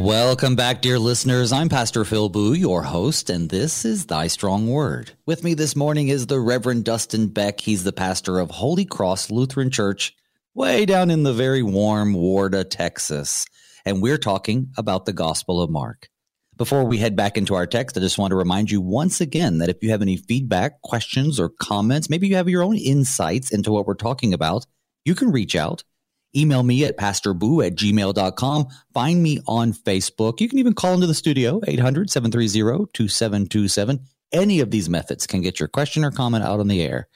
Welcome 0.00 0.56
back, 0.56 0.80
dear 0.80 0.98
listeners. 0.98 1.52
I'm 1.52 1.68
Pastor 1.68 2.06
Phil 2.06 2.30
Booe, 2.30 2.54
your 2.54 2.82
host, 2.84 3.28
and 3.28 3.50
this 3.50 3.84
is 3.84 4.06
Thy 4.06 4.28
Strong 4.28 4.66
Word. 4.66 5.10
With 5.26 5.44
me 5.44 5.52
this 5.52 5.76
morning 5.76 6.08
is 6.08 6.26
the 6.26 6.40
Reverend 6.40 6.86
Dustin 6.86 7.28
Beck. 7.28 7.60
He's 7.60 7.84
the 7.84 7.92
pastor 7.92 8.38
of 8.38 8.50
Holy 8.50 8.86
Cross 8.86 9.30
Lutheran 9.30 9.70
Church, 9.70 10.16
way 10.54 10.86
down 10.86 11.10
in 11.10 11.22
the 11.22 11.34
very 11.34 11.62
warm 11.62 12.14
Warda, 12.14 12.64
Texas. 12.68 13.44
And 13.84 14.00
we're 14.00 14.16
talking 14.16 14.70
about 14.78 15.04
the 15.04 15.12
Gospel 15.12 15.60
of 15.60 15.68
Mark. 15.68 16.08
Before 16.56 16.84
we 16.84 16.96
head 16.96 17.14
back 17.14 17.36
into 17.36 17.54
our 17.54 17.66
text, 17.66 17.98
I 17.98 18.00
just 18.00 18.16
want 18.16 18.30
to 18.30 18.36
remind 18.36 18.70
you 18.70 18.80
once 18.80 19.20
again 19.20 19.58
that 19.58 19.68
if 19.68 19.82
you 19.82 19.90
have 19.90 20.00
any 20.00 20.16
feedback, 20.16 20.80
questions, 20.80 21.38
or 21.38 21.50
comments, 21.50 22.08
maybe 22.08 22.26
you 22.26 22.36
have 22.36 22.48
your 22.48 22.62
own 22.62 22.78
insights 22.78 23.52
into 23.52 23.70
what 23.70 23.86
we're 23.86 23.92
talking 23.92 24.32
about, 24.32 24.64
you 25.04 25.14
can 25.14 25.30
reach 25.30 25.54
out 25.54 25.84
Email 26.36 26.62
me 26.62 26.84
at 26.84 26.96
pastorboo 26.96 27.66
at 27.66 27.74
gmail.com. 27.74 28.66
Find 28.94 29.22
me 29.22 29.40
on 29.46 29.72
Facebook. 29.72 30.40
You 30.40 30.48
can 30.48 30.58
even 30.58 30.74
call 30.74 30.94
into 30.94 31.06
the 31.06 31.14
studio, 31.14 31.60
800 31.66 32.10
730 32.10 32.86
2727. 32.92 34.00
Any 34.32 34.60
of 34.60 34.70
these 34.70 34.88
methods 34.88 35.26
can 35.26 35.40
get 35.40 35.58
your 35.58 35.68
question 35.68 36.04
or 36.04 36.12
comment 36.12 36.44
out 36.44 36.60
on 36.60 36.68
the 36.68 36.82
air. 36.82 37.08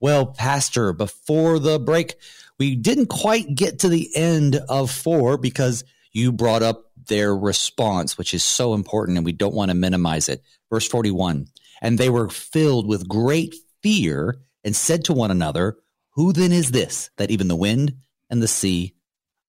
Well, 0.00 0.26
Pastor, 0.26 0.92
before 0.92 1.58
the 1.58 1.80
break, 1.80 2.16
we 2.58 2.76
didn't 2.76 3.06
quite 3.06 3.54
get 3.54 3.80
to 3.80 3.88
the 3.88 4.08
end 4.14 4.56
of 4.68 4.90
four 4.90 5.38
because 5.38 5.84
you 6.12 6.30
brought 6.30 6.62
up 6.62 6.84
their 7.08 7.36
response, 7.36 8.16
which 8.16 8.34
is 8.34 8.44
so 8.44 8.74
important 8.74 9.16
and 9.18 9.24
we 9.24 9.32
don't 9.32 9.54
want 9.54 9.70
to 9.70 9.76
minimize 9.76 10.28
it. 10.28 10.42
Verse 10.70 10.86
41 10.86 11.46
And 11.80 11.98
they 11.98 12.10
were 12.10 12.28
filled 12.28 12.86
with 12.86 13.08
great 13.08 13.54
fear 13.82 14.36
and 14.62 14.76
said 14.76 15.04
to 15.04 15.12
one 15.12 15.30
another, 15.32 15.78
Who 16.10 16.32
then 16.32 16.52
is 16.52 16.70
this 16.70 17.10
that 17.16 17.30
even 17.32 17.48
the 17.48 17.56
wind 17.56 17.94
and 18.32 18.42
the 18.42 18.48
sea 18.48 18.94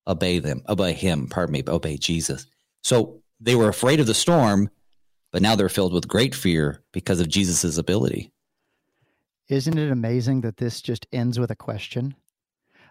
obey 0.05 0.37
them, 0.37 0.61
obey 0.67 0.93
him, 0.93 1.27
pardon 1.27 1.53
me, 1.53 1.63
obey 1.67 1.97
Jesus. 1.97 2.45
So 2.83 3.21
they 3.39 3.55
were 3.55 3.69
afraid 3.69 4.01
of 4.01 4.07
the 4.07 4.13
storm, 4.13 4.69
but 5.31 5.41
now 5.41 5.55
they're 5.55 5.69
filled 5.69 5.93
with 5.93 6.07
great 6.07 6.35
fear 6.35 6.83
because 6.91 7.19
of 7.21 7.29
Jesus' 7.29 7.77
ability. 7.77 8.31
Isn't 9.49 9.77
it 9.77 9.89
amazing 9.89 10.41
that 10.41 10.57
this 10.57 10.81
just 10.81 11.07
ends 11.13 11.39
with 11.39 11.49
a 11.49 11.55
question? 11.55 12.15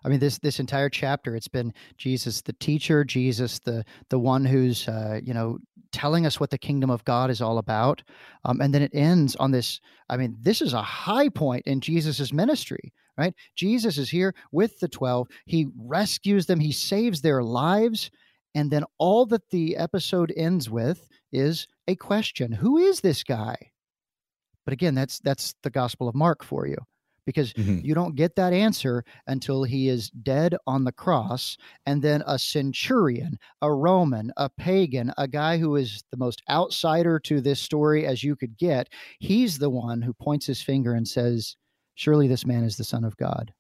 I 0.05 0.09
mean, 0.09 0.19
this 0.19 0.39
this 0.39 0.59
entire 0.59 0.89
chapter, 0.89 1.37
it's 1.37 1.47
been 1.47 1.73
Jesus, 1.97 2.43
the 2.43 2.55
teacher, 2.55 3.05
Jesus, 3.05 3.61
the 3.61 3.85
the 4.09 4.19
one 4.19 4.45
who's 4.45 4.89
uh, 4.89 5.21
you 5.23 5.33
know 5.33 5.59
telling 5.93 6.27
us 6.27 6.41
what 6.41 6.51
the 6.51 6.59
kingdom 6.59 6.91
of 6.91 7.05
God 7.05 7.31
is 7.31 7.41
all 7.41 7.59
about, 7.59 8.03
um, 8.45 8.61
and 8.61 8.75
then 8.75 8.83
it 8.83 8.91
ends 8.95 9.37
on 9.37 9.53
this. 9.53 9.81
I 10.09 10.17
mean, 10.17 10.37
this 10.41 10.61
is 10.61 10.73
a 10.73 10.83
high 10.83 11.29
point 11.29 11.67
in 11.67 11.81
Jesus's 11.81 12.33
ministry 12.33 12.93
right? 13.16 13.35
Jesus 13.55 13.98
is 13.98 14.11
here 14.11 14.35
with 14.51 14.79
the 14.79 14.88
12. 14.88 15.29
He 15.46 15.68
rescues 15.77 16.46
them, 16.46 16.61
he 16.61 16.72
saves 16.72 17.20
their 17.20 17.42
lives. 17.42 18.11
And 18.55 18.70
then 18.70 18.85
all 18.98 19.25
that 19.27 19.48
the 19.51 19.77
episode 19.77 20.33
ends 20.37 20.68
with 20.68 21.09
is 21.33 21.66
a 21.88 21.96
question 21.96 22.53
Who 22.53 22.79
is 22.79 23.01
this 23.01 23.25
guy? 23.25 23.57
But 24.64 24.75
again, 24.75 24.94
that's 24.94 25.18
that's 25.20 25.55
the 25.62 25.70
Gospel 25.70 26.09
of 26.09 26.14
Mark 26.14 26.44
for 26.44 26.66
you 26.66 26.77
because 27.27 27.53
mm-hmm. 27.53 27.79
you 27.85 27.94
don't 27.94 28.16
get 28.16 28.37
that 28.37 28.53
answer 28.53 29.05
until 29.27 29.64
he 29.64 29.88
is 29.88 30.11
dead 30.11 30.57
on 30.66 30.85
the 30.85 30.92
cross 30.92 31.57
and 31.87 32.03
then 32.03 32.22
a 32.27 32.38
centurion 32.38 33.38
a 33.61 33.72
roman 33.72 34.33
a 34.37 34.48
pagan 34.48 35.12
a 35.18 35.29
guy 35.29 35.59
who 35.59 35.77
is 35.77 36.03
the 36.11 36.16
most 36.16 36.42
outsider 36.51 37.18
to 37.18 37.40
this 37.40 37.61
story 37.61 38.07
as 38.07 38.22
you 38.22 38.35
could 38.37 38.57
get 38.57 38.88
he's 39.20 39.59
the 39.59 39.70
one 39.70 40.03
who 40.03 40.12
points 40.12 40.46
his 40.46 40.62
finger 40.62 40.94
and 40.94 41.07
says 41.07 41.57
surely 41.95 42.29
this 42.29 42.47
man 42.47 42.65
is 42.65 42.77
the 42.77 42.85
son 42.85 43.05
of 43.05 43.17
god 43.17 43.53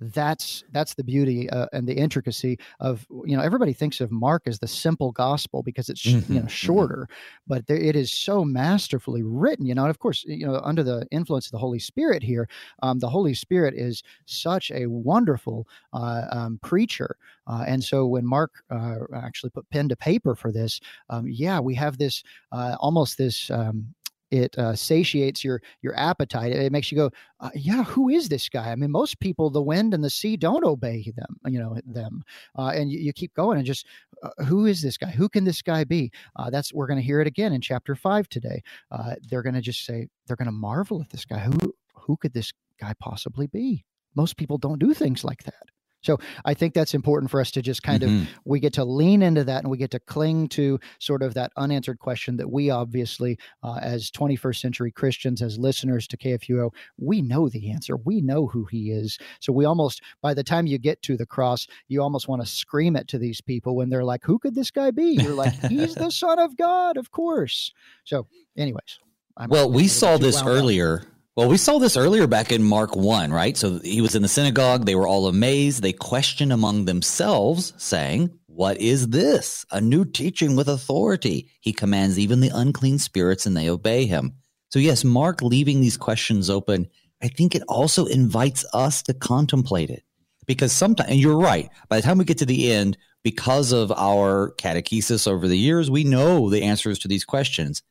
that's 0.00 0.62
that's 0.72 0.94
the 0.94 1.04
beauty 1.04 1.48
uh, 1.50 1.66
and 1.72 1.88
the 1.88 1.94
intricacy 1.94 2.58
of 2.80 3.06
you 3.24 3.36
know 3.36 3.42
everybody 3.42 3.72
thinks 3.72 4.00
of 4.00 4.10
mark 4.10 4.42
as 4.46 4.58
the 4.58 4.66
simple 4.66 5.10
gospel 5.12 5.62
because 5.62 5.88
it's 5.88 6.04
mm-hmm, 6.04 6.32
you 6.32 6.38
know 6.38 6.44
mm-hmm. 6.44 6.48
shorter 6.48 7.08
mm-hmm. 7.08 7.42
but 7.46 7.66
there, 7.66 7.78
it 7.78 7.96
is 7.96 8.12
so 8.12 8.44
masterfully 8.44 9.22
written 9.22 9.64
you 9.64 9.74
know 9.74 9.82
and 9.82 9.90
of 9.90 9.98
course 9.98 10.24
you 10.26 10.46
know 10.46 10.60
under 10.64 10.82
the 10.82 11.06
influence 11.10 11.46
of 11.46 11.52
the 11.52 11.58
holy 11.58 11.78
spirit 11.78 12.22
here 12.22 12.46
um, 12.82 12.98
the 12.98 13.08
holy 13.08 13.32
spirit 13.32 13.72
is 13.74 14.02
such 14.26 14.70
a 14.70 14.86
wonderful 14.86 15.66
uh, 15.94 16.26
um, 16.30 16.58
preacher 16.62 17.16
uh, 17.46 17.64
and 17.66 17.82
so 17.82 18.04
when 18.06 18.26
mark 18.26 18.52
uh, 18.70 18.96
actually 19.14 19.50
put 19.50 19.68
pen 19.70 19.88
to 19.88 19.96
paper 19.96 20.34
for 20.34 20.52
this 20.52 20.78
um, 21.08 21.26
yeah 21.26 21.58
we 21.58 21.74
have 21.74 21.96
this 21.96 22.22
uh, 22.52 22.76
almost 22.80 23.16
this 23.16 23.50
um, 23.50 23.86
it 24.30 24.56
uh, 24.58 24.74
satiates 24.74 25.44
your 25.44 25.62
your 25.82 25.96
appetite. 25.98 26.52
It 26.52 26.72
makes 26.72 26.90
you 26.90 26.96
go, 26.96 27.10
uh, 27.40 27.50
yeah, 27.54 27.84
who 27.84 28.08
is 28.08 28.28
this 28.28 28.48
guy? 28.48 28.70
I 28.70 28.76
mean, 28.76 28.90
most 28.90 29.20
people, 29.20 29.50
the 29.50 29.62
wind 29.62 29.94
and 29.94 30.02
the 30.02 30.10
sea, 30.10 30.36
don't 30.36 30.64
obey 30.64 31.12
them. 31.16 31.36
You 31.46 31.60
know 31.60 31.78
them, 31.86 32.22
uh, 32.58 32.72
and 32.74 32.90
you, 32.90 32.98
you, 32.98 33.12
keep 33.12 33.34
going 33.34 33.58
and 33.58 33.66
just, 33.66 33.86
uh, 34.22 34.44
who 34.44 34.66
is 34.66 34.82
this 34.82 34.96
guy? 34.96 35.10
Who 35.10 35.28
can 35.28 35.44
this 35.44 35.62
guy 35.62 35.84
be? 35.84 36.10
Uh, 36.36 36.50
that's 36.50 36.72
we're 36.72 36.86
going 36.86 36.98
to 36.98 37.06
hear 37.06 37.20
it 37.20 37.26
again 37.26 37.52
in 37.52 37.60
chapter 37.60 37.94
five 37.94 38.28
today. 38.28 38.62
Uh, 38.90 39.14
they're 39.30 39.42
going 39.42 39.54
to 39.54 39.60
just 39.60 39.84
say 39.84 40.08
they're 40.26 40.36
going 40.36 40.46
to 40.46 40.52
marvel 40.52 41.00
at 41.00 41.10
this 41.10 41.24
guy. 41.24 41.38
Who 41.38 41.74
who 41.94 42.16
could 42.16 42.32
this 42.32 42.52
guy 42.80 42.94
possibly 42.98 43.46
be? 43.46 43.84
Most 44.14 44.36
people 44.36 44.58
don't 44.58 44.78
do 44.78 44.94
things 44.94 45.24
like 45.24 45.42
that. 45.44 45.64
So 46.06 46.18
I 46.44 46.54
think 46.54 46.72
that's 46.72 46.94
important 46.94 47.32
for 47.32 47.40
us 47.40 47.50
to 47.50 47.62
just 47.62 47.82
kind 47.82 48.02
mm-hmm. 48.02 48.22
of 48.22 48.28
we 48.44 48.60
get 48.60 48.72
to 48.74 48.84
lean 48.84 49.22
into 49.22 49.42
that 49.42 49.64
and 49.64 49.70
we 49.70 49.76
get 49.76 49.90
to 49.90 49.98
cling 49.98 50.46
to 50.50 50.78
sort 51.00 51.20
of 51.20 51.34
that 51.34 51.50
unanswered 51.56 51.98
question 51.98 52.36
that 52.36 52.48
we 52.48 52.70
obviously, 52.70 53.38
uh, 53.64 53.80
as 53.82 54.12
21st 54.12 54.60
century 54.60 54.92
Christians, 54.92 55.42
as 55.42 55.58
listeners 55.58 56.06
to 56.06 56.16
KFUO, 56.16 56.70
we 56.96 57.22
know 57.22 57.48
the 57.48 57.72
answer. 57.72 57.96
We 57.96 58.20
know 58.20 58.46
who 58.46 58.66
He 58.66 58.92
is. 58.92 59.18
So 59.40 59.52
we 59.52 59.64
almost, 59.64 60.00
by 60.22 60.32
the 60.32 60.44
time 60.44 60.68
you 60.68 60.78
get 60.78 61.02
to 61.02 61.16
the 61.16 61.26
cross, 61.26 61.66
you 61.88 62.00
almost 62.00 62.28
want 62.28 62.40
to 62.40 62.46
scream 62.46 62.94
it 62.94 63.08
to 63.08 63.18
these 63.18 63.40
people 63.40 63.74
when 63.74 63.88
they're 63.88 64.04
like, 64.04 64.22
"Who 64.24 64.38
could 64.38 64.54
this 64.54 64.70
guy 64.70 64.92
be?" 64.92 65.18
You're 65.20 65.34
like, 65.34 65.54
"He's 65.68 65.96
the 65.96 66.10
Son 66.12 66.38
of 66.38 66.56
God, 66.56 66.96
of 66.96 67.10
course." 67.10 67.72
So, 68.04 68.28
anyways. 68.56 69.00
I'm 69.36 69.50
well, 69.50 69.70
we 69.70 69.88
saw 69.88 70.16
this 70.16 70.40
earlier. 70.42 71.00
Up 71.00 71.15
well, 71.36 71.48
we 71.48 71.58
saw 71.58 71.78
this 71.78 71.98
earlier 71.98 72.26
back 72.26 72.50
in 72.50 72.62
Mark 72.62 72.96
1, 72.96 73.30
right? 73.30 73.58
So 73.58 73.78
he 73.80 74.00
was 74.00 74.14
in 74.14 74.22
the 74.22 74.28
synagogue. 74.28 74.86
They 74.86 74.94
were 74.94 75.06
all 75.06 75.26
amazed. 75.26 75.82
They 75.82 75.92
questioned 75.92 76.50
among 76.50 76.86
themselves, 76.86 77.74
saying, 77.76 78.30
What 78.46 78.78
is 78.78 79.08
this? 79.08 79.66
A 79.70 79.78
new 79.78 80.06
teaching 80.06 80.56
with 80.56 80.66
authority. 80.66 81.50
He 81.60 81.74
commands 81.74 82.18
even 82.18 82.40
the 82.40 82.52
unclean 82.54 82.98
spirits 82.98 83.44
and 83.44 83.54
they 83.54 83.68
obey 83.68 84.06
him. 84.06 84.32
So, 84.70 84.78
yes, 84.78 85.04
Mark 85.04 85.42
leaving 85.42 85.82
these 85.82 85.98
questions 85.98 86.48
open, 86.48 86.88
I 87.22 87.28
think 87.28 87.54
it 87.54 87.62
also 87.68 88.06
invites 88.06 88.64
us 88.72 89.02
to 89.02 89.12
contemplate 89.12 89.90
it. 89.90 90.04
Because 90.46 90.72
sometimes, 90.72 91.10
and 91.10 91.20
you're 91.20 91.36
right, 91.36 91.68
by 91.90 91.96
the 91.96 92.02
time 92.02 92.16
we 92.16 92.24
get 92.24 92.38
to 92.38 92.46
the 92.46 92.72
end, 92.72 92.96
because 93.22 93.72
of 93.72 93.92
our 93.92 94.52
catechesis 94.52 95.28
over 95.28 95.46
the 95.46 95.58
years, 95.58 95.90
we 95.90 96.04
know 96.04 96.48
the 96.48 96.62
answers 96.62 96.98
to 97.00 97.08
these 97.08 97.26
questions. 97.26 97.82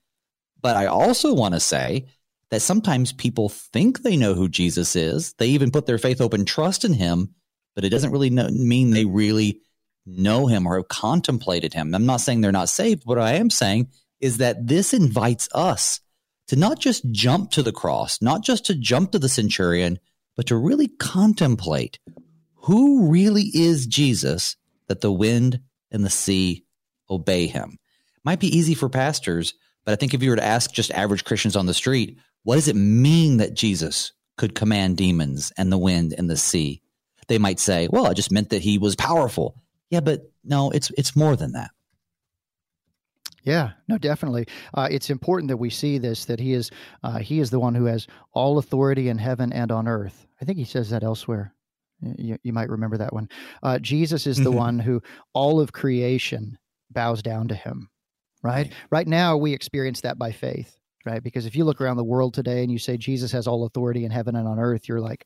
But 0.62 0.76
I 0.76 0.88
also 0.88 1.32
want 1.34 1.54
to 1.54 1.60
say 1.60 2.08
that 2.56 2.62
sometimes 2.62 3.12
people 3.12 3.50
think 3.50 4.02
they 4.02 4.16
know 4.16 4.34
who 4.34 4.48
Jesus 4.48 4.96
is. 4.96 5.34
They 5.34 5.48
even 5.48 5.72
put 5.72 5.88
their 5.88 5.98
faith, 5.98 6.20
hope, 6.20 6.34
and 6.34 6.48
trust 6.48 6.86
in 6.86 6.94
him, 6.94 7.36
but 7.76 7.84
it 7.84 7.90
doesn't 7.90 8.12
really 8.12 8.30
know, 8.30 8.48
mean 8.48 8.92
they 8.92 9.04
really 9.04 9.60
know 10.06 10.48
him 10.48 10.66
or 10.66 10.78
have 10.78 10.88
contemplated 10.88 11.74
him. 11.74 11.94
I'm 11.94 12.06
not 12.06 12.22
saying 12.22 12.40
they're 12.40 12.54
not 12.54 12.70
saved. 12.70 13.04
What 13.04 13.20
I 13.20 13.34
am 13.34 13.50
saying 13.50 13.90
is 14.22 14.38
that 14.38 14.68
this 14.68 14.94
invites 14.94 15.50
us 15.54 16.00
to 16.48 16.56
not 16.56 16.80
just 16.80 17.12
jump 17.12 17.52
to 17.52 17.62
the 17.62 17.74
cross, 17.74 18.22
not 18.22 18.42
just 18.42 18.68
to 18.68 18.76
jump 18.76 19.12
to 19.12 19.20
the 19.20 19.28
centurion, 19.28 20.00
but 20.38 20.46
to 20.46 20.56
really 20.56 20.88
contemplate 20.88 22.00
who 22.54 23.12
really 23.12 23.52
is 23.54 23.86
Jesus 23.86 24.56
that 24.88 25.02
the 25.02 25.12
wind 25.12 25.60
and 25.92 26.06
the 26.06 26.10
sea 26.10 26.64
obey 27.10 27.48
him. 27.48 27.80
Might 28.24 28.40
be 28.40 28.58
easy 28.58 28.76
for 28.76 28.88
pastors, 28.88 29.56
but 29.84 29.92
I 29.92 29.98
think 29.98 30.14
if 30.14 30.24
you 30.24 30.30
were 30.30 30.38
to 30.38 30.44
ask 30.46 30.72
just 30.72 30.92
average 30.92 31.26
Christians 31.26 31.58
on 31.58 31.66
the 31.66 31.74
street, 31.74 32.18
what 32.46 32.56
does 32.56 32.68
it 32.68 32.76
mean 32.76 33.38
that 33.38 33.56
Jesus 33.56 34.14
could 34.38 34.56
command 34.56 34.98
demons 34.98 35.52
and 35.58 35.72
the 35.72 35.78
wind 35.78 36.14
and 36.16 36.30
the 36.30 36.38
sea? 36.38 36.82
They 37.28 37.40
might 37.40 37.60
say, 37.60 37.90
well, 37.92 38.06
it 38.06 38.14
just 38.14 38.32
meant 38.32 38.52
that 38.52 38.62
he 38.62 38.78
was 38.78 38.96
powerful. 38.96 39.62
Yeah, 39.90 40.00
but 40.00 40.32
no, 40.44 40.70
it's 40.70 40.92
it's 40.96 41.16
more 41.16 41.36
than 41.36 41.54
that. 41.54 41.72
Yeah, 43.44 43.72
no, 43.88 43.98
definitely. 43.98 44.48
Uh, 44.74 44.88
it's 44.90 45.10
important 45.10 45.50
that 45.50 45.58
we 45.58 45.72
see 45.72 45.98
this 45.98 46.26
that 46.26 46.40
he 46.40 46.54
is 46.54 46.70
uh, 47.04 47.18
he 47.18 47.40
is 47.40 47.50
the 47.50 47.60
one 47.60 47.74
who 47.74 47.86
has 47.86 48.06
all 48.32 48.60
authority 48.60 49.10
in 49.10 49.18
heaven 49.18 49.52
and 49.52 49.72
on 49.72 49.88
earth. 49.88 50.28
I 50.40 50.46
think 50.46 50.60
he 50.60 50.66
says 50.66 50.92
that 50.92 51.04
elsewhere. 51.04 51.54
You, 52.02 52.38
you 52.44 52.54
might 52.54 52.70
remember 52.70 52.98
that 52.98 53.14
one. 53.14 53.28
Uh, 53.64 53.80
Jesus 53.80 54.28
is 54.28 54.38
the 54.38 54.50
mm-hmm. 54.50 54.58
one 54.60 54.80
who 54.80 55.02
all 55.34 55.60
of 55.60 55.74
creation 55.74 56.60
bows 56.92 57.24
down 57.24 57.48
to 57.48 57.56
him. 57.56 57.90
Right? 58.44 58.68
right? 58.68 58.74
Right 58.92 59.08
now, 59.08 59.38
we 59.38 59.54
experience 59.54 60.02
that 60.02 60.20
by 60.20 60.32
faith. 60.32 60.78
Right? 61.06 61.24
Because 61.24 61.46
if 61.46 61.56
you 61.56 61.64
look 61.64 61.82
around 61.82 61.98
the 61.98 62.04
world 62.04 62.34
today 62.34 62.64
and 62.64 62.72
you 62.72 62.80
say 62.80 62.98
Jesus 62.98 63.32
has 63.32 63.48
all 63.48 63.66
authority 63.66 64.06
in 64.06 64.12
heaven 64.12 64.36
and 64.36 64.48
on 64.48 64.60
earth, 64.60 64.88
you're 64.88 65.02
like, 65.02 65.26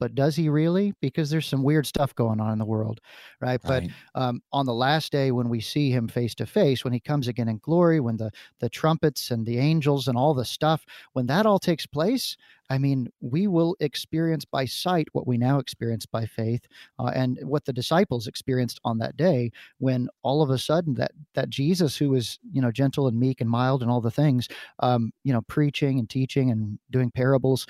but 0.00 0.14
does 0.14 0.34
he 0.34 0.48
really? 0.48 0.94
Because 1.02 1.28
there's 1.28 1.46
some 1.46 1.62
weird 1.62 1.86
stuff 1.86 2.14
going 2.14 2.40
on 2.40 2.52
in 2.52 2.58
the 2.58 2.64
world, 2.64 3.00
right? 3.40 3.60
right. 3.64 3.90
But 4.14 4.20
um, 4.20 4.42
on 4.50 4.64
the 4.64 4.72
last 4.72 5.12
day, 5.12 5.30
when 5.30 5.50
we 5.50 5.60
see 5.60 5.90
him 5.90 6.08
face 6.08 6.34
to 6.36 6.46
face, 6.46 6.84
when 6.84 6.94
he 6.94 7.00
comes 7.00 7.28
again 7.28 7.48
in 7.48 7.58
glory, 7.58 8.00
when 8.00 8.16
the 8.16 8.30
the 8.60 8.70
trumpets 8.70 9.30
and 9.30 9.44
the 9.44 9.58
angels 9.58 10.08
and 10.08 10.16
all 10.16 10.32
the 10.32 10.44
stuff, 10.44 10.86
when 11.12 11.26
that 11.26 11.44
all 11.44 11.58
takes 11.58 11.84
place, 11.84 12.38
I 12.70 12.78
mean, 12.78 13.08
we 13.20 13.48
will 13.48 13.76
experience 13.80 14.44
by 14.44 14.64
sight 14.64 15.08
what 15.12 15.26
we 15.26 15.36
now 15.36 15.58
experience 15.58 16.06
by 16.06 16.24
faith, 16.24 16.66
uh, 16.98 17.10
and 17.14 17.38
what 17.42 17.64
the 17.64 17.72
disciples 17.72 18.26
experienced 18.26 18.80
on 18.84 18.98
that 18.98 19.16
day, 19.16 19.50
when 19.78 20.08
all 20.22 20.40
of 20.42 20.50
a 20.50 20.58
sudden 20.58 20.94
that 20.94 21.10
that 21.34 21.50
Jesus, 21.50 21.96
who 21.96 22.10
was 22.10 22.38
you 22.52 22.62
know 22.62 22.70
gentle 22.72 23.08
and 23.08 23.18
meek 23.18 23.40
and 23.40 23.50
mild 23.50 23.82
and 23.82 23.90
all 23.90 24.00
the 24.00 24.10
things, 24.10 24.48
um, 24.78 25.12
you 25.24 25.32
know, 25.32 25.42
preaching 25.42 25.98
and 25.98 26.08
teaching 26.08 26.50
and 26.50 26.78
doing 26.90 27.10
parables 27.10 27.66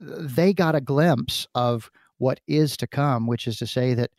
they 0.00 0.52
got 0.52 0.74
a 0.74 0.80
glimpse 0.80 1.46
of 1.54 1.90
what 2.18 2.40
is 2.46 2.76
to 2.76 2.86
come, 2.86 3.26
which 3.26 3.46
is 3.46 3.58
to 3.58 3.66
say 3.66 3.94
that 3.94 4.10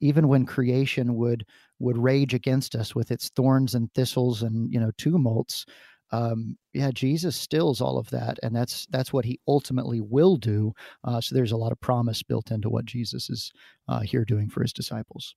even 0.00 0.28
when 0.28 0.46
creation 0.46 1.14
would 1.14 1.46
would 1.78 1.98
rage 1.98 2.32
against 2.32 2.76
us 2.76 2.94
with 2.94 3.10
its 3.10 3.28
thorns 3.30 3.74
and 3.74 3.92
thistles 3.94 4.42
and 4.42 4.72
you 4.72 4.80
know 4.80 4.90
tumults, 4.98 5.66
um, 6.12 6.56
yeah, 6.72 6.90
Jesus 6.92 7.34
stills 7.36 7.80
all 7.80 7.98
of 7.98 8.10
that, 8.10 8.38
and 8.42 8.54
that's 8.54 8.86
that's 8.90 9.12
what 9.12 9.24
he 9.24 9.40
ultimately 9.48 10.00
will 10.00 10.36
do. 10.36 10.74
Uh, 11.02 11.20
so 11.20 11.34
there's 11.34 11.52
a 11.52 11.56
lot 11.56 11.72
of 11.72 11.80
promise 11.80 12.22
built 12.22 12.50
into 12.50 12.68
what 12.68 12.84
Jesus 12.84 13.30
is 13.30 13.52
uh, 13.88 14.00
here 14.00 14.24
doing 14.24 14.48
for 14.48 14.62
his 14.62 14.72
disciples. 14.72 15.34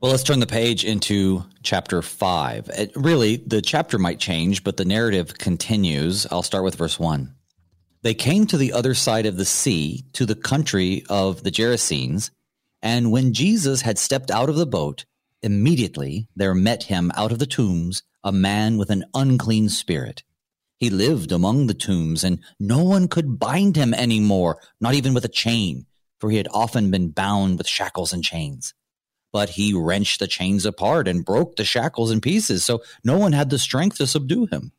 Well, 0.00 0.10
let's 0.10 0.22
turn 0.22 0.40
the 0.40 0.46
page 0.46 0.84
into 0.84 1.44
chapter 1.62 2.02
five. 2.02 2.68
It, 2.68 2.92
really, 2.94 3.36
the 3.36 3.62
chapter 3.62 3.98
might 3.98 4.18
change, 4.18 4.62
but 4.62 4.76
the 4.76 4.84
narrative 4.84 5.38
continues. 5.38 6.26
I'll 6.30 6.42
start 6.42 6.64
with 6.64 6.76
verse 6.76 6.98
one. 6.98 7.34
They 8.02 8.14
came 8.14 8.46
to 8.46 8.56
the 8.56 8.72
other 8.72 8.94
side 8.94 9.26
of 9.26 9.36
the 9.36 9.44
sea, 9.44 10.04
to 10.12 10.26
the 10.26 10.36
country 10.36 11.02
of 11.08 11.42
the 11.42 11.50
Gerasenes, 11.50 12.30
and 12.82 13.10
when 13.10 13.32
Jesus 13.32 13.80
had 13.80 13.98
stepped 13.98 14.30
out 14.30 14.48
of 14.48 14.56
the 14.56 14.66
boat, 14.66 15.06
immediately 15.42 16.28
there 16.36 16.54
met 16.54 16.84
him 16.84 17.10
out 17.16 17.32
of 17.32 17.38
the 17.38 17.46
tombs 17.46 18.02
a 18.26 18.32
man 18.32 18.76
with 18.76 18.90
an 18.90 19.04
unclean 19.14 19.68
spirit. 19.68 20.24
He 20.78 20.90
lived 20.90 21.30
among 21.30 21.68
the 21.68 21.74
tombs, 21.74 22.24
and 22.24 22.40
no 22.58 22.82
one 22.82 23.06
could 23.06 23.38
bind 23.38 23.76
him 23.76 23.94
any 23.94 24.18
more, 24.18 24.60
not 24.80 24.94
even 24.94 25.14
with 25.14 25.24
a 25.24 25.28
chain, 25.28 25.86
for 26.18 26.28
he 26.28 26.36
had 26.36 26.48
often 26.50 26.90
been 26.90 27.10
bound 27.10 27.56
with 27.56 27.68
shackles 27.68 28.12
and 28.12 28.24
chains. 28.24 28.74
But 29.32 29.50
he 29.50 29.72
wrenched 29.72 30.18
the 30.18 30.26
chains 30.26 30.66
apart 30.66 31.06
and 31.06 31.24
broke 31.24 31.54
the 31.54 31.64
shackles 31.64 32.10
in 32.10 32.20
pieces, 32.20 32.64
so 32.64 32.82
no 33.04 33.16
one 33.16 33.32
had 33.32 33.48
the 33.48 33.60
strength 33.60 33.98
to 33.98 34.08
subdue 34.08 34.46
him. 34.46 34.72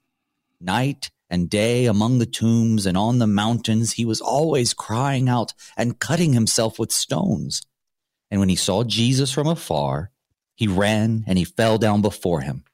Night 0.59 1.09
and 1.29 1.49
day 1.49 1.85
among 1.85 2.19
the 2.19 2.25
tombs 2.25 2.85
and 2.85 2.97
on 2.97 3.19
the 3.19 3.27
mountains, 3.27 3.93
he 3.93 4.03
was 4.03 4.19
always 4.19 4.73
crying 4.73 5.29
out 5.29 5.53
and 5.77 5.99
cutting 5.99 6.33
himself 6.33 6.77
with 6.77 6.91
stones. 6.91 7.61
And 8.29 8.41
when 8.41 8.49
he 8.49 8.57
saw 8.57 8.83
Jesus 8.83 9.31
from 9.31 9.47
afar, 9.47 10.11
he 10.53 10.67
ran 10.67 11.23
and 11.27 11.37
he 11.37 11.45
fell 11.45 11.77
down 11.77 12.01
before 12.01 12.41
him. 12.41 12.65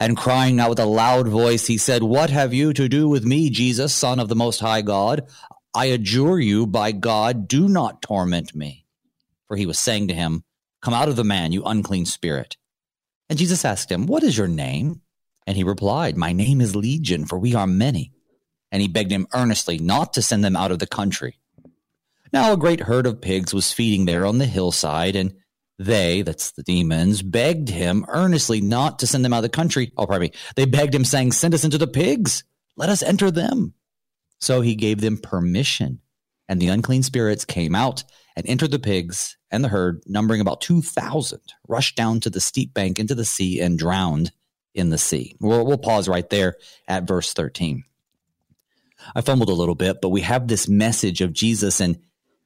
And 0.00 0.16
crying 0.16 0.60
out 0.60 0.70
with 0.70 0.78
a 0.78 0.86
loud 0.86 1.26
voice, 1.28 1.66
he 1.66 1.76
said, 1.76 2.02
What 2.02 2.30
have 2.30 2.54
you 2.54 2.72
to 2.72 2.88
do 2.88 3.08
with 3.08 3.24
me, 3.24 3.50
Jesus, 3.50 3.94
Son 3.94 4.20
of 4.20 4.28
the 4.28 4.36
Most 4.36 4.60
High 4.60 4.82
God? 4.82 5.28
I 5.74 5.86
adjure 5.86 6.38
you, 6.38 6.66
by 6.66 6.92
God, 6.92 7.48
do 7.48 7.68
not 7.68 8.00
torment 8.00 8.54
me. 8.54 8.86
For 9.46 9.56
he 9.56 9.66
was 9.66 9.78
saying 9.78 10.08
to 10.08 10.14
him, 10.14 10.44
Come 10.82 10.94
out 10.94 11.08
of 11.08 11.16
the 11.16 11.24
man, 11.24 11.52
you 11.52 11.64
unclean 11.64 12.06
spirit. 12.06 12.56
And 13.28 13.38
Jesus 13.38 13.64
asked 13.64 13.90
him, 13.90 14.06
What 14.06 14.22
is 14.22 14.38
your 14.38 14.48
name? 14.48 15.02
And 15.46 15.56
he 15.56 15.64
replied, 15.64 16.16
My 16.16 16.32
name 16.32 16.60
is 16.60 16.76
Legion, 16.76 17.26
for 17.26 17.38
we 17.38 17.54
are 17.54 17.66
many. 17.66 18.12
And 18.70 18.82
he 18.82 18.88
begged 18.88 19.10
him 19.10 19.26
earnestly 19.34 19.78
not 19.78 20.12
to 20.12 20.22
send 20.22 20.44
them 20.44 20.56
out 20.56 20.70
of 20.70 20.78
the 20.78 20.86
country. 20.86 21.38
Now 22.32 22.52
a 22.52 22.58
great 22.58 22.80
herd 22.80 23.06
of 23.06 23.20
pigs 23.20 23.54
was 23.54 23.72
feeding 23.72 24.04
there 24.04 24.26
on 24.26 24.38
the 24.38 24.46
hillside, 24.46 25.16
and 25.16 25.34
they, 25.78 26.22
that's 26.22 26.52
the 26.52 26.62
demons, 26.62 27.22
begged 27.22 27.68
him 27.68 28.04
earnestly 28.08 28.60
not 28.60 28.98
to 28.98 29.06
send 29.06 29.24
them 29.24 29.32
out 29.32 29.38
of 29.38 29.42
the 29.42 29.48
country. 29.48 29.92
Oh, 29.96 30.06
pardon 30.06 30.30
me. 30.30 30.32
They 30.56 30.66
begged 30.66 30.94
him, 30.94 31.04
saying, 31.04 31.32
Send 31.32 31.54
us 31.54 31.64
into 31.64 31.78
the 31.78 31.86
pigs. 31.86 32.44
Let 32.76 32.88
us 32.88 33.02
enter 33.02 33.30
them. 33.30 33.74
So 34.40 34.60
he 34.60 34.74
gave 34.74 35.00
them 35.00 35.18
permission. 35.18 36.00
And 36.48 36.60
the 36.60 36.68
unclean 36.68 37.02
spirits 37.02 37.44
came 37.44 37.74
out 37.74 38.04
and 38.34 38.46
entered 38.46 38.70
the 38.70 38.78
pigs, 38.78 39.36
and 39.50 39.62
the 39.62 39.68
herd, 39.68 40.02
numbering 40.06 40.40
about 40.40 40.60
2,000, 40.60 41.40
rushed 41.66 41.96
down 41.96 42.20
to 42.20 42.30
the 42.30 42.40
steep 42.40 42.72
bank 42.72 42.98
into 42.98 43.14
the 43.14 43.24
sea 43.24 43.60
and 43.60 43.78
drowned 43.78 44.32
in 44.74 44.90
the 44.90 44.98
sea. 44.98 45.36
We'll, 45.40 45.66
we'll 45.66 45.78
pause 45.78 46.08
right 46.08 46.28
there 46.30 46.56
at 46.86 47.06
verse 47.06 47.32
13. 47.34 47.84
I 49.14 49.20
fumbled 49.20 49.48
a 49.48 49.54
little 49.54 49.74
bit, 49.74 50.00
but 50.00 50.08
we 50.08 50.22
have 50.22 50.48
this 50.48 50.68
message 50.68 51.20
of 51.20 51.32
Jesus 51.32 51.80
and 51.80 51.98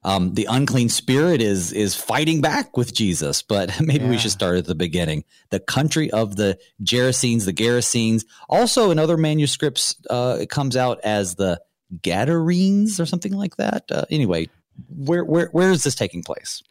um, 0.05 0.35
the 0.35 0.47
unclean 0.51 0.89
spirit 0.89 1.41
is 1.41 1.73
is 1.73 1.95
fighting 1.95 2.41
back 2.41 2.77
with 2.77 2.93
Jesus, 2.93 3.43
but 3.43 3.73
maybe 3.81 4.05
yeah. 4.05 4.11
we 4.11 4.19
should 4.19 4.31
start 4.31 4.57
at 4.57 4.65
the 4.65 4.75
beginning. 4.75 5.25
The 5.51 5.61
country 5.61 6.11
of 6.11 6.37
the 6.37 6.59
Gerasenes, 6.83 7.45
the 7.45 7.53
Gerasenes. 7.53 8.25
Also, 8.49 8.91
in 8.91 8.99
other 8.99 9.17
manuscripts, 9.17 9.97
uh, 10.11 10.39
it 10.41 10.51
comes 10.51 10.77
out 10.77 11.01
as 11.05 11.37
the 11.37 11.61
Gadarenes 12.03 12.99
or 12.99 13.07
something 13.07 13.33
like 13.33 13.57
that. 13.57 13.85
Uh, 13.91 14.05
anyway, 14.11 14.49
where 14.89 15.25
where 15.25 15.49
where 15.53 15.71
is 15.71 15.85
this 15.85 15.95
taking 15.95 16.23
place? 16.23 16.63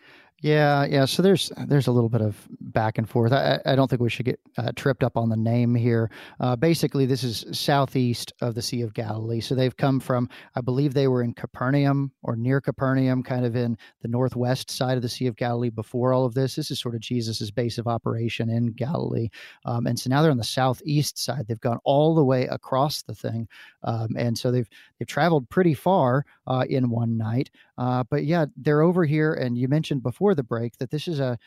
Yeah, 0.43 0.85
yeah. 0.85 1.05
So 1.05 1.21
there's 1.21 1.51
there's 1.67 1.85
a 1.85 1.91
little 1.91 2.09
bit 2.09 2.21
of 2.21 2.47
back 2.59 2.97
and 2.97 3.07
forth. 3.07 3.31
I, 3.31 3.59
I 3.63 3.75
don't 3.75 3.87
think 3.87 4.01
we 4.01 4.09
should 4.09 4.25
get 4.25 4.39
uh, 4.57 4.71
tripped 4.75 5.03
up 5.03 5.15
on 5.15 5.29
the 5.29 5.37
name 5.37 5.75
here. 5.75 6.09
Uh, 6.39 6.55
basically, 6.55 7.05
this 7.05 7.23
is 7.23 7.45
southeast 7.51 8.33
of 8.41 8.55
the 8.55 8.61
Sea 8.61 8.81
of 8.81 8.95
Galilee. 8.95 9.39
So 9.39 9.53
they've 9.53 9.75
come 9.77 9.99
from, 9.99 10.27
I 10.55 10.61
believe 10.61 10.95
they 10.95 11.07
were 11.07 11.21
in 11.21 11.35
Capernaum 11.35 12.11
or 12.23 12.35
near 12.35 12.59
Capernaum, 12.59 13.21
kind 13.21 13.45
of 13.45 13.55
in 13.55 13.77
the 14.01 14.07
northwest 14.07 14.71
side 14.71 14.95
of 14.97 15.03
the 15.03 15.09
Sea 15.09 15.27
of 15.27 15.35
Galilee 15.35 15.69
before 15.69 16.11
all 16.11 16.25
of 16.25 16.33
this. 16.33 16.55
This 16.55 16.71
is 16.71 16.79
sort 16.79 16.95
of 16.95 17.01
Jesus's 17.01 17.51
base 17.51 17.77
of 17.77 17.85
operation 17.85 18.49
in 18.49 18.71
Galilee, 18.71 19.29
um, 19.65 19.85
and 19.85 19.99
so 19.99 20.09
now 20.09 20.23
they're 20.23 20.31
on 20.31 20.37
the 20.37 20.43
southeast 20.43 21.19
side. 21.23 21.45
They've 21.47 21.59
gone 21.59 21.79
all 21.83 22.15
the 22.15 22.25
way 22.25 22.47
across 22.47 23.03
the 23.03 23.13
thing, 23.13 23.47
um, 23.83 24.15
and 24.17 24.35
so 24.35 24.49
they've 24.51 24.69
they've 24.97 25.07
traveled 25.07 25.49
pretty 25.49 25.75
far 25.75 26.25
uh, 26.47 26.65
in 26.67 26.89
one 26.89 27.15
night. 27.15 27.51
Uh, 27.77 28.03
but 28.09 28.25
yeah, 28.25 28.45
they're 28.57 28.81
over 28.81 29.05
here, 29.05 29.33
and 29.33 29.57
you 29.57 29.67
mentioned 29.67 30.03
before 30.03 30.30
the 30.35 30.43
break 30.43 30.77
that 30.77 30.91
this 30.91 31.07
is 31.07 31.19
a 31.19 31.37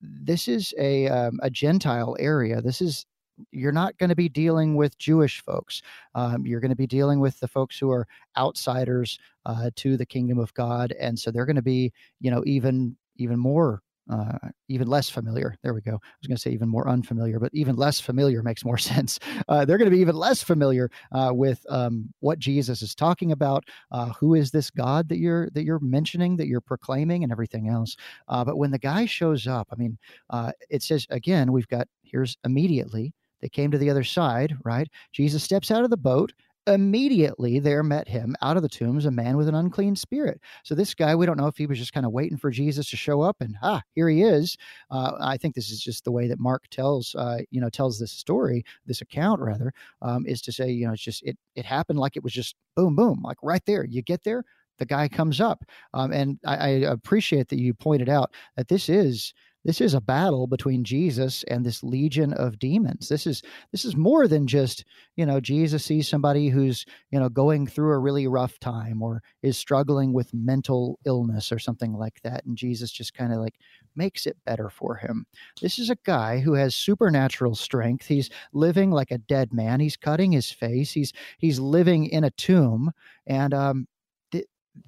this 0.00 0.48
is 0.48 0.74
a 0.78 1.08
um, 1.08 1.38
a 1.42 1.50
Gentile 1.50 2.16
area. 2.18 2.60
This 2.60 2.80
is 2.80 3.06
you're 3.52 3.72
not 3.72 3.96
going 3.96 4.10
to 4.10 4.16
be 4.16 4.28
dealing 4.28 4.76
with 4.76 4.98
Jewish 4.98 5.40
folks. 5.40 5.80
Um, 6.14 6.46
you're 6.46 6.60
going 6.60 6.70
to 6.70 6.76
be 6.76 6.86
dealing 6.86 7.20
with 7.20 7.40
the 7.40 7.48
folks 7.48 7.78
who 7.78 7.90
are 7.90 8.06
outsiders 8.36 9.18
uh, 9.46 9.70
to 9.76 9.96
the 9.96 10.06
kingdom 10.06 10.38
of 10.38 10.52
God, 10.54 10.92
and 11.00 11.18
so 11.18 11.30
they're 11.30 11.46
going 11.46 11.56
to 11.56 11.62
be, 11.62 11.92
you 12.20 12.30
know, 12.30 12.42
even 12.46 12.96
even 13.16 13.38
more 13.38 13.82
uh, 14.08 14.38
even 14.68 14.88
less 14.88 15.08
familiar. 15.08 15.56
There 15.62 15.74
we 15.74 15.80
go. 15.80 15.92
I 15.92 16.16
was 16.20 16.26
going 16.26 16.36
to 16.36 16.40
say 16.40 16.50
even 16.50 16.68
more 16.68 16.88
unfamiliar, 16.88 17.38
but 17.38 17.50
even 17.52 17.76
less 17.76 18.00
familiar 18.00 18.42
makes 18.42 18.64
more 18.64 18.78
sense. 18.92 19.18
Uh, 19.48 19.64
they're 19.64 19.78
going 19.78 19.90
to 19.90 19.94
be 19.94 20.00
even 20.00 20.16
less 20.16 20.42
familiar 20.42 20.90
uh, 21.12 21.30
with 21.32 21.64
um, 21.68 22.12
what 22.20 22.38
Jesus 22.38 22.82
is 22.82 22.94
talking 22.94 23.32
about. 23.32 23.64
Uh, 23.90 24.06
who 24.18 24.34
is 24.34 24.50
this 24.50 24.70
God 24.70 25.08
that 25.08 25.18
you're 25.18 25.50
that 25.50 25.64
you're 25.64 25.80
mentioning, 25.80 26.36
that 26.36 26.48
you're 26.48 26.60
proclaiming, 26.60 27.22
and 27.22 27.32
everything 27.32 27.68
else. 27.68 27.96
Uh, 28.28 28.44
but 28.44 28.56
when 28.56 28.70
the 28.70 28.78
guy 28.78 29.06
shows 29.06 29.46
up, 29.46 29.68
I 29.72 29.76
mean, 29.76 29.98
uh, 30.30 30.52
it 30.70 30.82
says 30.82 31.06
again, 31.10 31.52
we've 31.52 31.68
got 31.68 31.86
here's 32.02 32.36
immediately. 32.44 33.14
They 33.40 33.48
came 33.48 33.70
to 33.70 33.78
the 33.78 33.88
other 33.88 34.04
side, 34.04 34.54
right? 34.64 34.86
Jesus 35.12 35.42
steps 35.42 35.70
out 35.70 35.82
of 35.84 35.90
the 35.90 35.96
boat 35.96 36.32
Immediately 36.66 37.58
there 37.58 37.82
met 37.82 38.06
him 38.06 38.36
out 38.42 38.56
of 38.56 38.62
the 38.62 38.68
tombs 38.68 39.06
a 39.06 39.10
man 39.10 39.36
with 39.36 39.48
an 39.48 39.54
unclean 39.54 39.96
spirit. 39.96 40.40
So 40.62 40.74
this 40.74 40.94
guy, 40.94 41.14
we 41.14 41.24
don't 41.24 41.38
know 41.38 41.46
if 41.46 41.56
he 41.56 41.66
was 41.66 41.78
just 41.78 41.94
kind 41.94 42.04
of 42.04 42.12
waiting 42.12 42.36
for 42.36 42.50
Jesus 42.50 42.88
to 42.90 42.96
show 42.96 43.22
up, 43.22 43.36
and 43.40 43.56
ah, 43.62 43.82
here 43.94 44.08
he 44.10 44.22
is. 44.22 44.56
Uh, 44.90 45.12
I 45.20 45.38
think 45.38 45.54
this 45.54 45.70
is 45.70 45.80
just 45.82 46.04
the 46.04 46.12
way 46.12 46.28
that 46.28 46.38
Mark 46.38 46.68
tells, 46.70 47.14
uh, 47.14 47.38
you 47.50 47.60
know, 47.60 47.70
tells 47.70 47.98
this 47.98 48.12
story, 48.12 48.62
this 48.86 49.00
account 49.00 49.40
rather, 49.40 49.72
um, 50.02 50.26
is 50.26 50.42
to 50.42 50.52
say, 50.52 50.70
you 50.70 50.86
know, 50.86 50.92
it's 50.92 51.02
just 51.02 51.22
it 51.22 51.36
it 51.56 51.64
happened 51.64 51.98
like 51.98 52.16
it 52.16 52.22
was 52.22 52.32
just 52.32 52.54
boom, 52.76 52.94
boom, 52.94 53.22
like 53.24 53.38
right 53.42 53.64
there. 53.64 53.84
You 53.84 54.02
get 54.02 54.22
there, 54.22 54.44
the 54.78 54.86
guy 54.86 55.08
comes 55.08 55.40
up, 55.40 55.64
um, 55.94 56.12
and 56.12 56.38
I, 56.46 56.56
I 56.56 56.68
appreciate 56.92 57.48
that 57.48 57.58
you 57.58 57.72
pointed 57.74 58.10
out 58.10 58.32
that 58.56 58.68
this 58.68 58.88
is 58.90 59.32
this 59.64 59.80
is 59.80 59.94
a 59.94 60.00
battle 60.00 60.46
between 60.46 60.84
Jesus 60.84 61.44
and 61.44 61.64
this 61.64 61.82
legion 61.82 62.32
of 62.32 62.58
demons. 62.58 63.08
This 63.08 63.26
is 63.26 63.42
this 63.72 63.84
is 63.84 63.96
more 63.96 64.26
than 64.26 64.46
just, 64.46 64.84
you 65.16 65.26
know, 65.26 65.40
Jesus 65.40 65.84
sees 65.84 66.08
somebody 66.08 66.48
who's, 66.48 66.86
you 67.10 67.18
know, 67.20 67.28
going 67.28 67.66
through 67.66 67.92
a 67.92 67.98
really 67.98 68.26
rough 68.26 68.58
time 68.58 69.02
or 69.02 69.22
is 69.42 69.58
struggling 69.58 70.12
with 70.12 70.32
mental 70.32 70.98
illness 71.04 71.52
or 71.52 71.58
something 71.58 71.92
like 71.92 72.20
that 72.22 72.44
and 72.46 72.56
Jesus 72.56 72.90
just 72.90 73.14
kind 73.14 73.32
of 73.32 73.40
like 73.40 73.56
makes 73.96 74.26
it 74.26 74.36
better 74.46 74.70
for 74.70 74.96
him. 74.96 75.26
This 75.60 75.78
is 75.78 75.90
a 75.90 75.98
guy 76.04 76.38
who 76.38 76.54
has 76.54 76.74
supernatural 76.74 77.54
strength. 77.54 78.06
He's 78.06 78.30
living 78.52 78.90
like 78.90 79.10
a 79.10 79.18
dead 79.18 79.52
man. 79.52 79.80
He's 79.80 79.96
cutting 79.96 80.32
his 80.32 80.50
face. 80.50 80.92
He's 80.92 81.12
he's 81.38 81.58
living 81.58 82.06
in 82.06 82.24
a 82.24 82.30
tomb 82.30 82.92
and 83.26 83.52
um 83.52 83.86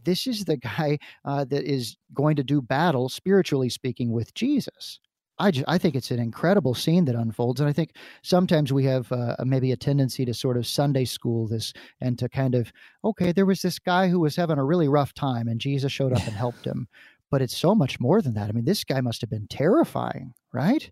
this 0.04 0.26
is 0.26 0.44
the 0.44 0.56
guy 0.56 0.98
uh, 1.24 1.44
that 1.44 1.64
is 1.64 1.96
going 2.14 2.36
to 2.36 2.44
do 2.44 2.62
battle, 2.62 3.08
spiritually 3.08 3.68
speaking, 3.68 4.12
with 4.12 4.34
Jesus. 4.34 5.00
I, 5.38 5.50
just, 5.50 5.64
I 5.66 5.78
think 5.78 5.94
it's 5.94 6.10
an 6.10 6.18
incredible 6.18 6.74
scene 6.74 7.04
that 7.06 7.14
unfolds. 7.14 7.60
And 7.60 7.68
I 7.68 7.72
think 7.72 7.96
sometimes 8.22 8.72
we 8.72 8.84
have 8.84 9.10
uh, 9.10 9.36
maybe 9.44 9.72
a 9.72 9.76
tendency 9.76 10.24
to 10.24 10.34
sort 10.34 10.56
of 10.56 10.66
Sunday 10.66 11.04
school 11.04 11.48
this 11.48 11.72
and 12.00 12.18
to 12.18 12.28
kind 12.28 12.54
of, 12.54 12.72
okay, 13.04 13.32
there 13.32 13.46
was 13.46 13.62
this 13.62 13.78
guy 13.78 14.08
who 14.08 14.20
was 14.20 14.36
having 14.36 14.58
a 14.58 14.64
really 14.64 14.88
rough 14.88 15.14
time 15.14 15.48
and 15.48 15.60
Jesus 15.60 15.90
showed 15.90 16.12
up 16.12 16.24
and 16.26 16.36
helped 16.36 16.64
him. 16.64 16.86
But 17.30 17.42
it's 17.42 17.56
so 17.56 17.74
much 17.74 17.98
more 17.98 18.20
than 18.20 18.34
that. 18.34 18.50
I 18.50 18.52
mean, 18.52 18.66
this 18.66 18.84
guy 18.84 19.00
must 19.00 19.22
have 19.22 19.30
been 19.30 19.46
terrifying, 19.48 20.34
right? 20.52 20.90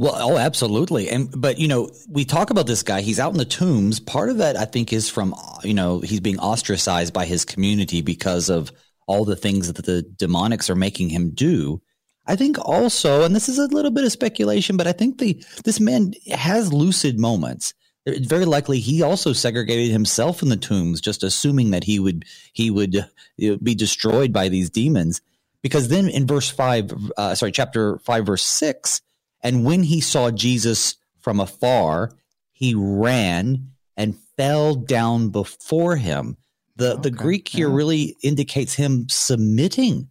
Well, 0.00 0.16
oh, 0.16 0.38
absolutely. 0.38 1.10
And, 1.10 1.28
but, 1.38 1.58
you 1.58 1.68
know, 1.68 1.90
we 2.08 2.24
talk 2.24 2.48
about 2.48 2.66
this 2.66 2.82
guy, 2.82 3.02
he's 3.02 3.20
out 3.20 3.32
in 3.32 3.38
the 3.38 3.44
tombs. 3.44 4.00
Part 4.00 4.30
of 4.30 4.38
that, 4.38 4.56
I 4.56 4.64
think, 4.64 4.94
is 4.94 5.10
from, 5.10 5.34
you 5.62 5.74
know, 5.74 6.00
he's 6.00 6.20
being 6.20 6.38
ostracized 6.38 7.12
by 7.12 7.26
his 7.26 7.44
community 7.44 8.00
because 8.00 8.48
of 8.48 8.72
all 9.06 9.26
the 9.26 9.36
things 9.36 9.70
that 9.70 9.84
the 9.84 10.02
demonics 10.16 10.70
are 10.70 10.74
making 10.74 11.10
him 11.10 11.32
do. 11.34 11.82
I 12.26 12.34
think 12.34 12.58
also, 12.66 13.24
and 13.24 13.36
this 13.36 13.46
is 13.46 13.58
a 13.58 13.66
little 13.66 13.90
bit 13.90 14.04
of 14.04 14.10
speculation, 14.10 14.78
but 14.78 14.86
I 14.86 14.92
think 14.92 15.18
the 15.18 15.44
this 15.64 15.80
man 15.80 16.14
has 16.30 16.72
lucid 16.72 17.18
moments. 17.18 17.74
Very 18.06 18.46
likely 18.46 18.80
he 18.80 19.02
also 19.02 19.34
segregated 19.34 19.92
himself 19.92 20.42
in 20.42 20.48
the 20.48 20.56
tombs, 20.56 21.02
just 21.02 21.22
assuming 21.22 21.72
that 21.72 21.84
he 21.84 21.98
would 21.98 22.24
he 22.54 22.70
would 22.70 23.04
be 23.36 23.74
destroyed 23.74 24.32
by 24.32 24.48
these 24.48 24.70
demons. 24.70 25.20
Because 25.62 25.88
then 25.88 26.08
in 26.08 26.26
verse 26.26 26.48
five, 26.48 26.90
uh, 27.18 27.34
sorry, 27.34 27.52
chapter 27.52 27.98
five, 27.98 28.24
verse 28.24 28.42
six, 28.42 29.02
and 29.42 29.64
when 29.64 29.82
he 29.82 30.00
saw 30.00 30.30
Jesus 30.30 30.96
from 31.20 31.40
afar, 31.40 32.12
he 32.52 32.74
ran 32.74 33.70
and 33.96 34.18
fell 34.36 34.74
down 34.74 35.30
before 35.30 35.96
him. 35.96 36.36
The 36.76 36.92
okay. 36.92 37.02
the 37.02 37.10
Greek 37.10 37.48
here 37.48 37.68
yeah. 37.68 37.74
really 37.74 38.16
indicates 38.22 38.74
him 38.74 39.06
submitting 39.08 40.08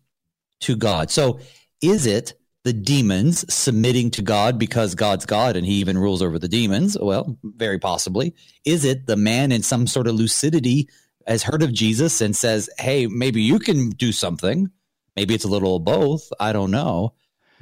to 0.62 0.76
God. 0.76 1.10
So 1.10 1.40
is 1.82 2.06
it 2.06 2.34
the 2.64 2.74
demons 2.74 3.52
submitting 3.54 4.12
to 4.12 4.22
God 4.22 4.60
because 4.60 4.94
God's 4.94 5.26
God 5.26 5.56
and 5.56 5.66
he 5.66 5.74
even 5.76 5.98
rules 5.98 6.22
over 6.22 6.38
the 6.38 6.48
demons? 6.48 6.98
Well, 7.00 7.38
very 7.44 7.80
possibly. 7.80 8.36
Is 8.66 8.84
it 8.86 9.08
the 9.08 9.16
man 9.16 9.52
in 9.52 9.64
some 9.64 9.88
sort 9.88 10.08
of 10.08 10.16
lucidity 10.16 10.90
has 11.26 11.44
heard 11.44 11.64
of 11.64 11.74
Jesus 11.74 12.22
and 12.22 12.36
says, 12.36 12.70
Hey, 12.78 13.08
maybe 13.08 13.42
you 13.42 13.60
can 13.60 13.90
do 13.92 14.12
something? 14.12 14.70
Maybe 15.16 15.34
it's 15.34 15.46
a 15.46 15.50
little 15.50 15.78
of 15.78 15.86
both. 15.86 16.30
I 16.40 16.54
don't 16.54 16.72
know. 16.72 17.14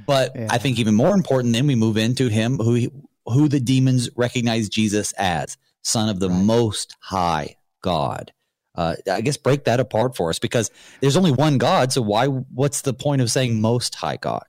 But 0.05 0.33
yeah. 0.35 0.47
I 0.49 0.57
think 0.57 0.79
even 0.79 0.95
more 0.95 1.13
important, 1.13 1.53
then 1.53 1.67
we 1.67 1.75
move 1.75 1.97
into 1.97 2.27
him 2.27 2.57
who 2.57 2.73
he, 2.75 2.91
who 3.25 3.47
the 3.47 3.59
demons 3.59 4.09
recognize 4.15 4.69
Jesus 4.69 5.11
as 5.13 5.57
Son 5.83 6.09
of 6.09 6.19
the 6.19 6.29
right. 6.29 6.43
Most 6.43 6.95
High 7.01 7.55
God. 7.81 8.31
Uh, 8.75 8.95
I 9.09 9.21
guess 9.21 9.37
break 9.37 9.63
that 9.63 9.79
apart 9.79 10.15
for 10.15 10.29
us 10.29 10.37
because 10.37 10.69
there's 11.01 11.17
only 11.17 11.31
one 11.31 11.57
God. 11.57 11.91
So 11.91 12.01
why? 12.01 12.27
What's 12.27 12.81
the 12.81 12.93
point 12.93 13.21
of 13.21 13.31
saying 13.31 13.59
Most 13.59 13.95
High 13.95 14.17
God? 14.17 14.45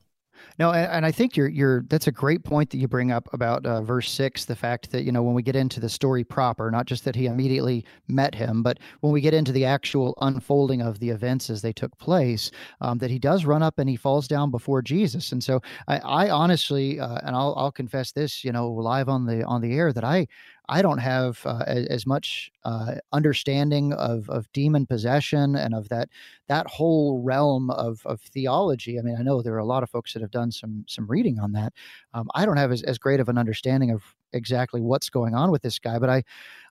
No, 0.58 0.72
and, 0.72 1.06
I 1.06 1.12
think 1.12 1.36
you're 1.36 1.48
you're 1.48 1.82
that's 1.88 2.08
a 2.08 2.12
great 2.12 2.42
point 2.42 2.70
that 2.70 2.78
you 2.78 2.88
bring 2.88 3.12
up 3.12 3.32
about 3.32 3.64
uh, 3.64 3.80
verse 3.80 4.10
six. 4.10 4.44
The 4.44 4.56
fact 4.56 4.90
that 4.90 5.04
you 5.04 5.12
know 5.12 5.22
when 5.22 5.34
we 5.34 5.42
get 5.42 5.54
into 5.54 5.78
the 5.78 5.88
story 5.88 6.24
proper, 6.24 6.68
not 6.68 6.86
just 6.86 7.04
that 7.04 7.14
he 7.14 7.26
immediately 7.26 7.84
met 8.08 8.34
him, 8.34 8.64
but 8.64 8.78
when 9.00 9.12
we 9.12 9.20
get 9.20 9.34
into 9.34 9.52
the 9.52 9.64
actual 9.64 10.18
unfolding 10.20 10.82
of 10.82 10.98
the 10.98 11.10
events 11.10 11.48
as 11.48 11.62
they 11.62 11.72
took 11.72 11.96
place, 11.98 12.50
um, 12.80 12.98
that 12.98 13.10
he 13.10 13.20
does 13.20 13.44
run 13.44 13.62
up 13.62 13.78
and 13.78 13.88
he 13.88 13.94
falls 13.94 14.26
down 14.26 14.50
before 14.50 14.82
Jesus. 14.82 15.30
And 15.30 15.42
so 15.44 15.60
I, 15.86 15.98
I 15.98 16.30
honestly, 16.30 16.98
uh, 16.98 17.18
and 17.22 17.36
I'll 17.36 17.54
I'll 17.56 17.72
confess 17.72 18.10
this, 18.10 18.42
you 18.44 18.50
know, 18.50 18.68
live 18.68 19.08
on 19.08 19.26
the 19.26 19.44
on 19.44 19.60
the 19.60 19.74
air 19.74 19.92
that 19.92 20.04
I 20.04 20.26
I 20.68 20.82
don't 20.82 20.98
have 20.98 21.40
uh, 21.44 21.64
as, 21.66 22.06
much 22.06 22.50
uh, 22.64 22.96
understanding 23.12 23.92
of, 23.94 24.28
of 24.28 24.50
demon 24.52 24.86
possession 24.86 25.56
and 25.56 25.74
of 25.74 25.88
that 25.88 26.08
that 26.48 26.66
whole 26.66 27.22
realm 27.22 27.70
of, 27.70 28.04
of 28.04 28.20
theology. 28.20 28.98
I 28.98 29.02
mean, 29.02 29.16
I 29.18 29.22
know 29.22 29.40
there 29.40 29.54
are 29.54 29.58
a 29.58 29.64
lot 29.64 29.82
of 29.82 29.90
folks 29.90 30.12
that 30.12 30.22
have 30.22 30.30
done 30.30 30.52
some 30.52 30.84
some 30.86 31.06
reading 31.06 31.38
on 31.38 31.52
that. 31.52 31.72
Um, 32.12 32.28
I 32.34 32.44
don't 32.44 32.56
have 32.56 32.72
as, 32.72 32.82
as 32.82 32.98
great 32.98 33.20
of 33.20 33.28
an 33.28 33.38
understanding 33.38 33.90
of 33.90 34.02
exactly 34.32 34.80
what's 34.80 35.10
going 35.10 35.34
on 35.34 35.50
with 35.50 35.62
this 35.62 35.78
guy, 35.78 35.98
but 35.98 36.10
I 36.10 36.22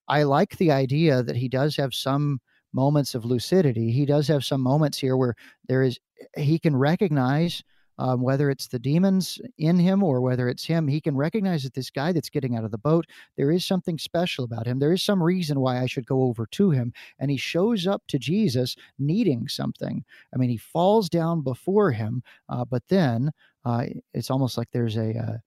I 0.08 0.24
like 0.24 0.58
the 0.58 0.72
idea 0.72 1.24
that 1.24 1.36
he 1.36 1.48
does 1.50 1.76
have 1.78 1.94
some 1.94 2.40
moments 2.74 3.16
of 3.16 3.26
lucidity. 3.26 3.92
He 3.92 4.06
does 4.06 4.28
have 4.28 4.46
some 4.46 4.62
moments 4.62 4.98
here 4.98 5.18
where 5.18 5.36
there 5.68 5.84
is 5.84 6.00
he 6.36 6.60
can 6.60 6.76
recognize 6.76 7.64
um, 7.98 8.22
whether 8.22 8.50
it's 8.50 8.68
the 8.68 8.80
demons 8.80 9.40
in 9.58 9.78
him 9.78 10.04
or 10.04 10.22
whether 10.22 10.48
it's 10.48 10.66
him, 10.66 10.88
he 10.88 11.02
can 11.02 11.16
recognize 11.16 11.64
that 11.64 11.74
this 11.74 11.90
guy 11.90 12.12
that's 12.12 12.30
getting 12.30 12.56
out 12.56 12.64
of 12.64 12.72
the 12.72 12.78
boat, 12.78 13.06
there 13.36 13.52
is 13.52 13.66
something 13.66 13.98
special 13.98 14.46
about 14.46 14.68
him. 14.68 14.80
There 14.80 14.94
is 14.94 15.04
some 15.04 15.22
reason 15.22 15.60
why 15.60 15.82
I 15.82 15.86
should 15.88 16.06
go 16.06 16.24
over 16.24 16.46
to 16.52 16.70
him. 16.72 16.94
And 17.20 17.32
he 17.32 17.38
shows 17.38 17.88
up 17.88 18.04
to 18.08 18.20
Jesus 18.20 18.76
needing 19.00 19.48
something. 19.48 20.04
I 20.34 20.38
mean, 20.38 20.50
he 20.50 20.58
falls 20.58 21.10
down 21.10 21.42
before 21.42 21.92
him, 21.92 22.24
uh, 22.50 22.66
but 22.66 22.84
then 22.90 23.32
uh, 23.66 23.86
it's 24.14 24.30
almost 24.30 24.58
like 24.58 24.70
there's 24.72 24.98
a. 24.98 25.18
Uh, 25.18 25.38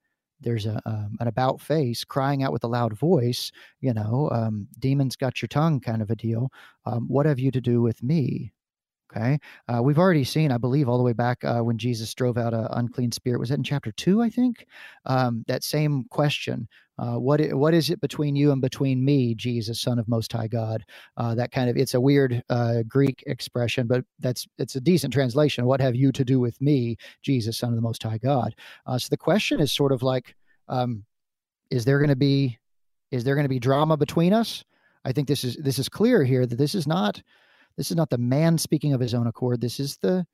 there's 0.43 0.65
a 0.65 0.81
um, 0.87 1.19
an 1.21 1.29
about 1.29 1.61
face 1.61 2.03
crying 2.03 2.43
out 2.43 2.51
with 2.51 2.65
a 2.65 2.67
loud 2.67 2.97
voice, 2.97 3.53
you 3.83 3.93
know, 3.93 4.31
um, 4.33 4.69
demons 4.79 5.15
got 5.15 5.43
your 5.43 5.49
tongue 5.49 5.81
kind 5.81 6.01
of 6.01 6.11
a 6.11 6.17
deal. 6.17 6.51
Um, 6.87 7.07
what 7.09 7.27
have 7.27 7.39
you 7.39 7.51
to 7.51 7.61
do 7.61 7.83
with 7.83 8.03
me? 8.03 8.51
Okay. 9.13 9.41
Uh, 9.67 9.83
we've 9.83 9.99
already 9.99 10.23
seen, 10.23 10.53
I 10.53 10.59
believe, 10.59 10.89
all 10.89 10.97
the 10.97 11.03
way 11.03 11.13
back 11.13 11.43
uh, 11.45 11.61
when 11.61 11.79
Jesus 11.79 12.15
drove 12.15 12.39
out 12.39 12.55
an 12.55 12.69
unclean 12.71 13.11
spirit. 13.11 13.41
Was 13.41 13.49
that 13.49 13.59
in 13.59 13.65
chapter 13.65 13.91
two, 13.91 14.23
I 14.23 14.31
think? 14.31 14.67
Um, 15.05 15.45
that 15.49 15.65
same 15.65 16.05
question. 16.11 16.69
Uh, 16.97 17.15
what, 17.15 17.41
what 17.55 17.75
is 17.75 17.91
it 17.91 18.01
between 18.01 18.37
you 18.37 18.53
and 18.53 18.61
between 18.61 19.05
me, 19.05 19.35
Jesus, 19.35 19.81
Son 19.81 19.99
of 19.99 20.07
Most 20.07 20.33
High 20.33 20.47
God? 20.47 20.85
Uh, 21.17 21.35
that 21.35 21.51
kind 21.51 21.69
of, 21.69 21.77
it's 21.77 21.95
a 21.95 22.01
weird 22.01 22.41
uh, 22.51 22.83
Greek 22.87 23.25
expression, 23.27 23.89
but 23.89 24.05
that's, 24.21 24.47
it's 24.59 24.77
a 24.77 24.81
decent 24.81 25.13
translation. 25.13 25.65
What 25.65 25.81
have 25.81 25.97
you 25.97 26.13
to 26.13 26.25
do 26.25 26.39
with 26.39 26.61
me, 26.61 26.97
Jesus, 27.23 27.59
Son 27.59 27.71
of 27.71 27.77
the 27.77 27.83
Most 27.83 28.03
High 28.05 28.19
God? 28.19 28.55
Uh, 28.87 28.99
so 28.99 29.09
the 29.11 29.17
question 29.17 29.59
is 29.59 29.73
sort 29.73 29.91
of 29.91 30.05
like, 30.05 30.37
um, 30.69 31.05
is 31.71 31.85
there 31.85 31.99
going 31.99 32.11
to 32.11 32.17
be, 32.17 32.59
is 33.11 33.25
there 33.25 33.35
going 33.35 33.45
to 33.45 33.49
be 33.49 33.59
drama 33.59 33.97
between 33.97 34.33
us? 34.33 34.63
I 35.05 35.11
think 35.11 35.27
this 35.27 35.43
is, 35.43 35.57
this 35.57 35.81
is 35.81 35.89
clear 35.89 36.23
here 36.23 36.47
that 36.47 36.59
this 36.59 36.77
is 36.77 36.87
not, 36.87 37.21
this 37.81 37.91
is 37.91 37.97
not 37.97 38.11
the 38.11 38.19
man 38.19 38.59
speaking 38.59 38.93
of 38.93 39.01
his 39.01 39.15
own 39.15 39.27
accord. 39.27 39.59
This 39.59 39.81
is 39.81 39.97
the 40.03 40.27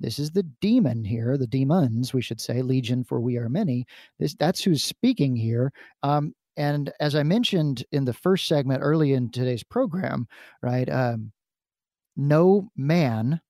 this 0.00 0.18
is 0.18 0.32
the 0.32 0.42
demon 0.60 1.02
here, 1.02 1.38
the 1.38 1.46
demons, 1.46 2.12
we 2.12 2.20
should 2.20 2.42
say, 2.42 2.60
legion 2.60 3.04
for 3.04 3.22
we 3.22 3.38
are 3.38 3.48
many. 3.48 3.86
This 4.18 4.34
that's 4.34 4.62
who's 4.62 4.84
speaking 4.84 5.34
here. 5.34 5.72
Um, 6.02 6.34
and 6.58 6.92
as 7.00 7.14
I 7.14 7.22
mentioned 7.22 7.86
in 7.92 8.04
the 8.04 8.12
first 8.12 8.48
segment 8.48 8.82
early 8.82 9.14
in 9.14 9.30
today's 9.30 9.64
program, 9.64 10.28
right, 10.62 10.90
um, 10.90 11.32
no 12.18 12.68
man 12.76 13.40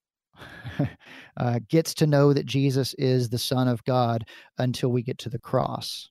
uh, 1.36 1.58
gets 1.68 1.92
to 1.94 2.06
know 2.06 2.32
that 2.32 2.46
Jesus 2.46 2.94
is 2.98 3.28
the 3.28 3.38
Son 3.38 3.66
of 3.66 3.82
God 3.82 4.28
until 4.58 4.90
we 4.90 5.02
get 5.02 5.18
to 5.18 5.28
the 5.28 5.40
cross. 5.40 6.08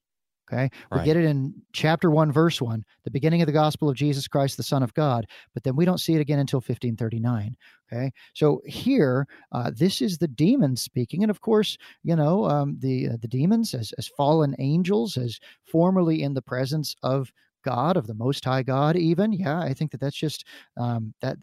Okay. 0.52 0.70
We 0.91 1.04
get 1.04 1.18
it 1.18 1.26
in 1.26 1.54
chapter 1.74 2.10
1, 2.10 2.32
verse 2.32 2.60
1, 2.60 2.84
the 3.04 3.12
beginning 3.12 3.41
of 3.41 3.45
the 3.45 3.54
gospel 3.54 3.88
of 3.88 3.95
Jesus 3.95 4.28
Christ, 4.28 4.58
the 4.58 4.64
Son 4.64 4.82
of 4.82 4.93
God, 4.95 5.28
but 5.54 5.64
then 5.64 5.76
we 5.76 5.86
don't 5.86 6.00
see 6.00 6.16
it 6.16 6.22
again 6.22 6.39
until 6.39 6.58
1539. 6.58 7.56
Okay. 7.91 8.12
So 8.34 8.62
here, 8.66 9.28
uh, 9.52 9.72
this 9.76 10.02
is 10.02 10.18
the 10.18 10.28
demons 10.28 10.82
speaking. 10.82 11.24
And 11.24 11.30
of 11.30 11.41
course, 11.41 11.78
you 12.04 12.16
know, 12.16 12.45
um, 12.45 12.78
the, 12.80 13.10
uh, 13.10 13.18
the 13.22 13.28
demons 13.28 13.74
as, 13.74 13.93
as 13.97 14.08
fallen 14.08 14.56
angels, 14.60 15.18
as 15.18 15.39
formerly 15.64 16.24
in 16.24 16.34
the 16.34 16.41
presence 16.41 16.95
of 17.04 17.32
God, 17.64 17.95
of 17.95 18.08
the 18.08 18.16
Most 18.16 18.43
High 18.43 18.64
God, 18.64 18.95
even. 18.95 19.32
Yeah. 19.32 19.60
I 19.60 19.74
think 19.74 19.91
that 19.91 20.02
that's 20.02 20.18
just 20.18 20.45
um, 20.78 21.14
that. 21.22 21.38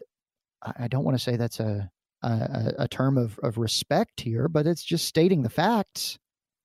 I 0.79 0.87
don't 0.87 1.03
want 1.03 1.15
to 1.15 1.23
say 1.23 1.37
that's 1.37 1.59
a, 1.59 1.89
a, 2.23 2.73
a 2.79 2.87
term 2.87 3.17
of, 3.17 3.39
of 3.43 3.59
respect 3.59 4.19
here, 4.19 4.47
but 4.47 4.65
it's 4.65 4.83
just 4.83 5.05
stating 5.05 5.43
the 5.43 5.49
facts 5.49 6.17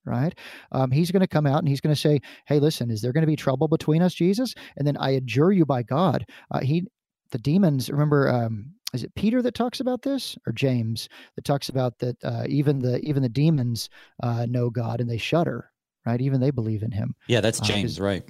right? 0.05 0.36
Um, 0.72 0.90
he's 0.90 1.11
going 1.11 1.20
to 1.20 1.26
come 1.28 1.46
out 1.46 1.59
and 1.59 1.68
he's 1.68 1.80
going 1.80 1.94
to 1.94 2.00
say, 2.00 2.20
"Hey, 2.46 2.59
listen, 2.59 2.90
is 2.90 3.00
there 3.03 3.12
going 3.12 3.22
to 3.22 3.26
be 3.26 3.36
trouble 3.36 3.68
between 3.68 4.03
us, 4.03 4.14
Jesus?" 4.14 4.55
And 4.76 4.86
then 4.86 4.96
I 4.96 5.11
adjure 5.11 5.53
you 5.53 5.64
by 5.64 5.82
God, 5.82 6.26
uh, 6.50 6.61
he, 6.61 6.84
the 7.30 7.38
demons. 7.38 7.90
Remember, 7.90 8.28
um, 8.28 8.72
is 8.92 9.05
it 9.05 9.14
Peter 9.14 9.42
that 9.42 9.55
talks 9.55 9.80
about 9.80 10.03
this, 10.03 10.36
or 10.46 10.53
James 10.53 11.09
that 11.36 11.44
talks 11.44 11.68
about 11.68 11.98
that? 12.00 12.16
Uh, 12.22 12.44
even 12.48 12.78
the 12.78 13.00
even 13.00 13.22
the 13.22 13.28
demons 13.28 13.88
uh, 14.22 14.46
know 14.48 14.70
God 14.70 15.00
and 15.00 15.09
they 15.09 15.18
shudder, 15.18 15.70
right? 16.07 16.20
Even 16.20 16.40
they 16.40 16.50
believe 16.50 16.82
in 16.82 16.90
Him. 16.90 17.14
Yeah, 17.28 17.40
that's 17.40 17.61
uh, 17.61 17.64
James, 17.64 18.00
right? 18.00 18.24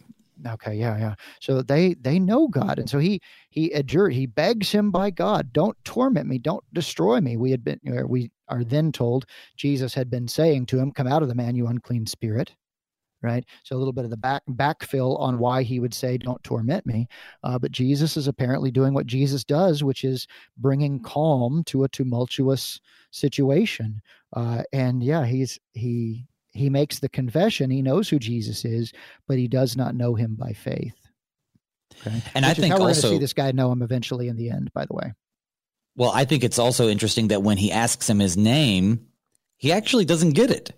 Okay, 0.46 0.74
yeah, 0.74 0.98
yeah. 0.98 1.14
So 1.40 1.62
they 1.62 1.94
they 1.94 2.18
know 2.18 2.48
God, 2.48 2.78
and 2.78 2.88
so 2.88 2.98
he 2.98 3.20
he 3.50 3.70
adjured, 3.72 4.12
he 4.12 4.26
begs 4.26 4.72
him 4.72 4.90
by 4.90 5.10
God, 5.10 5.52
don't 5.52 5.76
torment 5.84 6.26
me, 6.28 6.38
don't 6.38 6.64
destroy 6.72 7.20
me. 7.20 7.36
We 7.36 7.50
had 7.50 7.62
been 7.62 7.80
we 8.08 8.30
are 8.52 8.64
then 8.64 8.92
told 8.92 9.26
Jesus 9.56 9.94
had 9.94 10.10
been 10.10 10.28
saying 10.28 10.66
to 10.66 10.78
him, 10.78 10.92
"Come 10.92 11.06
out 11.06 11.22
of 11.22 11.28
the 11.28 11.34
man, 11.34 11.56
you 11.56 11.66
unclean 11.66 12.06
spirit." 12.06 12.54
Right. 13.22 13.44
So 13.62 13.76
a 13.76 13.78
little 13.78 13.92
bit 13.92 14.04
of 14.04 14.10
the 14.10 14.16
back 14.16 14.42
backfill 14.50 15.18
on 15.20 15.38
why 15.38 15.62
he 15.62 15.78
would 15.78 15.94
say, 15.94 16.18
"Don't 16.18 16.42
torment 16.42 16.84
me," 16.86 17.06
uh, 17.44 17.56
but 17.56 17.70
Jesus 17.70 18.16
is 18.16 18.26
apparently 18.26 18.72
doing 18.72 18.94
what 18.94 19.06
Jesus 19.06 19.44
does, 19.44 19.84
which 19.84 20.02
is 20.02 20.26
bringing 20.58 20.98
calm 21.00 21.62
to 21.66 21.84
a 21.84 21.88
tumultuous 21.88 22.80
situation. 23.12 24.02
Uh, 24.32 24.64
and 24.72 25.04
yeah, 25.04 25.24
he's 25.24 25.58
he 25.72 26.26
he 26.50 26.68
makes 26.68 26.98
the 26.98 27.08
confession 27.08 27.70
he 27.70 27.80
knows 27.80 28.08
who 28.08 28.18
Jesus 28.18 28.64
is, 28.64 28.92
but 29.28 29.38
he 29.38 29.48
does 29.48 29.76
not 29.76 29.94
know 29.94 30.14
him 30.14 30.34
by 30.34 30.52
faith. 30.52 30.96
Okay, 32.00 32.22
and 32.34 32.44
Which 32.44 32.50
I 32.50 32.54
think 32.54 32.72
how 32.72 32.80
we're 32.80 32.88
also 32.88 33.10
see 33.10 33.18
this 33.18 33.32
guy 33.32 33.52
know 33.52 33.70
him 33.70 33.82
eventually 33.82 34.28
in 34.28 34.36
the 34.36 34.50
end. 34.50 34.72
By 34.72 34.84
the 34.84 34.94
way, 34.94 35.12
well, 35.96 36.10
I 36.10 36.24
think 36.24 36.44
it's 36.44 36.58
also 36.58 36.88
interesting 36.88 37.28
that 37.28 37.42
when 37.42 37.58
he 37.58 37.70
asks 37.70 38.08
him 38.08 38.18
his 38.18 38.36
name, 38.36 39.06
he 39.56 39.72
actually 39.72 40.04
doesn't 40.04 40.30
get 40.30 40.50
it. 40.50 40.72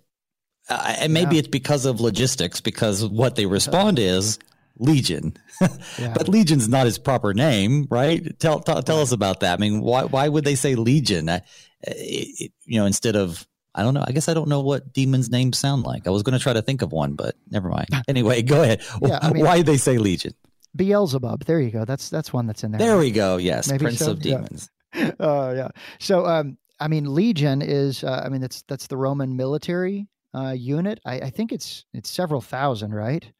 Uh, 0.69 0.97
and 0.99 1.13
maybe 1.13 1.37
yeah. 1.37 1.41
it's 1.41 1.49
because 1.49 1.85
of 1.87 2.01
logistics, 2.01 2.61
because 2.61 3.05
what 3.05 3.37
they 3.37 3.47
respond 3.47 3.99
is 3.99 4.39
Legion. 4.79 5.37
yeah. 5.99 6.15
But 6.15 6.29
Legion's 6.29 6.69
not 6.69 6.87
his 6.87 6.99
proper 6.99 7.35
name, 7.35 7.87
right? 7.91 8.39
Tell 8.41 8.61
tell, 8.61 8.83
tell 8.83 9.01
us 9.01 9.13
about 9.13 9.41
that. 9.41 9.59
I 9.59 9.61
mean, 9.61 9.81
why 9.83 10.05
why 10.05 10.29
would 10.29 10.45
they 10.45 10.55
say 10.55 10.75
Legion? 10.75 11.29
Uh, 11.29 11.41
it, 11.83 12.53
you 12.65 12.81
know, 12.81 12.87
instead 12.87 13.15
of 13.15 13.47
I 13.75 13.83
don't 13.83 13.95
know. 13.95 14.05
I 14.07 14.13
guess 14.13 14.29
I 14.29 14.35
don't 14.35 14.49
know 14.49 14.61
what 14.61 14.93
demons' 14.93 15.31
names 15.31 15.59
sound 15.59 15.83
like. 15.83 16.07
I 16.07 16.11
was 16.11 16.23
going 16.23 16.39
to 16.39 16.43
try 16.43 16.53
to 16.53 16.63
think 16.63 16.83
of 16.83 16.93
one, 16.93 17.15
but 17.15 17.37
never 17.51 17.69
mind. 17.69 17.89
Anyway, 18.09 18.43
go 18.43 18.63
ahead. 18.63 18.83
yeah, 19.03 19.19
I 19.21 19.33
mean, 19.33 19.45
why 19.45 19.63
they 19.63 19.77
say 19.77 19.99
Legion? 19.99 20.35
Beelzebub. 20.77 21.45
There 21.45 21.61
you 21.61 21.71
go. 21.71 21.85
That's 21.85 22.11
that's 22.11 22.33
one 22.33 22.47
that's 22.47 22.63
in 22.63 22.73
there. 22.73 22.79
There 22.79 22.99
we 22.99 23.11
go. 23.11 23.39
Yes, 23.39 23.69
Maybe 23.69 23.85
Prince 23.85 23.99
so? 24.01 24.13
of 24.13 24.21
Demons. 24.21 24.71
Oh 25.21 25.53
yeah. 25.53 25.69
So 25.99 26.27
um, 26.27 26.57
I 26.81 26.89
mean, 26.89 27.15
Legion 27.15 27.63
is. 27.63 28.05
Uh, 28.05 28.23
I 28.25 28.29
mean, 28.29 28.41
that's 28.41 28.63
that's 28.63 28.87
the 28.87 28.97
Roman 28.97 29.37
military 29.37 30.09
uh, 30.35 30.55
unit. 30.57 31.01
I, 31.05 31.15
I 31.21 31.31
think 31.31 31.53
it's 31.53 31.85
it's 31.93 32.11
several 32.11 32.41
thousand, 32.41 32.93
right? 32.95 33.31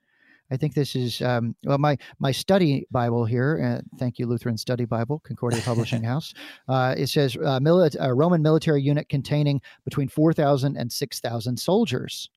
I 0.51 0.57
think 0.57 0.75
this 0.75 0.95
is 0.95 1.21
um, 1.23 1.57
well 1.65 1.79
my 1.79 1.97
my 2.19 2.31
study 2.31 2.87
Bible 2.91 3.25
here. 3.25 3.81
Uh, 3.83 3.99
thank 3.99 4.19
you, 4.19 4.27
Lutheran 4.27 4.57
Study 4.57 4.85
Bible, 4.85 5.21
Concordia 5.25 5.63
Publishing 5.63 6.03
House. 6.13 6.35
Uh, 6.69 6.95
it 6.97 7.09
says 7.09 7.37
uh, 7.37 7.59
mili- 7.61 7.97
a 7.99 8.15
Roman 8.15 8.43
military 8.43 8.83
unit 8.83 9.09
containing 9.09 9.61
between 9.85 10.09
four 10.09 10.33
thousand 10.33 10.77
and 10.77 10.93
six 10.93 11.21
thousand 11.21 11.59
soldiers. 11.59 12.31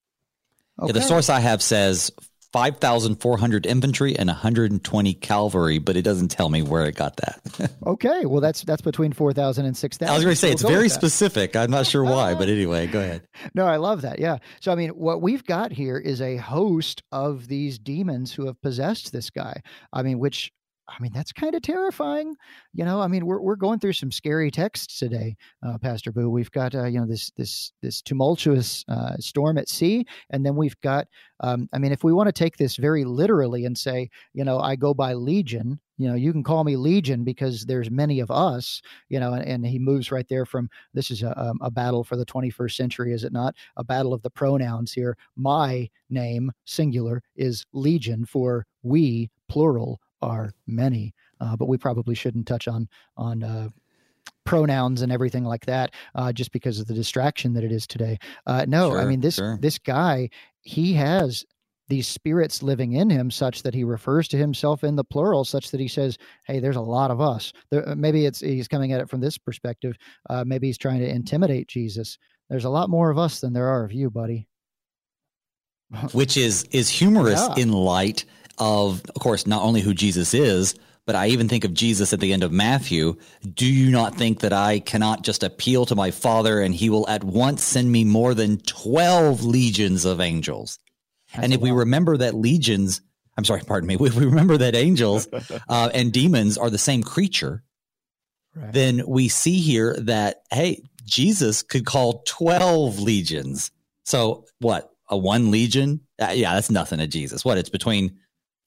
Okay. 0.80 0.88
Yeah, 0.88 0.92
the 0.92 1.02
source 1.02 1.28
I 1.28 1.40
have 1.40 1.62
says 1.62 2.10
5,400 2.52 3.66
infantry 3.66 4.16
and 4.16 4.28
120 4.28 5.14
cavalry, 5.14 5.78
but 5.78 5.96
it 5.96 6.02
doesn't 6.02 6.28
tell 6.28 6.48
me 6.48 6.62
where 6.62 6.86
it 6.86 6.94
got 6.94 7.16
that. 7.16 7.70
okay, 7.86 8.24
well 8.24 8.40
that's 8.40 8.62
that's 8.62 8.82
between 8.82 9.12
4,000 9.12 9.66
and 9.66 9.76
6,000. 9.76 10.10
I 10.10 10.14
was 10.14 10.24
going 10.24 10.32
to 10.32 10.36
say 10.36 10.48
we'll 10.48 10.52
it's 10.54 10.62
very 10.62 10.88
specific. 10.88 11.56
I'm 11.56 11.70
not 11.70 11.86
sure 11.86 12.04
why, 12.04 12.34
but 12.34 12.48
anyway, 12.48 12.86
go 12.86 13.00
ahead. 13.00 13.22
No, 13.54 13.66
I 13.66 13.76
love 13.76 14.02
that. 14.02 14.18
Yeah. 14.18 14.38
So 14.60 14.72
I 14.72 14.74
mean, 14.74 14.90
what 14.90 15.22
we've 15.22 15.44
got 15.44 15.72
here 15.72 15.96
is 15.96 16.20
a 16.20 16.36
host 16.36 17.02
of 17.12 17.48
these 17.48 17.78
demons 17.78 18.32
who 18.32 18.46
have 18.46 18.60
possessed 18.60 19.12
this 19.12 19.30
guy. 19.30 19.62
I 19.92 20.02
mean, 20.02 20.18
which 20.18 20.52
I 20.88 21.02
mean, 21.02 21.12
that's 21.12 21.32
kind 21.32 21.54
of 21.54 21.62
terrifying. 21.62 22.34
You 22.72 22.84
know, 22.84 23.00
I 23.00 23.08
mean, 23.08 23.26
we're 23.26 23.40
we're 23.40 23.56
going 23.56 23.78
through 23.78 23.92
some 23.92 24.10
scary 24.10 24.50
texts 24.50 24.98
today, 24.98 25.36
uh, 25.66 25.76
Pastor 25.78 26.12
Booe. 26.12 26.30
We've 26.30 26.50
got 26.50 26.74
uh, 26.74 26.86
you 26.86 26.98
know 26.98 27.06
this 27.06 27.30
this 27.36 27.72
this 27.82 28.00
tumultuous 28.00 28.84
uh, 28.88 29.16
storm 29.18 29.58
at 29.58 29.68
sea, 29.68 30.06
and 30.30 30.44
then 30.44 30.56
we've 30.56 30.80
got. 30.80 31.06
Um, 31.40 31.68
I 31.72 31.78
mean, 31.78 31.92
if 31.92 32.02
we 32.02 32.12
want 32.12 32.28
to 32.28 32.32
take 32.32 32.56
this 32.56 32.76
very 32.76 33.04
literally 33.04 33.64
and 33.64 33.76
say, 33.76 34.10
you 34.32 34.44
know, 34.44 34.58
I 34.58 34.76
go 34.76 34.94
by 34.94 35.12
legion. 35.12 35.78
You 36.00 36.08
know, 36.08 36.14
you 36.14 36.32
can 36.32 36.44
call 36.44 36.62
me 36.62 36.76
legion 36.76 37.24
because 37.24 37.64
there's 37.64 37.90
many 37.90 38.20
of 38.20 38.30
us. 38.30 38.80
You 39.08 39.20
know, 39.20 39.34
and, 39.34 39.44
and 39.44 39.66
he 39.66 39.78
moves 39.78 40.10
right 40.10 40.26
there 40.28 40.46
from 40.46 40.70
this 40.94 41.10
is 41.10 41.22
a, 41.22 41.38
um, 41.40 41.58
a 41.60 41.70
battle 41.70 42.04
for 42.04 42.16
the 42.16 42.26
21st 42.26 42.74
century, 42.74 43.12
is 43.12 43.24
it 43.24 43.32
not? 43.32 43.54
A 43.76 43.84
battle 43.84 44.14
of 44.14 44.22
the 44.22 44.30
pronouns 44.30 44.92
here. 44.92 45.16
My 45.36 45.90
name, 46.08 46.52
singular, 46.64 47.22
is 47.36 47.66
legion 47.72 48.24
for 48.24 48.64
we, 48.82 49.30
plural 49.48 50.00
are 50.22 50.52
many, 50.66 51.14
uh, 51.40 51.56
but 51.56 51.68
we 51.68 51.78
probably 51.78 52.14
shouldn't 52.14 52.46
touch 52.46 52.68
on 52.68 52.88
on 53.16 53.42
uh, 53.42 53.68
pronouns 54.44 55.02
and 55.02 55.12
everything 55.12 55.44
like 55.44 55.66
that 55.66 55.92
uh, 56.14 56.32
just 56.32 56.52
because 56.52 56.80
of 56.80 56.86
the 56.86 56.94
distraction 56.94 57.52
that 57.54 57.64
it 57.64 57.72
is 57.72 57.86
today. 57.86 58.18
Uh, 58.46 58.64
no, 58.68 58.90
sure, 58.90 59.00
I 59.00 59.04
mean 59.04 59.20
this 59.20 59.36
sure. 59.36 59.58
this 59.60 59.78
guy 59.78 60.30
he 60.62 60.92
has 60.94 61.44
these 61.88 62.06
spirits 62.06 62.62
living 62.62 62.92
in 62.92 63.08
him 63.08 63.30
such 63.30 63.62
that 63.62 63.74
he 63.74 63.82
refers 63.82 64.28
to 64.28 64.36
himself 64.36 64.84
in 64.84 64.96
the 64.96 65.04
plural 65.04 65.44
such 65.44 65.70
that 65.70 65.80
he 65.80 65.88
says 65.88 66.18
hey 66.44 66.60
there's 66.60 66.76
a 66.76 66.80
lot 66.80 67.10
of 67.10 67.20
us 67.20 67.52
there, 67.70 67.88
uh, 67.88 67.94
maybe 67.94 68.26
it's 68.26 68.40
he's 68.40 68.68
coming 68.68 68.92
at 68.92 69.00
it 69.00 69.08
from 69.08 69.20
this 69.20 69.38
perspective 69.38 69.96
uh, 70.30 70.44
maybe 70.46 70.66
he's 70.66 70.78
trying 70.78 71.00
to 71.00 71.08
intimidate 71.08 71.66
jesus 71.66 72.18
there's 72.50 72.66
a 72.66 72.70
lot 72.70 72.90
more 72.90 73.10
of 73.10 73.18
us 73.18 73.40
than 73.40 73.52
there 73.52 73.68
are 73.68 73.84
of 73.84 73.92
you 73.92 74.10
buddy 74.10 74.46
which 76.12 76.36
is 76.36 76.64
is 76.70 76.88
humorous 76.88 77.48
yeah. 77.56 77.62
in 77.62 77.72
light 77.72 78.24
of, 78.58 79.02
of 79.14 79.20
course, 79.20 79.46
not 79.46 79.62
only 79.62 79.80
who 79.80 79.94
Jesus 79.94 80.34
is, 80.34 80.74
but 81.08 81.16
I 81.16 81.28
even 81.28 81.48
think 81.48 81.64
of 81.64 81.72
Jesus 81.72 82.12
at 82.12 82.20
the 82.20 82.34
end 82.34 82.44
of 82.44 82.52
Matthew. 82.52 83.16
Do 83.54 83.64
you 83.64 83.90
not 83.90 84.16
think 84.16 84.40
that 84.40 84.52
I 84.52 84.80
cannot 84.80 85.22
just 85.22 85.42
appeal 85.42 85.86
to 85.86 85.94
my 85.94 86.10
Father 86.10 86.60
and 86.60 86.74
he 86.74 86.90
will 86.90 87.08
at 87.08 87.24
once 87.24 87.62
send 87.62 87.90
me 87.90 88.04
more 88.04 88.34
than 88.34 88.58
12 88.58 89.42
legions 89.42 90.04
of 90.04 90.20
angels? 90.20 90.78
That's 91.32 91.44
and 91.44 91.54
if 91.54 91.62
we 91.62 91.70
remember 91.70 92.18
that 92.18 92.34
legions, 92.34 93.00
I'm 93.38 93.46
sorry, 93.46 93.62
pardon 93.66 93.86
me, 93.86 93.94
if 94.00 94.16
we 94.16 94.26
remember 94.26 94.58
that 94.58 94.74
angels 94.74 95.28
uh, 95.70 95.90
and 95.94 96.12
demons 96.12 96.58
are 96.58 96.68
the 96.68 96.76
same 96.76 97.02
creature, 97.02 97.62
right. 98.54 98.70
then 98.74 99.02
we 99.06 99.28
see 99.28 99.60
here 99.60 99.96
that, 100.00 100.42
hey, 100.50 100.82
Jesus 101.06 101.62
could 101.62 101.86
call 101.86 102.22
12 102.26 103.00
legions. 103.00 103.70
So 104.04 104.44
what? 104.58 104.90
A 105.08 105.16
one 105.16 105.50
legion? 105.50 106.00
Uh, 106.20 106.32
yeah, 106.34 106.52
that's 106.52 106.70
nothing 106.70 106.98
to 106.98 107.06
Jesus. 107.06 107.46
What? 107.46 107.56
It's 107.56 107.70
between 107.70 108.18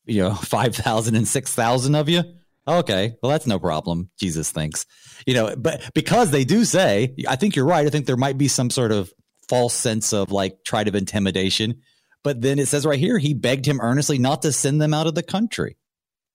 you 0.06 0.22
know, 0.22 0.34
5,000 0.36 1.16
and 1.16 1.28
6,000 1.28 1.95
of 1.95 2.10
you. 2.10 2.24
Okay. 2.68 3.16
Well, 3.22 3.32
that's 3.32 3.47
no 3.47 3.60
problem. 3.60 4.10
Jesus 4.20 4.52
thinks, 4.52 4.86
you 5.26 5.34
know, 5.34 5.56
but 5.56 5.82
because 5.93 6.32
they 6.32 6.43
do 6.43 6.64
say, 6.64 7.16
I 7.28 7.36
think 7.36 7.56
you're 7.56 7.66
right. 7.66 7.86
I 7.86 7.89
think 7.89 8.06
there 8.06 8.18
might 8.18 8.38
be 8.38 8.47
some 8.47 8.70
sort 8.70 8.91
of 8.91 9.12
false 9.49 9.74
sense 9.74 10.14
of 10.14 10.32
like 10.32 10.64
try 10.64 10.82
of 10.84 10.95
intimidation. 10.95 11.82
But 12.24 12.41
then 12.41 12.60
it 12.60 12.68
says 12.68 12.86
right 12.86 12.99
here, 12.99 13.18
he 13.18 13.34
begged 13.34 13.66
him 13.66 13.82
earnestly 13.82 14.20
not 14.20 14.43
to 14.43 14.52
send 14.52 14.80
them 14.80 14.93
out 14.93 15.08
of 15.08 15.16
the 15.16 15.24
country. 15.24 15.78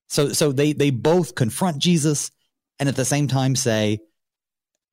So, 0.08 0.30
so 0.30 0.52
they, 0.52 0.72
they 0.72 0.90
both 0.90 1.34
confront 1.34 1.78
Jesus 1.78 2.30
and 2.78 2.88
at 2.88 2.96
the 2.96 3.04
same 3.04 3.28
time 3.28 3.54
say, 3.54 4.00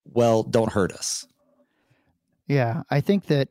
well, 0.06 0.44
don't 0.44 0.72
hurt 0.72 0.92
us. 0.92 1.26
Yeah. 2.48 2.84
I 2.92 3.02
think 3.02 3.26
that 3.28 3.50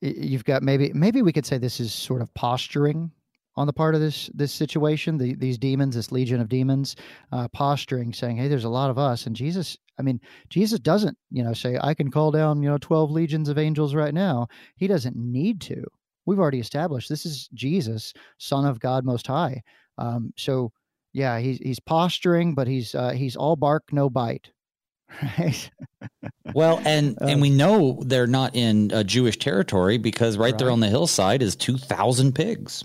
you've 0.00 0.44
got 0.44 0.62
maybe, 0.62 0.92
maybe 0.92 1.22
we 1.22 1.32
could 1.32 1.46
say 1.46 1.58
this 1.58 1.78
is 1.78 1.92
sort 1.94 2.20
of 2.20 2.34
posturing 2.34 3.12
on 3.56 3.66
the 3.66 3.72
part 3.72 3.94
of 3.94 4.00
this 4.00 4.30
this 4.34 4.52
situation, 4.52 5.18
the, 5.18 5.34
these 5.34 5.58
demons, 5.58 5.94
this 5.94 6.12
legion 6.12 6.40
of 6.40 6.48
demons, 6.48 6.96
uh, 7.32 7.48
posturing, 7.48 8.12
saying, 8.12 8.36
"Hey, 8.36 8.48
there's 8.48 8.64
a 8.64 8.70
lot 8.70 8.90
of 8.90 8.98
us." 8.98 9.26
And 9.26 9.36
Jesus, 9.36 9.76
I 9.98 10.02
mean, 10.02 10.20
Jesus 10.48 10.80
doesn't, 10.80 11.16
you 11.30 11.42
know, 11.42 11.52
say, 11.52 11.78
"I 11.80 11.94
can 11.94 12.10
call 12.10 12.30
down, 12.30 12.62
you 12.62 12.68
know, 12.68 12.78
twelve 12.78 13.10
legions 13.10 13.48
of 13.48 13.58
angels 13.58 13.94
right 13.94 14.14
now." 14.14 14.48
He 14.76 14.86
doesn't 14.86 15.16
need 15.16 15.60
to. 15.62 15.84
We've 16.24 16.38
already 16.38 16.60
established 16.60 17.08
this 17.08 17.26
is 17.26 17.48
Jesus, 17.52 18.14
Son 18.38 18.64
of 18.64 18.80
God 18.80 19.04
Most 19.04 19.26
High. 19.26 19.62
Um, 19.98 20.32
so, 20.36 20.72
yeah, 21.12 21.38
he's 21.38 21.58
he's 21.58 21.80
posturing, 21.80 22.54
but 22.54 22.66
he's 22.66 22.94
uh, 22.94 23.10
he's 23.10 23.36
all 23.36 23.56
bark, 23.56 23.84
no 23.92 24.08
bite. 24.08 24.50
Right. 25.38 25.70
well, 26.54 26.80
and 26.86 27.18
uh, 27.22 27.26
and 27.26 27.42
we 27.42 27.50
know 27.50 28.02
they're 28.06 28.26
not 28.26 28.56
in 28.56 28.90
uh, 28.92 29.02
Jewish 29.02 29.36
territory 29.38 29.98
because 29.98 30.38
right, 30.38 30.52
right, 30.52 30.58
there 30.58 30.70
on 30.70 30.80
the 30.80 30.88
hillside 30.88 31.42
is 31.42 31.54
two 31.54 31.76
thousand 31.76 32.34
pigs. 32.34 32.84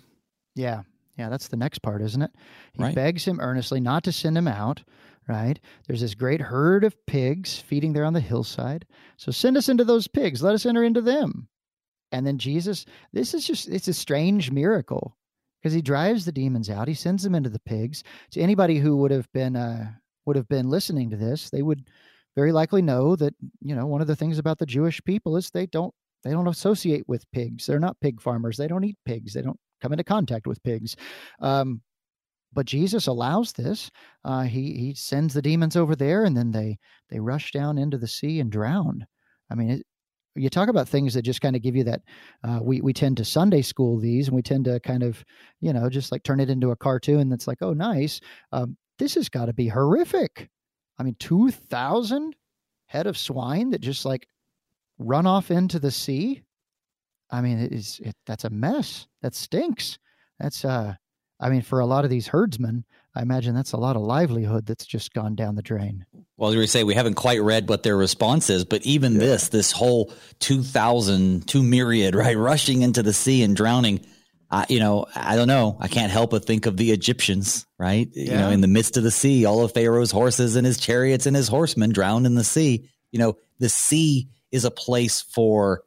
Yeah. 0.58 0.82
Yeah, 1.18 1.30
that's 1.30 1.48
the 1.48 1.58
next 1.58 1.80
part, 1.80 2.02
isn't 2.04 2.22
it? 2.22 2.32
He 2.74 2.84
right. 2.84 2.94
begs 2.94 3.26
him 3.26 3.40
earnestly 3.40 3.80
not 3.80 4.04
to 4.04 4.12
send 4.12 4.38
him 4.38 4.48
out, 4.48 4.84
right? 5.28 5.60
There's 5.88 6.02
this 6.02 6.14
great 6.14 6.42
herd 6.42 6.84
of 6.84 6.96
pigs 7.08 7.58
feeding 7.58 7.94
there 7.94 8.06
on 8.06 8.14
the 8.14 8.20
hillside. 8.20 8.86
So 9.18 9.32
send 9.32 9.58
us 9.58 9.68
into 9.68 9.84
those 9.84 10.08
pigs. 10.08 10.44
Let 10.44 10.54
us 10.54 10.68
enter 10.68 10.84
into 10.84 11.02
them. 11.02 11.48
And 12.12 12.26
then 12.26 12.38
Jesus, 12.38 12.86
this 13.14 13.34
is 13.34 13.46
just, 13.46 13.68
it's 13.68 13.88
a 13.88 13.94
strange 13.94 14.52
miracle 14.52 15.18
because 15.60 15.74
he 15.74 15.82
drives 15.82 16.24
the 16.24 16.32
demons 16.32 16.70
out. 16.70 16.88
He 16.88 16.94
sends 16.94 17.24
them 17.24 17.34
into 17.34 17.50
the 17.50 17.60
pigs. 17.60 18.04
To 18.32 18.40
anybody 18.40 18.78
who 18.78 18.98
would 18.98 19.12
have 19.12 19.32
been, 19.34 19.56
uh, 19.56 19.92
would 20.28 20.36
have 20.36 20.48
been 20.48 20.70
listening 20.70 21.10
to 21.10 21.18
this, 21.18 21.50
they 21.50 21.64
would 21.64 21.90
very 22.36 22.52
likely 22.52 22.84
know 22.84 23.16
that, 23.16 23.34
you 23.60 23.76
know, 23.76 23.88
one 23.88 24.02
of 24.02 24.08
the 24.08 24.16
things 24.16 24.38
about 24.38 24.60
the 24.60 24.68
Jewish 24.68 25.04
people 25.04 25.36
is 25.36 25.50
they 25.50 25.66
don't, 25.66 25.94
they 26.24 26.32
don't 26.32 26.48
associate 26.48 27.08
with 27.08 27.30
pigs. 27.32 27.66
They're 27.66 27.80
not 27.80 28.00
pig 28.02 28.22
farmers. 28.22 28.58
They 28.58 28.68
don't 28.68 28.84
eat 28.84 28.98
pigs. 29.04 29.34
They 29.34 29.42
don't 29.42 29.60
come 29.82 29.94
into 29.94 30.04
contact 30.04 30.48
with 30.48 30.64
pigs. 30.64 30.96
Um, 31.42 31.82
but 32.54 32.66
Jesus 32.66 33.08
allows 33.08 33.54
this. 33.54 33.92
Uh, 34.24 34.44
he 34.44 34.74
he 34.74 34.94
sends 34.94 35.34
the 35.34 35.42
demons 35.42 35.76
over 35.76 35.96
there, 35.96 36.24
and 36.24 36.36
then 36.36 36.52
they 36.52 36.78
they 37.10 37.20
rush 37.20 37.52
down 37.52 37.78
into 37.78 37.98
the 37.98 38.08
sea 38.08 38.40
and 38.40 38.52
drown. 38.52 39.06
I 39.50 39.56
mean, 39.56 39.70
it, 39.70 39.86
you 40.36 40.50
talk 40.50 40.70
about 40.70 40.88
things 40.88 41.14
that 41.14 41.24
just 41.24 41.42
kind 41.42 41.56
of 41.56 41.62
give 41.62 41.76
you 41.76 41.84
that. 41.86 42.02
Uh, 42.44 42.60
we 42.62 42.82
we 42.82 42.94
tend 42.94 43.18
to 43.18 43.26
Sunday 43.26 43.62
school 43.62 44.00
these, 44.00 44.28
and 44.28 44.36
we 44.36 44.42
tend 44.42 44.66
to 44.66 44.80
kind 44.80 45.04
of 45.04 45.24
you 45.60 45.74
know 45.74 45.90
just 45.90 46.12
like 46.12 46.24
turn 46.24 46.40
it 46.40 46.50
into 46.50 46.72
a 46.72 46.76
cartoon 46.76 47.30
that's 47.30 47.48
like, 47.48 47.60
oh, 47.62 47.74
nice. 47.74 48.22
Um, 48.52 48.78
this 48.98 49.16
has 49.16 49.30
got 49.30 49.46
to 49.46 49.54
be 49.54 49.68
horrific. 49.68 50.50
I 50.98 51.04
mean, 51.04 51.16
two 51.20 51.52
thousand 51.52 52.36
head 52.88 53.08
of 53.08 53.18
swine 53.18 53.72
that 53.72 53.82
just 53.82 54.06
like 54.06 54.28
run 54.98 55.28
off 55.28 55.52
into 55.52 55.80
the 55.80 55.92
sea. 55.92 56.44
I 57.30 57.42
mean, 57.42 57.60
it 57.60 57.74
is 57.74 58.00
it, 58.04 58.16
that's 58.26 58.46
a 58.46 58.50
mess. 58.50 59.08
That 59.22 59.36
stinks. 59.36 60.00
That's 60.40 60.64
uh, 60.64 60.96
I 61.40 61.50
mean, 61.50 61.62
for 61.62 61.80
a 61.80 61.86
lot 61.86 62.04
of 62.04 62.10
these 62.10 62.28
herdsmen, 62.28 62.86
I 63.16 63.22
imagine 63.22 63.54
that's 63.54 63.74
a 63.74 63.78
lot 63.78 63.96
of 63.96 64.02
livelihood 64.02 64.66
that's 64.66 64.86
just 64.86 65.14
gone 65.14 65.36
down 65.36 65.56
the 65.56 65.62
drain. 65.62 66.06
Well, 66.38 66.56
we 66.56 66.68
say 66.68 66.84
we 66.84 66.94
haven't 66.94 67.16
quite 67.16 67.42
read 67.42 67.70
what 67.70 67.84
their 67.84 67.98
response 67.98 68.50
is, 68.50 68.64
but 68.66 68.84
even 68.84 69.14
yeah. 69.14 69.20
this, 69.20 69.50
this 69.50 69.72
whole 69.72 70.14
2,000, 70.40 71.48
two 71.48 71.64
myriad, 71.64 72.16
right, 72.16 72.38
rushing 72.38 72.82
into 72.82 73.04
the 73.04 73.14
sea 73.14 73.44
and 73.44 73.56
drowning. 73.56 74.06
Uh, 74.50 74.66
you 74.70 74.80
know, 74.80 75.06
I 75.14 75.36
don't 75.36 75.48
know. 75.48 75.78
I 75.80 75.88
can't 75.90 76.12
help 76.12 76.30
but 76.32 76.46
think 76.46 76.68
of 76.68 76.78
the 76.78 76.92
Egyptians, 76.92 77.66
right? 77.78 78.08
Yeah. 78.14 78.32
You 78.32 78.38
know, 78.38 78.50
in 78.52 78.62
the 78.62 78.68
midst 78.68 78.96
of 78.98 79.04
the 79.04 79.12
sea, 79.12 79.46
all 79.46 79.64
of 79.64 79.74
Pharaoh's 79.74 80.12
horses 80.12 80.56
and 80.56 80.66
his 80.66 80.78
chariots 80.78 81.26
and 81.26 81.36
his 81.36 81.50
horsemen 81.50 81.92
drowned 81.92 82.26
in 82.26 82.36
the 82.36 82.46
sea. 82.46 82.88
You 83.12 83.20
know, 83.20 83.38
the 83.60 83.70
sea 83.70 84.30
is 84.52 84.64
a 84.64 84.72
place 84.72 85.22
for 85.22 85.84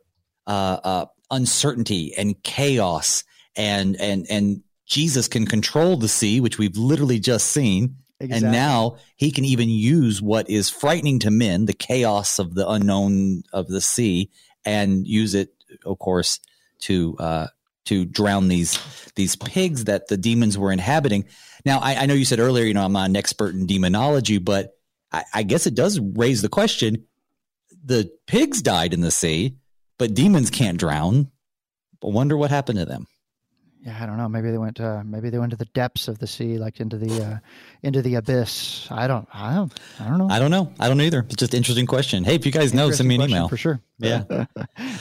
uh, 0.47 0.79
uh, 0.83 1.07
uncertainty 1.31 2.15
and 2.17 2.43
chaos 2.43 3.25
and 3.57 3.97
and 4.01 4.27
and 4.31 4.63
Jesus 4.87 5.29
can 5.29 5.47
control 5.47 5.97
the 5.97 6.09
sea, 6.09 6.41
which 6.41 6.59
we've 6.59 6.77
literally 6.77 7.21
just 7.21 7.47
seen. 7.47 7.97
Exactly. 8.19 8.47
And 8.47 8.53
now 8.53 8.97
he 9.17 9.31
can 9.31 9.45
even 9.45 9.71
use 9.71 10.21
what 10.21 10.51
is 10.51 10.69
frightening 10.69 11.21
to 11.21 11.31
men, 11.31 11.65
the 11.65 11.73
chaos 11.73 12.39
of 12.39 12.55
the 12.55 12.69
unknown 12.69 13.45
of 13.53 13.69
the 13.69 13.81
sea, 13.81 14.31
and 14.67 15.07
use 15.07 15.35
it, 15.35 15.55
of 15.87 15.99
course, 15.99 16.39
to 16.81 17.17
uh, 17.19 17.47
to 17.87 18.05
drown 18.05 18.49
these 18.49 18.79
these 19.15 19.37
pigs 19.37 19.85
that 19.85 20.09
the 20.09 20.17
demons 20.17 20.59
were 20.59 20.73
inhabiting. 20.73 21.25
Now, 21.65 21.79
I, 21.79 21.97
I 21.97 22.07
know 22.07 22.15
you 22.15 22.25
said 22.25 22.41
earlier, 22.41 22.65
you 22.65 22.75
know, 22.75 22.85
I'm 22.85 22.93
not 22.93 23.09
an 23.09 23.17
expert 23.17 23.55
in 23.55 23.67
demonology, 23.67 24.39
but 24.39 24.77
I, 25.13 25.25
I 25.33 25.43
guess 25.43 25.67
it 25.67 25.75
does 25.75 25.99
raise 25.99 26.43
the 26.43 26.49
question: 26.49 27.07
the 27.85 28.11
pigs 28.27 28.61
died 28.61 28.93
in 28.93 29.01
the 29.01 29.11
sea, 29.11 29.57
but 30.01 30.15
demons 30.15 30.51
can't 30.51 30.79
drown. 30.79 31.31
I 32.03 32.09
wonder 32.09 32.37
what 32.37 32.51
happened 32.51 32.81
to 32.81 32.87
them 32.87 33.07
yeah, 33.83 33.97
I 33.99 34.07
don't 34.07 34.19
know. 34.19 34.29
Maybe 34.29 34.51
they 34.51 34.59
went. 34.59 34.79
Uh, 34.79 35.03
maybe 35.05 35.31
they 35.31 35.39
went 35.39 35.51
to 35.51 35.57
the 35.57 35.65
depths 35.67 36.07
of 36.07 36.19
the 36.19 36.27
sea, 36.27 36.59
like 36.59 36.81
into 36.81 36.99
the 36.99 37.25
uh, 37.25 37.39
into 37.83 38.03
the 38.03 38.17
abyss. 38.17 38.87
I 38.91 39.07
don't. 39.07 39.27
I 39.33 39.55
don't. 39.55 39.73
I 39.99 40.09
don't 40.09 40.19
know. 40.19 40.29
I 40.29 40.39
don't 40.39 40.51
know. 40.51 40.73
I 40.79 40.89
don't 40.89 41.01
either. 41.01 41.21
It's 41.21 41.37
just 41.37 41.55
an 41.55 41.59
interesting 41.59 41.87
question. 41.87 42.25
Hey, 42.25 42.35
if 42.35 42.45
you 42.45 42.53
guys 42.53 42.75
know, 42.75 42.91
send 42.91 43.09
me 43.09 43.15
an 43.15 43.23
email 43.23 43.49
for 43.49 43.57
sure. 43.57 43.81
Yeah. 43.99 44.25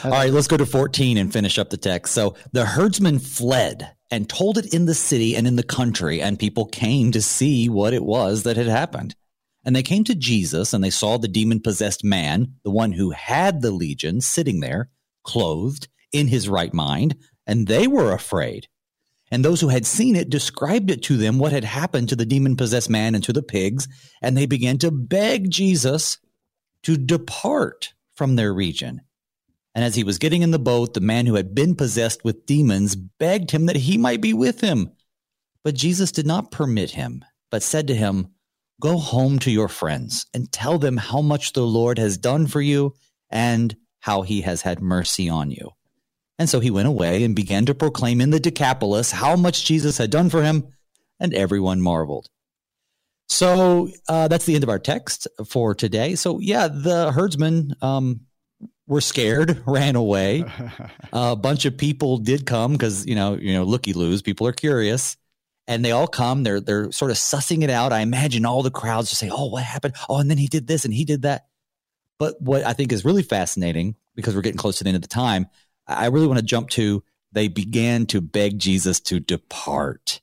All 0.03 0.11
right, 0.11 0.31
let's 0.31 0.47
go 0.47 0.55
to 0.55 0.65
fourteen 0.65 1.17
and 1.17 1.31
finish 1.31 1.59
up 1.59 1.71
the 1.71 1.77
text. 1.77 2.13
So 2.13 2.35
the 2.53 2.65
herdsman 2.65 3.19
fled 3.19 3.91
and 4.11 4.29
told 4.29 4.57
it 4.57 4.73
in 4.73 4.85
the 4.85 4.95
city 4.95 5.35
and 5.35 5.45
in 5.45 5.57
the 5.57 5.63
country, 5.63 6.21
and 6.21 6.39
people 6.39 6.65
came 6.65 7.11
to 7.11 7.21
see 7.21 7.67
what 7.67 7.93
it 7.93 8.03
was 8.03 8.43
that 8.43 8.55
had 8.55 8.67
happened. 8.67 9.13
And 9.65 9.75
they 9.75 9.83
came 9.83 10.03
to 10.05 10.15
Jesus, 10.15 10.73
and 10.73 10.83
they 10.83 10.89
saw 10.89 11.17
the 11.17 11.27
demon 11.27 11.59
possessed 11.59 12.03
man, 12.03 12.55
the 12.63 12.71
one 12.71 12.93
who 12.93 13.11
had 13.11 13.61
the 13.61 13.71
legion, 13.71 14.21
sitting 14.21 14.61
there, 14.61 14.89
clothed 15.23 15.87
in 16.11 16.27
his 16.27 16.49
right 16.49 16.73
mind 16.73 17.15
and 17.49 17.67
they 17.67 17.87
were 17.87 18.11
afraid. 18.11 18.67
And 19.31 19.43
those 19.43 19.59
who 19.59 19.69
had 19.69 19.85
seen 19.85 20.15
it 20.15 20.29
described 20.29 20.91
it 20.91 21.01
to 21.03 21.17
them 21.17 21.39
what 21.39 21.51
had 21.51 21.63
happened 21.63 22.09
to 22.09 22.15
the 22.15 22.25
demon 22.25 22.55
possessed 22.55 22.91
man 22.91 23.15
and 23.15 23.23
to 23.23 23.33
the 23.33 23.41
pigs, 23.41 23.87
and 24.21 24.37
they 24.37 24.45
began 24.45 24.77
to 24.79 24.91
beg 24.91 25.49
Jesus 25.49 26.19
to 26.83 26.95
depart 26.95 27.93
from 28.15 28.35
their 28.35 28.53
region. 28.53 29.01
And 29.73 29.83
as 29.83 29.95
he 29.95 30.03
was 30.03 30.19
getting 30.19 30.43
in 30.43 30.51
the 30.51 30.59
boat, 30.59 30.93
the 30.93 31.01
man 31.01 31.25
who 31.25 31.35
had 31.35 31.55
been 31.55 31.75
possessed 31.75 32.23
with 32.23 32.45
demons 32.45 32.95
begged 32.95 33.49
him 33.49 33.65
that 33.65 33.75
he 33.75 33.97
might 33.97 34.21
be 34.21 34.33
with 34.33 34.61
him. 34.61 34.91
But 35.63 35.73
Jesus 35.73 36.11
did 36.11 36.27
not 36.27 36.51
permit 36.51 36.91
him, 36.91 37.25
but 37.49 37.63
said 37.63 37.87
to 37.87 37.95
him, 37.95 38.27
Go 38.79 38.97
home 38.97 39.39
to 39.39 39.51
your 39.51 39.67
friends 39.67 40.25
and 40.33 40.51
tell 40.51 40.79
them 40.79 40.97
how 40.97 41.21
much 41.21 41.53
the 41.53 41.65
Lord 41.65 41.97
has 41.97 42.17
done 42.17 42.47
for 42.47 42.61
you 42.61 42.93
and 43.29 43.75
how 43.99 44.21
he 44.21 44.41
has 44.41 44.61
had 44.61 44.81
mercy 44.81 45.29
on 45.29 45.51
you. 45.51 45.71
And 46.37 46.49
so 46.49 46.61
he 46.61 46.71
went 46.71 46.87
away 46.87 47.23
and 47.23 47.35
began 47.35 47.65
to 47.65 47.75
proclaim 47.75 48.21
in 48.21 48.29
the 48.29 48.39
Decapolis 48.39 49.11
how 49.11 49.35
much 49.35 49.65
Jesus 49.65 49.97
had 49.97 50.09
done 50.09 50.29
for 50.29 50.41
him, 50.41 50.67
and 51.19 51.33
everyone 51.33 51.81
marveled. 51.81 52.29
So 53.27 53.89
uh, 54.07 54.29
that's 54.29 54.45
the 54.45 54.55
end 54.55 54.63
of 54.63 54.69
our 54.69 54.79
text 54.79 55.27
for 55.45 55.75
today. 55.75 56.15
So, 56.15 56.39
yeah, 56.39 56.69
the 56.69 57.11
herdsmen 57.11 57.75
um, 57.81 58.21
were 58.87 59.01
scared, 59.01 59.61
ran 59.67 59.97
away. 59.97 60.45
a 61.13 61.35
bunch 61.35 61.65
of 61.65 61.77
people 61.77 62.17
did 62.17 62.45
come 62.45 62.71
because, 62.71 63.05
you 63.05 63.15
know, 63.15 63.35
you 63.35 63.53
know, 63.53 63.63
looky 63.63 63.93
loos, 63.93 64.21
people 64.21 64.47
are 64.47 64.53
curious. 64.53 65.17
And 65.69 65.85
they 65.85 65.91
all 65.91 66.07
come. 66.07 66.43
They're 66.43 66.59
they're 66.59 66.91
sort 66.91 67.11
of 67.11 67.17
sussing 67.17 67.63
it 67.63 67.69
out. 67.69 67.93
I 67.93 67.99
imagine 67.99 68.45
all 68.45 68.63
the 68.63 68.71
crowds 68.71 69.09
just 69.09 69.19
say, 69.19 69.29
"Oh, 69.31 69.45
what 69.45 69.63
happened? 69.63 69.93
Oh, 70.09 70.17
and 70.17 70.29
then 70.29 70.39
he 70.39 70.47
did 70.47 70.65
this 70.65 70.83
and 70.83 70.93
he 70.93 71.05
did 71.05 71.21
that." 71.21 71.45
But 72.17 72.41
what 72.41 72.65
I 72.65 72.73
think 72.73 72.91
is 72.91 73.05
really 73.05 73.23
fascinating, 73.23 73.95
because 74.15 74.35
we're 74.35 74.41
getting 74.41 74.57
close 74.57 74.79
to 74.79 74.83
the 74.83 74.89
end 74.89 74.95
of 74.95 75.03
the 75.03 75.07
time, 75.07 75.47
I 75.87 76.07
really 76.07 76.27
want 76.27 76.39
to 76.39 76.45
jump 76.45 76.69
to 76.71 77.03
they 77.31 77.47
began 77.47 78.07
to 78.07 78.19
beg 78.19 78.57
Jesus 78.57 78.99
to 79.01 79.19
depart. 79.19 80.21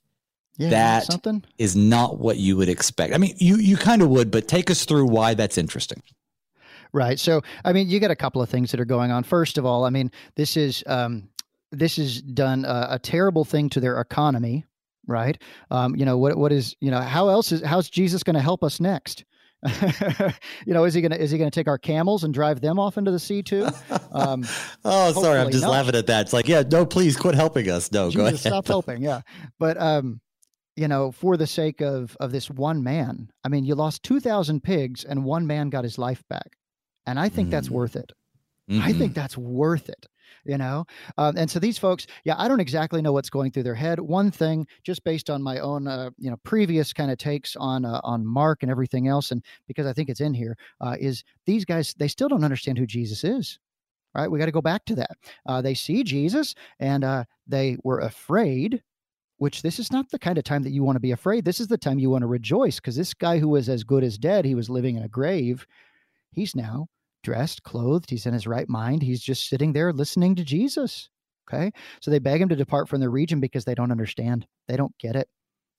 Yeah, 0.57 0.69
that 0.71 1.03
something? 1.05 1.45
is 1.57 1.75
not 1.75 2.17
what 2.17 2.37
you 2.37 2.57
would 2.57 2.69
expect. 2.69 3.13
I 3.13 3.17
mean, 3.17 3.35
you 3.37 3.57
you 3.57 3.77
kind 3.77 4.01
of 4.01 4.09
would, 4.09 4.31
but 4.31 4.47
take 4.47 4.69
us 4.69 4.85
through 4.85 5.05
why 5.05 5.33
that's 5.33 5.57
interesting. 5.57 6.01
Right. 6.93 7.19
So, 7.19 7.41
I 7.63 7.73
mean, 7.73 7.89
you 7.89 7.99
got 7.99 8.11
a 8.11 8.15
couple 8.15 8.41
of 8.41 8.49
things 8.49 8.71
that 8.71 8.79
are 8.79 8.85
going 8.85 9.11
on. 9.11 9.23
First 9.23 9.57
of 9.57 9.65
all, 9.65 9.85
I 9.85 9.91
mean, 9.91 10.11
this 10.35 10.57
is 10.57 10.83
um, 10.87 11.29
this 11.71 11.97
has 11.97 12.21
done 12.21 12.65
a, 12.65 12.87
a 12.91 12.99
terrible 12.99 13.45
thing 13.45 13.69
to 13.69 13.79
their 13.79 13.99
economy. 13.99 14.65
Right. 15.07 15.41
Um, 15.71 15.95
you 15.95 16.05
know 16.05 16.17
what? 16.17 16.37
What 16.37 16.51
is 16.51 16.75
you 16.81 16.91
know 16.91 16.99
how 16.99 17.29
else 17.29 17.51
is 17.51 17.61
how's 17.61 17.89
Jesus 17.89 18.23
going 18.23 18.35
to 18.35 18.41
help 18.41 18.63
us 18.63 18.79
next? 18.79 19.23
you 20.65 20.73
know, 20.73 20.83
is 20.83 20.93
he 20.93 21.01
gonna 21.01 21.15
is 21.15 21.31
he 21.31 21.37
gonna 21.37 21.49
take 21.49 21.67
our 21.67 21.79
camels 21.79 22.23
and 22.23 22.33
drive 22.33 22.61
them 22.61 22.77
off 22.77 22.97
into 22.97 23.09
the 23.09 23.19
sea 23.19 23.41
too? 23.41 23.67
Um, 24.11 24.45
oh, 24.85 25.13
sorry, 25.13 25.39
I'm 25.39 25.49
just 25.49 25.63
not. 25.63 25.71
laughing 25.71 25.95
at 25.95 26.07
that. 26.07 26.21
It's 26.21 26.33
like, 26.33 26.47
yeah, 26.47 26.63
no, 26.69 26.85
please 26.85 27.17
quit 27.17 27.33
helping 27.33 27.69
us. 27.69 27.91
No, 27.91 28.07
Jesus, 28.09 28.15
go 28.15 28.25
ahead. 28.25 28.39
Stop 28.39 28.67
helping. 28.67 29.01
Yeah, 29.01 29.21
but 29.57 29.81
um, 29.81 30.21
you 30.75 30.87
know, 30.87 31.11
for 31.11 31.37
the 31.37 31.47
sake 31.47 31.81
of 31.81 32.15
of 32.19 32.31
this 32.31 32.51
one 32.51 32.83
man, 32.83 33.29
I 33.43 33.49
mean, 33.49 33.63
you 33.65 33.73
lost 33.73 34.03
two 34.03 34.19
thousand 34.19 34.61
pigs 34.61 35.03
and 35.03 35.23
one 35.23 35.47
man 35.47 35.69
got 35.69 35.83
his 35.83 35.97
life 35.97 36.23
back, 36.29 36.57
and 37.07 37.19
I 37.19 37.29
think 37.29 37.47
mm. 37.47 37.51
that's 37.51 37.69
worth 37.69 37.95
it. 37.95 38.11
Mm-hmm. 38.69 38.83
I 38.83 38.93
think 38.93 39.15
that's 39.15 39.37
worth 39.37 39.89
it 39.89 40.05
you 40.45 40.57
know? 40.57 40.85
Um, 41.17 41.37
and 41.37 41.49
so 41.49 41.59
these 41.59 41.77
folks 41.77 42.07
yeah 42.23 42.35
i 42.37 42.47
don't 42.47 42.59
exactly 42.59 43.01
know 43.01 43.11
what's 43.11 43.29
going 43.29 43.51
through 43.51 43.63
their 43.63 43.75
head. 43.75 43.99
One 43.99 44.31
thing 44.31 44.67
just 44.83 45.03
based 45.03 45.29
on 45.29 45.41
my 45.41 45.59
own 45.59 45.87
uh, 45.87 46.09
you 46.17 46.29
know 46.29 46.37
previous 46.43 46.93
kind 46.93 47.11
of 47.11 47.17
takes 47.17 47.55
on 47.55 47.85
uh, 47.85 48.01
on 48.03 48.25
mark 48.25 48.63
and 48.63 48.71
everything 48.71 49.07
else 49.07 49.31
and 49.31 49.43
because 49.67 49.85
i 49.85 49.93
think 49.93 50.09
it's 50.09 50.21
in 50.21 50.33
here 50.33 50.57
uh, 50.81 50.95
is 50.99 51.23
these 51.45 51.65
guys 51.65 51.93
they 51.97 52.07
still 52.07 52.29
don't 52.29 52.43
understand 52.43 52.77
who 52.77 52.85
jesus 52.85 53.23
is 53.23 53.59
right? 54.15 54.31
We 54.31 54.39
got 54.39 54.45
to 54.45 54.51
go 54.51 54.61
back 54.61 54.83
to 54.85 54.95
that. 54.95 55.11
Uh, 55.45 55.61
they 55.61 55.73
see 55.73 56.03
jesus 56.03 56.55
and 56.79 57.03
uh, 57.03 57.23
they 57.47 57.77
were 57.83 57.99
afraid 57.99 58.81
which 59.39 59.61
this 59.61 59.77
is 59.77 59.91
not 59.91 60.09
the 60.09 60.17
kind 60.17 60.39
of 60.39 60.43
time 60.43 60.63
that 60.63 60.71
you 60.71 60.83
want 60.83 60.95
to 60.95 60.99
be 60.99 61.11
afraid. 61.11 61.45
This 61.45 61.59
is 61.59 61.67
the 61.67 61.77
time 61.77 61.99
you 61.99 62.09
want 62.09 62.23
to 62.23 62.27
rejoice 62.27 62.77
because 62.77 62.95
this 62.95 63.13
guy 63.13 63.37
who 63.37 63.49
was 63.49 63.69
as 63.69 63.83
good 63.83 64.03
as 64.03 64.17
dead 64.17 64.45
he 64.45 64.55
was 64.55 64.67
living 64.67 64.95
in 64.95 65.03
a 65.03 65.07
grave 65.07 65.67
he's 66.31 66.55
now 66.55 66.87
dressed, 67.27 67.61
clothed, 67.63 68.09
he's 68.09 68.25
in 68.25 68.33
his 68.33 68.47
right 68.47 68.69
mind. 68.69 69.03
He's 69.03 69.21
just 69.21 69.49
sitting 69.49 69.73
there 69.73 69.91
listening 69.91 70.33
to 70.35 70.45
Jesus. 70.45 71.09
Okay. 71.45 71.73
So 71.99 72.09
they 72.09 72.19
beg 72.19 72.41
him 72.41 72.47
to 72.47 72.55
depart 72.55 72.87
from 72.87 73.01
the 73.01 73.09
region 73.09 73.41
because 73.41 73.65
they 73.65 73.75
don't 73.75 73.91
understand. 73.91 74.47
They 74.69 74.77
don't 74.77 74.97
get 74.97 75.17
it. 75.17 75.27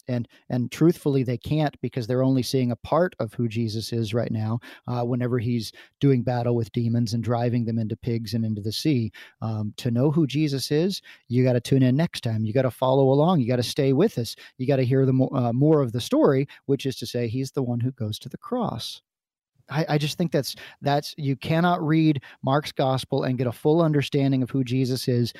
And 0.09 0.29
and 0.51 0.71
truthfully, 0.71 1.23
they 1.23 1.39
can't 1.39 1.75
because 1.81 2.07
they're 2.07 2.23
only 2.23 2.43
seeing 2.43 2.71
a 2.71 2.77
part 2.77 3.17
of 3.19 3.33
who 3.33 3.49
Jesus 3.49 3.95
is 3.95 4.13
right 4.13 4.31
now. 4.31 4.61
Uh, 4.87 5.05
whenever 5.05 5.39
he's 5.39 5.73
doing 6.01 6.23
battle 6.23 6.55
with 6.55 6.71
demons 6.73 7.15
and 7.15 7.25
driving 7.25 7.65
them 7.65 7.79
into 7.79 7.97
pigs 7.97 8.35
and 8.35 8.45
into 8.45 8.61
the 8.61 8.73
sea, 8.73 9.11
um, 9.41 9.73
to 9.79 9.91
know 9.91 10.11
who 10.11 10.27
Jesus 10.27 10.71
is, 10.71 11.01
you 11.29 11.45
got 11.45 11.55
to 11.55 11.61
tune 11.63 11.83
in 11.83 11.97
next 11.97 12.25
time. 12.25 12.45
You 12.45 12.53
got 12.53 12.63
to 12.63 12.71
follow 12.71 13.05
along. 13.05 13.41
You 13.41 13.49
got 13.49 13.57
to 13.57 13.63
stay 13.63 13.95
with 13.95 14.19
us. 14.19 14.37
You 14.59 14.67
got 14.67 14.77
to 14.77 14.85
hear 14.85 15.07
the 15.07 15.15
mo- 15.15 15.33
uh, 15.35 15.55
more 15.55 15.81
of 15.81 15.93
the 15.93 16.01
story, 16.01 16.47
which 16.67 16.85
is 16.85 16.97
to 16.97 17.07
say, 17.07 17.27
he's 17.27 17.53
the 17.53 17.63
one 17.63 17.81
who 17.81 17.93
goes 17.93 18.19
to 18.19 18.29
the 18.29 18.39
cross. 18.39 19.01
I, 19.71 19.87
I, 19.89 19.99
just 19.99 20.19
think 20.19 20.33
that's 20.33 20.55
that's 20.81 21.15
you 21.17 21.37
cannot 21.37 21.85
read 21.87 22.23
Mark's 22.43 22.73
gospel 22.73 23.25
and 23.25 23.39
get 23.39 23.47
a 23.47 23.53
full 23.53 23.83
understanding 23.83 24.43
of 24.43 24.51
who 24.51 24.65
Jesus 24.65 25.09
is 25.09 25.33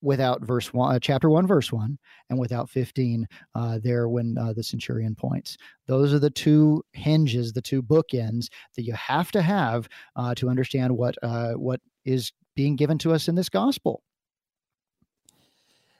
without 0.00 0.42
verse 0.42 0.72
one, 0.72 0.94
uh, 0.94 0.98
chapter 0.98 1.28
one, 1.28 1.46
verse 1.46 1.72
one, 1.72 1.98
and 2.30 2.38
without 2.38 2.70
fifteen 2.70 3.26
uh, 3.54 3.78
there 3.82 4.08
when 4.08 4.36
uh, 4.38 4.52
the 4.52 4.62
centurion 4.62 5.14
points. 5.14 5.56
Those 5.86 6.12
are 6.12 6.18
the 6.18 6.30
two 6.30 6.84
hinges, 6.92 7.52
the 7.52 7.62
two 7.62 7.82
bookends 7.82 8.48
that 8.76 8.82
you 8.82 8.92
have 8.94 9.32
to 9.32 9.42
have 9.42 9.88
uh, 10.16 10.34
to 10.36 10.48
understand 10.48 10.96
what 10.96 11.16
uh, 11.22 11.52
what 11.54 11.80
is 12.04 12.32
being 12.54 12.76
given 12.76 12.98
to 12.98 13.12
us 13.12 13.28
in 13.28 13.34
this 13.34 13.48
gospel. 13.48 14.02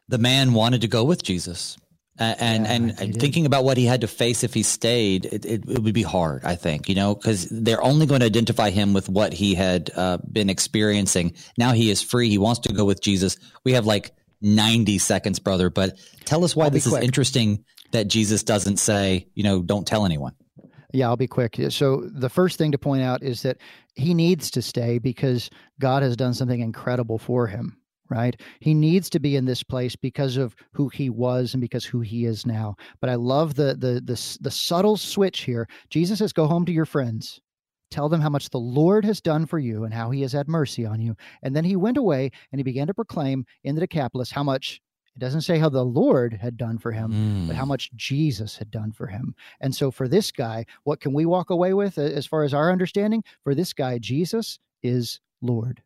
The 0.09 0.19
man 0.19 0.55
wanted 0.55 0.81
to 0.81 0.89
go 0.89 1.05
with 1.05 1.23
Jesus 1.23 1.77
and 2.19 2.67
yeah, 2.67 2.95
and 2.99 3.21
thinking 3.21 3.47
about 3.47 3.65
what 3.65 3.77
he 3.77 3.87
had 3.87 4.01
to 4.01 4.09
face 4.09 4.43
if 4.43 4.55
he 4.55 4.63
stayed, 4.63 5.27
it, 5.27 5.45
it, 5.45 5.69
it 5.69 5.83
would 5.83 5.95
be 5.95 6.03
hard. 6.03 6.45
I 6.45 6.57
think 6.57 6.89
you 6.89 6.95
know 6.95 7.15
because 7.15 7.49
they're 7.49 7.83
only 7.83 8.07
going 8.07 8.21
to 8.21 8.27
identify 8.27 8.71
him 8.71 8.93
with 8.93 9.09
what 9.09 9.33
he 9.33 9.55
had 9.55 9.91
uh, 9.95 10.19
been 10.31 10.51
experiencing. 10.51 11.35
Now 11.57 11.73
he 11.73 11.91
is 11.91 12.03
free. 12.03 12.29
He 12.29 12.39
wants 12.39 12.61
to 12.61 12.73
go 12.73 12.85
with 12.85 13.01
Jesus. 13.01 13.37
We 13.65 13.73
have 13.73 13.87
like 13.87 14.13
ninety 14.41 14.99
seconds, 14.99 15.39
brother. 15.39 15.71
But 15.71 15.99
tell 16.25 16.45
us 16.45 16.57
why 16.57 16.69
this 16.69 16.87
is 16.87 16.95
interesting 16.95 17.65
that 17.93 18.09
Jesus 18.09 18.43
doesn't 18.43 18.79
say, 18.79 19.29
you 19.35 19.43
know, 19.43 19.63
don't 19.63 19.87
tell 19.87 20.05
anyone. 20.05 20.35
Yeah, 20.93 21.09
I'll 21.09 21.17
be 21.17 21.27
quick. 21.27 21.59
So 21.71 22.09
the 22.13 22.31
first 22.31 22.57
thing 22.59 22.73
to 22.73 22.79
point 22.79 23.03
out 23.03 23.23
is 23.23 23.43
that 23.43 23.59
he 23.95 24.15
needs 24.15 24.51
to 24.53 24.63
stay 24.63 24.99
because 24.99 25.51
God 25.79 26.03
has 26.03 26.17
done 26.17 26.33
something 26.33 26.61
incredible 26.61 27.19
for 27.19 27.47
him 27.47 27.79
right? 28.11 28.41
He 28.61 28.75
needs 28.75 29.11
to 29.11 29.21
be 29.21 29.37
in 29.37 29.45
this 29.45 29.63
place 29.63 29.97
because 29.97 30.37
of 30.37 30.55
who 30.73 30.89
he 30.89 31.11
was 31.11 31.55
and 31.55 31.61
because 31.61 31.85
who 31.85 32.01
he 32.01 32.25
is 32.25 32.47
now. 32.47 32.77
But 33.01 33.11
I 33.11 33.15
love 33.15 33.55
the 33.55 33.75
the 33.75 34.01
the, 34.01 34.39
the 34.41 34.51
subtle 34.51 34.97
switch 34.97 35.41
here. 35.41 35.69
Jesus 35.91 36.19
says, 36.19 36.33
"Go 36.33 36.47
home 36.47 36.65
to 36.67 36.73
your 36.73 36.87
friends." 36.87 37.41
Tell 37.91 38.09
them 38.11 38.21
how 38.21 38.29
much 38.29 38.51
the 38.51 38.59
Lord 38.59 39.05
has 39.07 39.21
done 39.21 39.47
for 39.47 39.59
you 39.59 39.85
and 39.85 39.95
how 39.95 40.11
he 40.11 40.21
has 40.21 40.33
had 40.33 40.47
mercy 40.47 40.85
on 40.85 41.01
you. 41.01 41.17
And 41.43 41.57
then 41.57 41.65
he 41.65 41.75
went 41.75 41.97
away 41.97 42.31
and 42.53 42.59
he 42.59 42.63
began 42.63 42.87
to 42.87 42.93
proclaim 42.93 43.47
in 43.65 43.75
the 43.75 43.81
Decapolis 43.81 44.31
how 44.31 44.43
much 44.43 44.83
it 45.17 45.21
doesn't 45.21 45.41
say 45.41 45.59
how 45.59 45.69
the 45.69 45.85
Lord 45.85 46.33
had 46.33 46.57
done 46.57 46.79
for 46.79 46.93
him, 46.93 47.11
mm. 47.11 47.47
but 47.49 47.57
how 47.57 47.65
mm. 47.65 47.69
much 47.69 47.91
Jesus 47.97 48.57
had 48.57 48.71
done 48.71 48.93
for 48.93 49.09
him. 49.09 49.35
And 49.61 49.75
so 49.75 49.91
for 49.91 50.07
this 50.07 50.31
guy, 50.31 50.65
what 50.85 51.01
can 51.01 51.13
we 51.13 51.27
walk 51.27 51.51
away 51.51 51.75
with 51.75 51.99
as 51.99 52.25
far 52.25 52.45
as 52.45 52.55
our 52.55 52.71
understanding? 52.71 53.25
For 53.43 53.55
this 53.55 53.73
guy, 53.73 53.99
Jesus 53.99 54.61
is 54.83 55.19
Lord. 55.43 55.83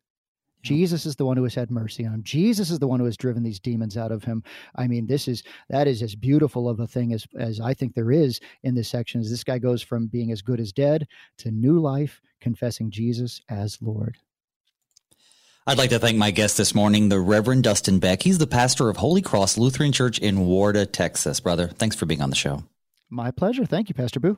Mm-hmm. 0.63 0.75
Jesus 0.75 1.05
is 1.05 1.15
the 1.15 1.25
one 1.25 1.37
who 1.37 1.43
has 1.43 1.55
had 1.55 1.69
mercy 1.69 2.05
on 2.05 2.13
him. 2.13 2.23
Jesus 2.23 2.69
is 2.69 2.79
the 2.79 2.87
one 2.87 2.99
who 2.99 3.05
has 3.05 3.17
driven 3.17 3.43
these 3.43 3.59
demons 3.59 3.97
out 3.97 4.11
of 4.11 4.23
him. 4.23 4.43
I 4.75 4.87
mean, 4.87 5.07
this 5.07 5.27
is 5.27 5.43
that 5.69 5.87
is 5.87 6.01
as 6.01 6.15
beautiful 6.15 6.69
of 6.69 6.79
a 6.79 6.87
thing 6.87 7.13
as 7.13 7.27
as 7.37 7.59
I 7.59 7.73
think 7.73 7.93
there 7.93 8.11
is 8.11 8.39
in 8.63 8.75
this 8.75 8.89
section. 8.89 9.21
As 9.21 9.29
this 9.29 9.43
guy 9.43 9.57
goes 9.57 9.81
from 9.81 10.07
being 10.07 10.31
as 10.31 10.41
good 10.41 10.59
as 10.59 10.71
dead 10.71 11.07
to 11.39 11.51
new 11.51 11.79
life, 11.79 12.21
confessing 12.39 12.91
Jesus 12.91 13.41
as 13.49 13.77
Lord. 13.81 14.17
I'd 15.65 15.77
like 15.77 15.91
to 15.91 15.99
thank 15.99 16.17
my 16.17 16.31
guest 16.31 16.57
this 16.57 16.75
morning, 16.75 17.07
the 17.07 17.21
Reverend 17.21 17.63
Dustin 17.63 17.99
Beck. 17.99 18.23
He's 18.23 18.37
the 18.37 18.47
pastor 18.47 18.89
of 18.89 18.97
Holy 18.97 19.21
Cross 19.21 19.57
Lutheran 19.57 19.93
Church 19.93 20.19
in 20.19 20.39
Warda, 20.39 20.91
Texas. 20.91 21.39
Brother, 21.39 21.69
thanks 21.69 21.95
for 21.95 22.05
being 22.05 22.21
on 22.21 22.29
the 22.29 22.35
show. 22.35 22.65
My 23.09 23.31
pleasure. 23.31 23.65
Thank 23.65 23.87
you, 23.87 23.95
Pastor 23.95 24.19
Booe. 24.19 24.37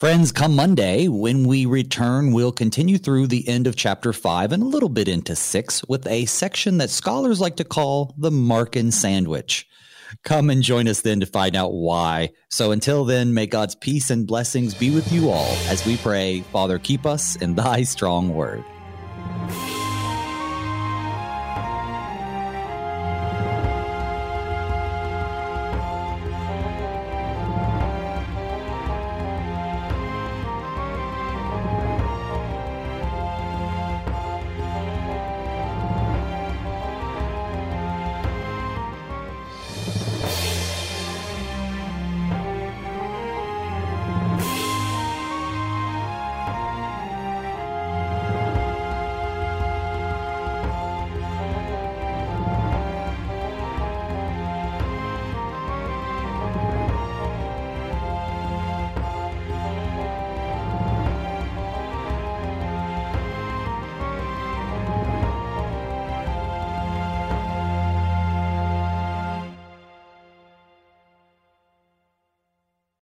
Friends, 0.00 0.32
come 0.32 0.56
Monday, 0.56 1.06
when 1.06 1.46
we 1.46 1.64
return, 1.64 2.32
we'll 2.32 2.50
continue 2.50 2.98
through 2.98 3.28
the 3.28 3.46
end 3.48 3.68
of 3.68 3.76
chapter 3.76 4.12
5 4.12 4.50
and 4.50 4.62
a 4.62 4.66
little 4.66 4.88
bit 4.88 5.06
into 5.06 5.36
6 5.36 5.84
with 5.88 6.06
a 6.08 6.26
section 6.26 6.78
that 6.78 6.90
scholars 6.90 7.40
like 7.40 7.56
to 7.56 7.64
call 7.64 8.12
the 8.18 8.30
Markan 8.30 8.92
Sandwich. 8.92 9.68
Come 10.24 10.50
and 10.50 10.62
join 10.62 10.88
us 10.88 11.02
then 11.02 11.20
to 11.20 11.26
find 11.26 11.54
out 11.54 11.72
why. 11.72 12.30
So 12.50 12.72
until 12.72 13.04
then, 13.04 13.32
may 13.32 13.46
God's 13.46 13.76
peace 13.76 14.10
and 14.10 14.26
blessings 14.26 14.74
be 14.74 14.90
with 14.90 15.12
you 15.12 15.30
all 15.30 15.56
as 15.68 15.86
we 15.86 15.96
pray, 15.96 16.40
Father, 16.52 16.78
keep 16.78 17.06
us 17.06 17.36
in 17.36 17.54
thy 17.54 17.82
strong 17.84 18.34
word. 18.34 18.64